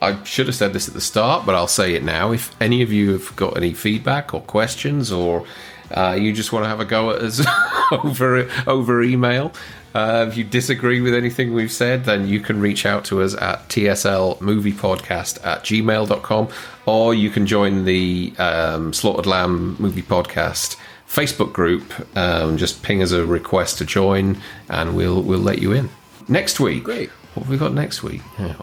I 0.00 0.22
should 0.24 0.46
have 0.46 0.54
said 0.54 0.72
this 0.72 0.88
at 0.88 0.94
the 0.94 1.00
start, 1.00 1.46
but 1.46 1.54
I'll 1.54 1.66
say 1.66 1.94
it 1.94 2.02
now. 2.02 2.32
If 2.32 2.54
any 2.60 2.82
of 2.82 2.92
you 2.92 3.12
have 3.12 3.34
got 3.36 3.56
any 3.56 3.72
feedback 3.72 4.34
or 4.34 4.40
questions, 4.40 5.10
or 5.10 5.46
uh, 5.90 6.16
you 6.18 6.32
just 6.32 6.52
want 6.52 6.64
to 6.64 6.68
have 6.68 6.80
a 6.80 6.84
go 6.84 7.10
at 7.10 7.22
us 7.22 7.44
over 8.04 8.48
over 8.66 9.02
email, 9.02 9.52
uh, 9.94 10.26
if 10.28 10.36
you 10.36 10.44
disagree 10.44 11.00
with 11.00 11.14
anything 11.14 11.54
we've 11.54 11.72
said, 11.72 12.04
then 12.04 12.28
you 12.28 12.38
can 12.40 12.60
reach 12.60 12.84
out 12.84 13.04
to 13.06 13.22
us 13.22 13.34
at 13.34 13.66
tslmoviepodcast 13.68 15.44
at 15.46 15.62
gmail.com, 15.64 16.48
or 16.84 17.14
you 17.14 17.30
can 17.30 17.46
join 17.46 17.84
the 17.86 18.32
um, 18.38 18.92
Slaughtered 18.92 19.24
Lamb 19.26 19.76
Movie 19.78 20.02
Podcast 20.02 20.76
Facebook 21.08 21.52
group. 21.52 21.94
Um, 22.16 22.56
just 22.58 22.82
ping 22.82 23.02
us 23.02 23.12
a 23.12 23.24
request 23.24 23.78
to 23.78 23.84
join, 23.86 24.40
and 24.68 24.94
we'll 24.96 25.22
we'll 25.22 25.38
let 25.38 25.60
you 25.60 25.72
in. 25.72 25.88
Next 26.28 26.60
week, 26.60 26.84
Great. 26.84 27.08
what 27.34 27.44
have 27.44 27.48
we 27.50 27.56
got 27.56 27.72
next 27.72 28.02
week? 28.02 28.20
Yeah. 28.38 28.56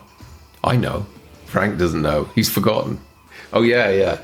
I 0.63 0.75
know. 0.75 1.05
Frank 1.45 1.77
doesn't 1.77 2.01
know. 2.01 2.25
He's 2.35 2.49
forgotten. 2.49 2.99
Oh 3.51 3.61
yeah, 3.61 3.89
yeah. 3.89 4.19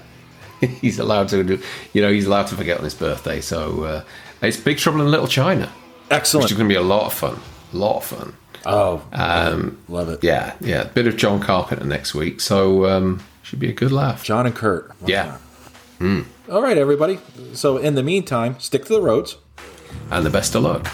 he's 0.82 1.00
allowed 1.00 1.30
to 1.30 1.44
do. 1.44 1.62
You 1.94 2.02
know, 2.02 2.12
he's 2.12 2.26
allowed 2.26 2.48
to 2.48 2.56
forget 2.56 2.78
on 2.78 2.84
his 2.84 2.94
birthday. 2.96 3.42
So 3.42 3.84
uh, 3.84 4.04
it's 4.42 4.58
Big 4.58 4.78
Trouble 4.78 5.02
in 5.02 5.12
Little 5.12 5.28
China, 5.28 5.72
Excellent. 6.10 6.44
which 6.46 6.52
is 6.52 6.58
going 6.58 6.68
to 6.70 6.74
be 6.74 6.78
a 6.78 6.82
lot 6.82 7.06
of 7.06 7.14
fun. 7.14 7.40
A 7.74 7.78
lot 7.78 7.98
of 7.98 8.06
fun. 8.06 8.34
Oh, 8.66 9.02
um, 9.14 9.78
love 9.88 10.10
it. 10.10 10.24
Yeah, 10.24 10.54
yeah. 10.60 10.84
Bit 10.86 11.08
of 11.08 11.16
John 11.16 11.40
Carpenter 11.40 11.86
next 11.86 12.14
week, 12.14 12.42
so 12.42 12.86
um, 12.88 13.22
should 13.42 13.60
be 13.60 13.70
a 13.70 13.74
good 13.74 13.92
laugh. 13.92 14.24
John 14.24 14.46
and 14.46 14.56
Kurt. 14.56 14.92
Why 15.00 15.10
Yeah. 15.10 15.38
not? 16.02 16.26
All 16.50 16.62
right, 16.62 16.78
everybody. 16.78 17.20
So 17.54 17.78
in 17.78 17.96
the 17.96 18.04
meantime, 18.04 18.60
stick 18.60 18.86
to 18.86 18.94
the 18.94 19.02
roads. 19.02 19.38
And 20.12 20.26
the 20.26 20.30
best 20.30 20.56
of 20.56 20.64
luck. 20.64 20.88